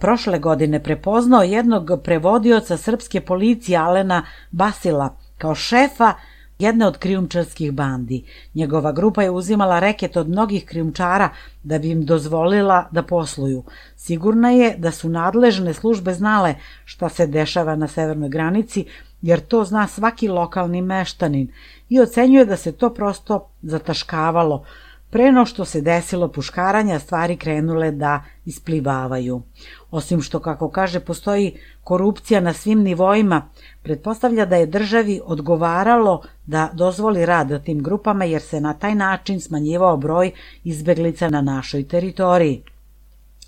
prošle 0.00 0.38
godine 0.38 0.82
prepoznao 0.82 1.42
jednog 1.42 1.90
prevodioca 2.04 2.76
srpske 2.76 3.20
policije 3.20 3.78
Alena 3.78 4.22
Basila 4.50 5.16
kao 5.38 5.54
šefa 5.54 6.14
jedne 6.58 6.86
od 6.86 6.98
krijumčarskih 6.98 7.72
bandi. 7.72 8.24
Njegova 8.54 8.92
grupa 8.92 9.22
je 9.22 9.30
uzimala 9.30 9.78
reket 9.78 10.16
od 10.16 10.28
mnogih 10.28 10.64
krijumčara 10.64 11.28
da 11.62 11.78
bi 11.78 11.90
im 11.90 12.04
dozvolila 12.04 12.88
da 12.90 13.02
posluju. 13.02 13.64
Sigurna 13.96 14.50
je 14.50 14.74
da 14.78 14.90
su 14.90 15.08
nadležne 15.08 15.74
službe 15.74 16.14
znale 16.14 16.54
šta 16.84 17.08
se 17.08 17.26
dešava 17.26 17.76
na 17.76 17.88
severnoj 17.88 18.28
granici, 18.28 18.84
jer 19.22 19.40
to 19.40 19.64
zna 19.64 19.86
svaki 19.86 20.28
lokalni 20.28 20.82
meštanin 20.82 21.48
i 21.88 22.00
ocenjuje 22.00 22.44
da 22.44 22.56
se 22.56 22.72
to 22.72 22.94
prosto 22.94 23.48
zataškavalo, 23.62 24.64
Pre 25.10 25.32
no 25.32 25.44
što 25.46 25.64
se 25.64 25.80
desilo 25.80 26.28
puškaranja, 26.28 26.98
stvari 26.98 27.36
krenule 27.36 27.90
da 27.90 28.22
isplivavaju. 28.44 29.42
Osim 29.90 30.22
što, 30.22 30.40
kako 30.40 30.70
kaže, 30.70 31.00
postoji 31.00 31.58
korupcija 31.84 32.40
na 32.40 32.52
svim 32.52 32.82
nivoima, 32.82 33.48
pretpostavlja 33.82 34.44
da 34.44 34.56
je 34.56 34.66
državi 34.66 35.20
odgovaralo 35.24 36.22
da 36.46 36.70
dozvoli 36.72 37.26
rad 37.26 37.64
tim 37.64 37.82
grupama 37.82 38.24
jer 38.24 38.42
se 38.42 38.60
na 38.60 38.74
taj 38.74 38.94
način 38.94 39.40
smanjivao 39.40 39.96
broj 39.96 40.30
izbeglica 40.64 41.28
na 41.28 41.40
našoj 41.40 41.88
teritoriji. 41.88 42.62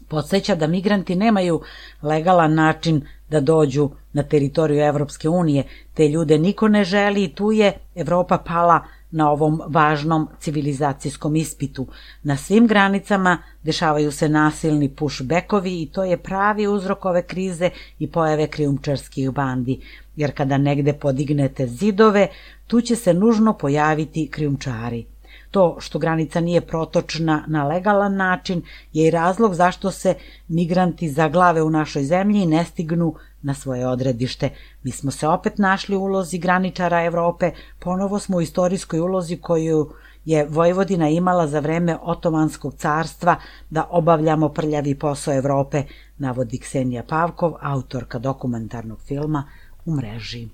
Podseća 0.09 0.55
da 0.55 0.67
migranti 0.67 1.17
nemaju 1.17 1.61
legalan 2.03 2.55
način 2.55 3.07
da 3.31 3.41
dođu 3.41 3.91
na 4.13 4.23
teritoriju 4.23 4.81
Evropske 4.81 5.29
unije, 5.29 5.65
te 5.95 6.09
ljude 6.09 6.39
niko 6.39 6.69
ne 6.69 6.85
želi 6.85 7.25
i 7.25 7.35
tu 7.35 7.53
je 7.53 7.73
Evropa 7.95 8.39
pala 8.39 8.81
na 9.11 9.31
ovom 9.31 9.61
važnom 9.67 10.29
civilizacijskom 10.41 11.37
ispitu. 11.37 11.87
Na 12.23 12.37
svim 12.37 12.67
granicama 12.67 13.39
dešavaju 13.63 14.13
se 14.13 14.29
nasilni 14.29 14.89
pushbackovi 14.89 15.83
i 15.83 15.87
to 15.87 16.05
je 16.05 16.17
pravi 16.17 16.67
uzrok 16.67 17.05
ove 17.05 17.23
krize 17.23 17.71
i 17.99 18.11
pojave 18.11 18.47
krijumčarskih 18.47 19.31
bandi, 19.31 19.81
jer 20.17 20.35
kada 20.35 20.59
negde 20.59 20.93
podignete 20.93 21.67
zidove, 21.67 22.29
tu 22.67 22.81
će 22.81 22.97
se 22.97 23.15
nužno 23.15 23.53
pojaviti 23.53 24.29
krijumčari. 24.31 25.07
To 25.51 25.77
što 25.81 25.99
granica 25.99 26.41
nije 26.41 26.61
protočna 26.61 27.45
na 27.47 27.67
legalan 27.67 28.17
način 28.17 28.63
je 28.93 29.09
i 29.09 29.11
razlog 29.11 29.55
zašto 29.55 29.91
se 29.91 30.15
migranti 30.49 31.09
zaglave 31.09 31.63
u 31.63 31.71
našoj 31.71 32.05
zemlji 32.05 32.47
ne 32.47 32.65
stignu 32.65 33.15
na 33.43 33.55
svoje 33.55 33.87
odredište. 33.87 34.51
Mi 34.83 34.91
smo 34.91 35.11
se 35.11 35.29
opet 35.29 35.59
našli 35.59 35.97
u 35.97 36.03
ulozi 36.03 36.39
graničara 36.39 37.05
Evrope, 37.05 37.51
ponovo 37.79 38.19
smo 38.19 38.37
u 38.37 38.41
istorijskoj 38.41 39.01
ulozi 39.01 39.37
koju 39.37 39.93
je 40.25 40.47
Vojvodina 40.51 41.09
imala 41.09 41.47
za 41.47 41.61
vreme 41.61 41.99
Otomanskog 42.03 42.75
carstva 42.75 43.37
da 43.71 43.87
obavljamo 43.91 44.49
prljavi 44.49 44.95
posao 44.95 45.35
Evrope, 45.35 45.83
navodi 46.19 46.59
Ksenija 46.59 47.03
Pavkov, 47.03 47.55
autorka 47.61 48.19
dokumentarnog 48.19 49.01
filma 49.01 49.45
u 49.85 49.95
mreži. 49.95 50.49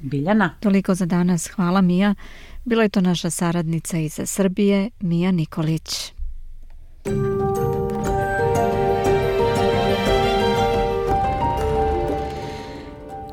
Biljana? 0.00 0.50
Toliko 0.60 0.94
za 0.94 1.06
danas. 1.06 1.48
Hvala 1.48 1.80
Mija. 1.80 2.14
Bila 2.64 2.82
je 2.82 2.88
to 2.88 3.00
naša 3.00 3.30
saradnica 3.30 3.98
iz 3.98 4.20
Srbije, 4.24 4.90
Mija 5.00 5.30
Nikolić. 5.30 6.12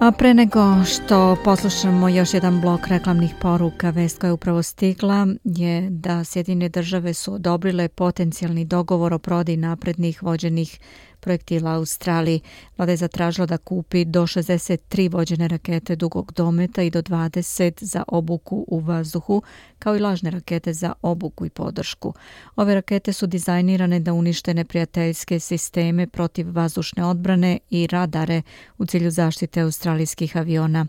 A 0.04 0.12
pre 0.12 0.34
nego 0.34 0.84
što 0.86 1.38
poslušamo 1.44 2.10
još 2.10 2.34
jedan 2.34 2.62
blok 2.62 2.88
reklamnih 2.88 3.34
poruka, 3.42 3.90
vest 3.90 4.20
koja 4.20 4.28
je 4.30 4.34
upravo 4.34 4.64
stigla 4.64 5.28
je 5.44 5.90
da 5.90 6.24
Sjedine 6.24 6.70
države 6.70 7.14
su 7.14 7.34
odobrile 7.34 7.88
potencijalni 7.88 8.66
dogovor 8.66 9.14
o 9.14 9.20
prodaji 9.20 9.58
naprednih 9.58 10.24
vođenih 10.24 10.80
projektila 11.24 11.72
Australiji. 11.72 12.42
Vlada 12.78 12.92
je 12.92 12.98
zatražila 12.98 13.46
da 13.46 13.58
kupi 13.58 14.06
do 14.06 14.22
63 14.22 15.12
vođene 15.12 15.48
rakete 15.48 15.96
dugog 15.96 16.32
dometa 16.36 16.84
i 16.84 16.90
do 16.90 17.02
20 17.02 17.84
za 17.84 18.04
obuku 18.08 18.66
u 18.68 18.80
vazduhu, 18.80 19.42
kao 19.80 19.96
i 19.96 20.00
lažne 20.00 20.30
rakete 20.30 20.74
za 20.74 20.94
obuku 21.02 21.46
i 21.46 21.50
podršku. 21.50 22.14
Ove 22.56 22.76
rakete 22.76 23.14
su 23.14 23.28
dizajnirane 23.28 24.00
da 24.00 24.14
unište 24.14 24.54
neprijateljske 24.54 25.40
sisteme 25.40 26.08
protiv 26.08 26.56
vazdušne 26.56 27.06
odbrane 27.06 27.60
i 27.70 27.88
radare 27.88 28.42
u 28.78 28.86
cilju 28.86 29.12
zaštite 29.12 29.62
australijskih 29.62 30.38
aviona. 30.38 30.88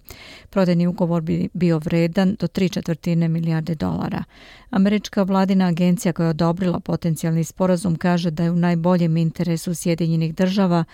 Prodajni 0.50 0.86
ugovor 0.86 1.22
bi 1.22 1.48
bio 1.52 1.78
vredan 1.78 2.36
do 2.40 2.46
3 2.46 2.72
četvrtine 2.72 3.28
milijarde 3.28 3.74
dolara. 3.74 4.24
Američka 4.70 5.22
vladina 5.22 5.66
agencija 5.66 6.12
koja 6.12 6.24
je 6.24 6.30
odobrila 6.30 6.80
potencijalni 6.80 7.44
sporazum 7.44 7.96
kaže 7.96 8.30
da 8.30 8.42
je 8.42 8.50
u 8.50 8.56
najboljem 8.56 9.16
interesu 9.16 9.74
Sjedinjenih 9.74 10.23
država 10.32 10.84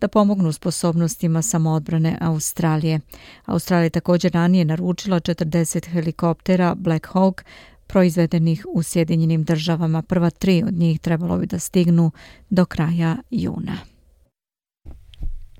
da 0.00 0.08
pomognu 0.08 0.52
sposobnostima 0.52 1.42
samoodbrane 1.42 2.18
Australije. 2.20 3.00
Australija 3.46 3.84
je 3.84 3.90
također 3.90 4.32
ranije 4.32 4.64
naručila 4.64 5.20
40 5.20 5.88
helikoptera 5.88 6.74
Black 6.74 7.08
Hawk 7.08 7.42
proizvedenih 7.86 8.66
u 8.74 8.82
Sjedinjenim 8.82 9.44
državama. 9.44 10.02
Prva 10.02 10.30
tri 10.30 10.62
od 10.66 10.74
njih 10.74 11.00
trebalo 11.00 11.38
bi 11.38 11.46
da 11.46 11.58
stignu 11.58 12.10
do 12.50 12.64
kraja 12.64 13.16
juna. 13.30 13.76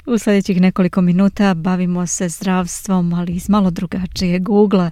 U 0.06 0.18
sljedećih 0.18 0.60
nekoliko 0.60 1.00
minuta 1.00 1.54
bavimo 1.54 2.06
se 2.06 2.28
zdravstvom, 2.28 3.12
ali 3.12 3.32
iz 3.32 3.48
malo 3.48 3.70
drugačije 3.70 4.38
Google. 4.38 4.90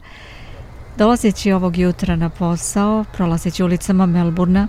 Dolazeći 0.98 1.52
ovog 1.52 1.78
jutra 1.78 2.16
na 2.16 2.28
posao, 2.30 3.04
prolazeći 3.12 3.62
ulicama 3.62 4.06
Melburna, 4.06 4.68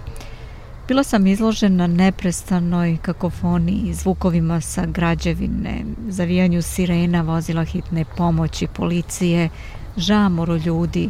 bila 0.93 1.03
sam 1.03 1.27
izložena 1.27 1.87
neprestanoj 1.87 2.97
kakofoniji, 3.01 3.93
zvukovima 3.93 4.61
sa 4.61 4.85
građevine, 4.85 5.85
zavijanju 6.07 6.61
sirena, 6.61 7.21
vozila 7.21 7.63
hitne 7.63 8.05
pomoći, 8.17 8.67
policije, 8.67 9.49
žamoru 9.97 10.57
ljudi, 10.57 11.09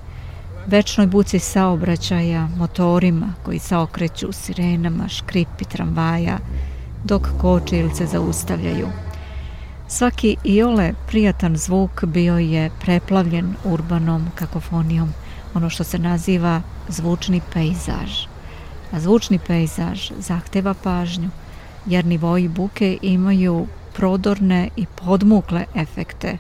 večnoj 0.68 1.08
buci 1.08 1.40
saobraćaja, 1.40 2.48
motorima 2.58 3.34
koji 3.46 3.60
se 3.60 3.78
okreću 3.78 4.32
sirenama, 4.32 5.08
škripi 5.08 5.66
tramvaja, 5.66 6.38
dok 7.04 7.28
kočilce 7.42 8.06
zaustavljaju. 8.06 8.88
Svaki 9.88 10.36
iole 10.44 10.94
prijatan 11.08 11.58
zvuk 11.58 12.04
bio 12.04 12.38
je 12.38 12.72
preplavljen 12.82 13.56
urbanom 13.64 14.28
kakofonijom, 14.36 15.14
ono 15.54 15.70
što 15.70 15.84
se 15.84 16.00
naziva 16.00 16.62
zvučni 16.88 17.42
pejzaž. 17.54 18.33
A 18.94 19.00
zvučni 19.00 19.40
pejzaž 19.40 20.12
zahteva 20.20 20.74
pažnju, 20.74 21.30
jer 21.86 22.06
nivoji 22.06 22.48
buke 22.48 22.98
imaju 23.02 23.68
prodorne 23.94 24.70
i 24.76 24.86
podmukle 24.86 25.66
efekte, 25.76 26.38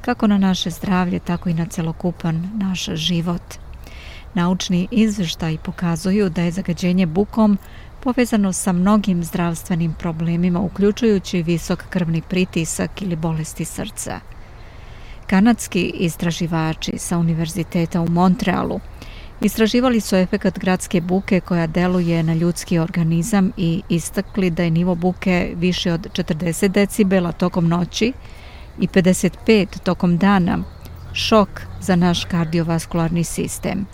kako 0.00 0.26
na 0.26 0.38
naše 0.38 0.70
zdravlje, 0.70 1.18
tako 1.18 1.48
i 1.48 1.54
na 1.54 1.66
celokupan 1.66 2.50
naš 2.54 2.84
život. 2.84 3.42
Naučni 4.34 4.88
izveštaji 4.90 5.58
pokazuju 5.58 6.28
da 6.28 6.42
je 6.42 6.50
zagađenje 6.50 7.06
bukom 7.06 7.58
povezano 8.00 8.52
sa 8.52 8.72
mnogim 8.72 9.24
zdravstvenim 9.24 9.94
problemima, 9.98 10.60
uključujući 10.60 11.42
visok 11.42 11.84
krvni 11.90 12.22
pritisak 12.22 13.02
ili 13.02 13.16
bolesti 13.16 13.64
srca. 13.64 14.20
Kanadski 15.26 15.80
istraživači 15.80 16.98
sa 16.98 17.18
Univerziteta 17.18 18.00
u 18.00 18.08
Montrealu 18.08 18.80
istraživali 19.40 20.00
su 20.00 20.16
efekat 20.16 20.58
gradske 20.58 21.00
buke 21.00 21.40
koja 21.40 21.66
deluje 21.66 22.22
na 22.22 22.34
ljudski 22.34 22.78
organizam 22.78 23.52
i 23.56 23.82
istakli 23.88 24.50
da 24.50 24.62
je 24.62 24.70
nivo 24.70 24.94
buke 24.94 25.52
više 25.56 25.92
od 25.92 26.08
40 26.12 26.68
decibela 26.68 27.32
tokom 27.32 27.68
noći 27.68 28.12
i 28.78 28.88
55 28.88 29.80
tokom 29.82 30.18
dana 30.18 30.58
šok 31.12 31.48
za 31.80 31.96
naš 31.96 32.24
kardiovaskularni 32.24 33.24
sistem. 33.24 33.86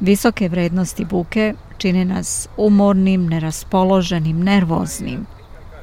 Visoke 0.00 0.48
vrednosti 0.48 1.04
buke 1.04 1.54
čine 1.78 2.04
nas 2.04 2.48
umornim, 2.56 3.26
neraspoloženim, 3.26 4.40
nervoznim. 4.44 5.26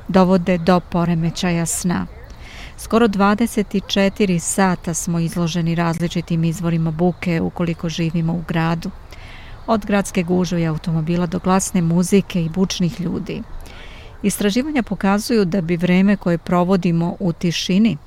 Dovode 0.07 0.57
do 0.57 0.79
poremećaja 0.79 1.65
sna. 1.65 2.16
Skoro 2.79 3.07
24 3.07 4.39
sata 4.39 4.93
smo 4.93 5.19
izloženi 5.19 5.75
različitim 5.75 6.43
izvorima 6.43 6.91
buke 6.91 7.41
ukoliko 7.41 7.89
živimo 7.89 8.33
u 8.33 8.43
gradu. 8.47 8.91
Od 9.67 9.85
gradske 9.85 10.23
gužve 10.23 10.61
i 10.61 10.65
automobila 10.65 11.25
do 11.25 11.39
glasne 11.39 11.81
muzike 11.81 12.43
i 12.43 12.49
bučnih 12.49 13.01
ljudi. 13.01 13.43
Istraživanja 14.23 14.83
pokazuju 14.83 15.45
da 15.45 15.61
bi 15.61 15.77
vreme 15.77 16.15
koje 16.15 16.37
provodimo 16.37 17.15
u 17.19 17.33
tišini 17.33 17.97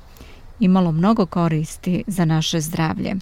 imalo 0.59 0.91
mnogo 0.91 1.25
koristi 1.25 2.03
za 2.07 2.25
naše 2.25 2.61
zdravlje. 2.61 3.15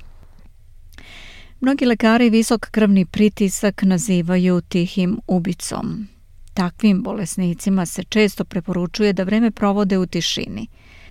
Mnogi 1.62 1.86
lekari 1.86 2.30
visok 2.30 2.70
krvni 2.72 3.06
pritisak 3.06 3.84
nazivaju 3.84 4.62
tihim 4.62 5.20
ubicom. 5.28 6.08
Takvim 6.54 7.04
bolesnicima 7.04 7.86
se 7.86 8.04
često 8.04 8.46
preporučuje 8.46 9.14
da 9.14 9.24
vreme 9.24 9.52
provode 9.52 9.98
u 9.98 10.06
tišini. 10.06 10.68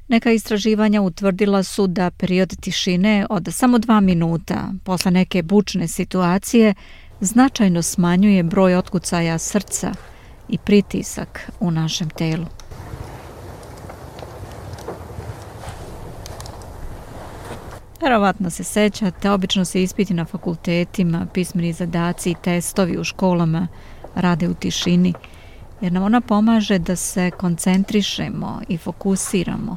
Neka 0.08 0.30
istraživanja 0.30 1.02
utvrdila 1.02 1.62
su 1.62 1.86
da 1.86 2.10
period 2.10 2.56
tišine 2.60 3.26
od 3.30 3.48
samo 3.52 3.78
dva 3.78 4.00
minuta 4.00 4.72
posle 4.84 5.10
neke 5.10 5.42
bučne 5.42 5.88
situacije 5.88 6.74
značajno 7.20 7.82
smanjuje 7.82 8.42
broj 8.42 8.76
otkucaja 8.76 9.38
srca 9.38 9.92
i 10.48 10.58
pritisak 10.58 11.50
u 11.60 11.70
našem 11.70 12.10
telu. 12.10 12.46
Verovatno 18.02 18.50
se 18.50 18.64
sećate, 18.64 19.30
obično 19.30 19.64
se 19.64 19.82
ispiti 19.82 20.14
na 20.14 20.24
fakultetima, 20.24 21.26
pismeni 21.34 21.72
zadaci 21.72 22.30
i 22.30 22.36
testovi 22.42 22.98
u 22.98 23.04
školama 23.04 23.68
rade 24.14 24.48
u 24.48 24.54
tišini, 24.54 25.14
jer 25.80 25.92
nam 25.92 26.02
ona 26.02 26.20
pomaže 26.20 26.78
da 26.78 26.96
se 26.96 27.30
koncentrišemo 27.30 28.60
i 28.68 28.76
fokusiramo. 28.76 29.76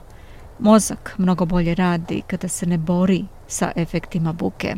Mozak 0.62 1.16
mnogo 1.18 1.46
bolje 1.46 1.76
radi 1.76 2.22
kada 2.28 2.48
se 2.48 2.66
ne 2.66 2.78
bori 2.78 3.26
sa 3.48 3.72
efektima 3.76 4.34
buke. 4.34 4.76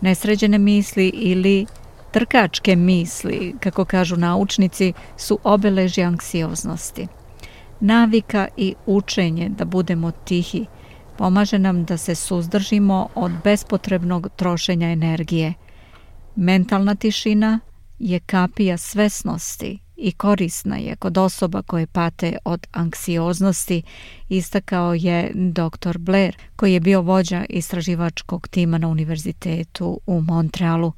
Nesređene 0.00 0.58
misli 0.58 1.08
ili 1.08 1.66
trkačke 2.10 2.76
misli, 2.76 3.54
kako 3.60 3.84
kažu 3.84 4.16
naučnici, 4.16 4.92
su 5.16 5.38
obeležje 5.44 6.04
anksioznosti. 6.04 7.06
Navika 7.80 8.48
i 8.56 8.74
učenje 8.86 9.48
da 9.48 9.64
budemo 9.64 10.10
tihi 10.10 10.66
pomaže 11.18 11.58
nam 11.58 11.84
da 11.84 11.96
se 11.96 12.14
suzdržimo 12.14 13.08
od 13.14 13.32
bespotrebnog 13.44 14.28
trošenja 14.36 14.88
energije. 14.88 15.54
Mentalna 16.36 16.94
tišina 16.94 17.60
je 17.98 18.20
kapija 18.20 18.78
svesnosti 18.78 19.85
i 19.96 20.12
korisna 20.12 20.76
je 20.76 20.96
kod 20.96 21.18
osoba 21.18 21.62
koje 21.62 21.86
pate 21.86 22.36
od 22.44 22.66
anksioznosti, 22.72 23.82
istakao 24.28 24.94
je 24.94 25.32
dr. 25.34 25.98
Blair, 25.98 26.36
koji 26.56 26.72
je 26.72 26.80
bio 26.80 27.00
vođa 27.00 27.44
istraživačkog 27.48 28.48
tima 28.48 28.78
na 28.78 28.88
univerzitetu 28.88 30.00
u 30.06 30.20
Montrealu. 30.20 30.92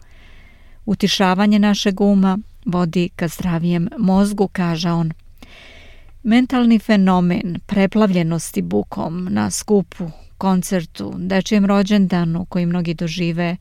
Utišavanje 0.86 1.59
našeg 1.59 2.01
uma 2.01 2.38
vodi 2.64 3.09
ka 3.16 3.28
zdravijem 3.28 3.88
mozgu, 3.99 4.49
kaže 4.49 4.90
on. 4.90 5.12
Mentalni 6.22 6.78
fenomen 6.78 7.61
preplavljenosti 7.66 8.62
bukom 8.62 9.28
na 9.30 9.51
skupu, 9.51 10.11
koncertu, 10.38 11.14
dečijem 11.16 11.66
rođendanu 11.66 12.44
koji 12.44 12.66
mnogi 12.66 12.94
dožive 12.94 13.57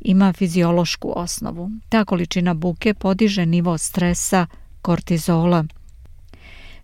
ima 0.00 0.32
fiziološku 0.32 1.12
osnovu. 1.16 1.70
Ta 1.88 2.04
količina 2.04 2.54
buke 2.54 2.94
podiže 2.94 3.46
nivo 3.46 3.78
stresa, 3.78 4.46
kortizola. 4.84 5.64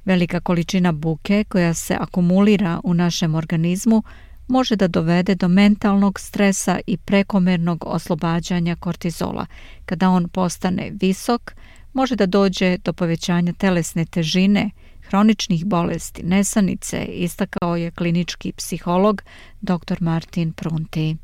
Velika 0.05 0.41
količina 0.41 0.93
buke 0.93 1.45
koja 1.45 1.75
se 1.75 1.97
akumulira 2.01 2.81
u 2.85 2.95
našem 2.95 3.35
organizmu 3.35 4.03
može 4.49 4.77
da 4.77 4.89
dovede 4.89 5.35
do 5.35 5.49
mentalnog 5.49 6.21
stresa 6.21 6.81
i 6.87 6.97
prekomernog 6.97 7.85
oslobađanja 7.87 8.77
kortizola. 8.77 9.47
Kada 9.87 10.11
on 10.11 10.29
postane 10.29 10.93
visok, 11.01 11.55
može 11.93 12.17
da 12.17 12.27
dođe 12.27 12.79
do 12.79 12.93
povećanja 12.93 13.53
telesne 13.53 14.05
težine, 14.05 14.71
hroničnih 15.09 15.67
bolesti, 15.67 16.23
nesanice, 16.23 17.05
istakao 17.05 17.77
je 17.77 17.91
klinički 17.91 18.53
psiholog 18.53 19.23
dr. 19.61 19.97
Martin 20.01 20.53
Prunti. 20.53 21.17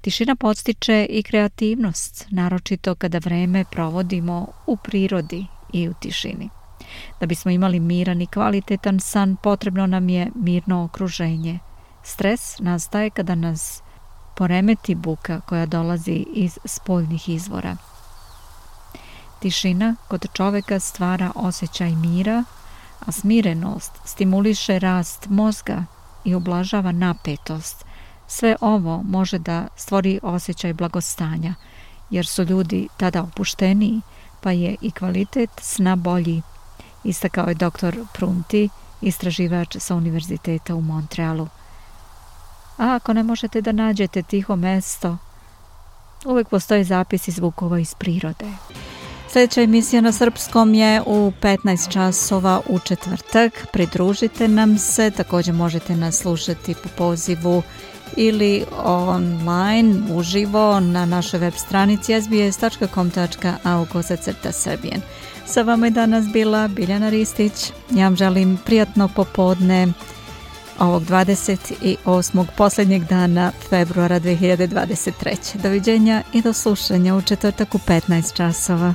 Tišina 0.00 0.36
podstiče 0.36 1.06
i 1.10 1.22
kreativnost, 1.22 2.26
naročito 2.30 2.94
kada 2.94 3.18
vreme 3.18 3.64
provodimo 3.70 4.46
u 4.66 4.76
prirodi 4.76 5.46
i 5.72 5.88
u 5.88 5.94
tišini. 5.94 6.48
Da 7.20 7.26
bismo 7.26 7.50
imali 7.50 7.80
miran 7.80 8.22
i 8.22 8.26
kvalitetan 8.26 9.00
san, 9.00 9.36
potrebno 9.36 9.86
nam 9.86 10.08
je 10.08 10.30
mirno 10.34 10.84
okruženje. 10.84 11.58
Stres 12.02 12.58
nastaje 12.58 13.10
kada 13.10 13.34
nas 13.34 13.82
poremeti 14.36 14.94
buka 14.94 15.40
koja 15.40 15.66
dolazi 15.66 16.24
iz 16.34 16.58
spoljnih 16.64 17.28
izvora. 17.28 17.76
Tišina 19.40 19.96
kod 20.08 20.26
čoveka 20.32 20.80
stvara 20.80 21.30
osjećaj 21.34 21.90
mira, 21.90 22.44
a 23.06 23.12
smirenost 23.12 23.92
stimuliše 24.04 24.78
rast 24.78 25.26
mozga 25.28 25.84
i 26.24 26.34
ublažava 26.34 26.92
napetost. 26.92 27.84
Sve 28.26 28.56
ovo 28.60 29.02
može 29.02 29.38
da 29.38 29.68
stvori 29.76 30.20
osjećaj 30.22 30.72
blagostanja, 30.72 31.54
jer 32.10 32.26
su 32.26 32.42
ljudi 32.42 32.88
tada 32.96 33.22
opušteniji, 33.22 34.00
pa 34.40 34.50
je 34.50 34.76
i 34.80 34.90
kvalitet 34.90 35.50
sna 35.60 35.96
bolji, 35.96 36.42
istakao 37.04 37.48
je 37.48 37.54
dr. 37.54 37.96
Prunti, 38.12 38.68
istraživač 39.00 39.76
sa 39.78 39.94
Univerziteta 39.94 40.74
u 40.74 40.80
Montrealu. 40.80 41.48
A 42.76 42.94
ako 42.94 43.12
ne 43.12 43.22
možete 43.22 43.60
da 43.60 43.72
nađete 43.72 44.22
tiho 44.22 44.56
mesto, 44.56 45.16
uvek 46.24 46.48
postoje 46.48 46.84
zapisi 46.84 47.30
zvukova 47.30 47.78
iz 47.78 47.94
prirode. 47.94 48.46
Sljedeća 49.32 49.62
emisija 49.62 50.02
na 50.02 50.12
srpskom 50.12 50.74
je 50.74 51.02
u 51.06 51.32
15 51.42 51.92
časova 51.92 52.60
u 52.68 52.78
četvrtak. 52.78 53.66
Pridružite 53.72 54.48
nam 54.48 54.78
se, 54.78 55.10
također 55.10 55.54
možete 55.54 55.96
nas 55.96 56.16
slušati 56.16 56.74
po 56.74 56.88
pozivu 56.98 57.62
ili 58.16 58.64
online 58.84 60.00
uživo 60.12 60.80
na 60.80 61.06
našoj 61.06 61.40
web 61.40 61.54
stranici 61.56 62.22
sbs.com.au 62.22 63.86
kosacrta 63.92 64.52
srbijen. 64.52 65.00
Sa 65.46 65.62
vama 65.62 65.86
je 65.86 65.90
danas 65.90 66.24
bila 66.32 66.68
Biljana 66.68 67.08
Ristić. 67.08 67.72
Ja 67.90 68.04
vam 68.04 68.16
želim 68.16 68.58
prijatno 68.64 69.08
popodne 69.08 69.88
ovog 70.78 71.02
28. 71.02 72.44
posljednjeg 72.56 73.04
dana 73.04 73.52
februara 73.68 74.20
2023. 74.20 75.62
Doviđenja 75.62 76.22
i 76.32 76.42
do 76.42 76.52
slušanja 76.52 77.14
u 77.14 77.22
četvrtak 77.22 77.74
u 77.74 77.78
15 77.78 78.36
časova. 78.36 78.94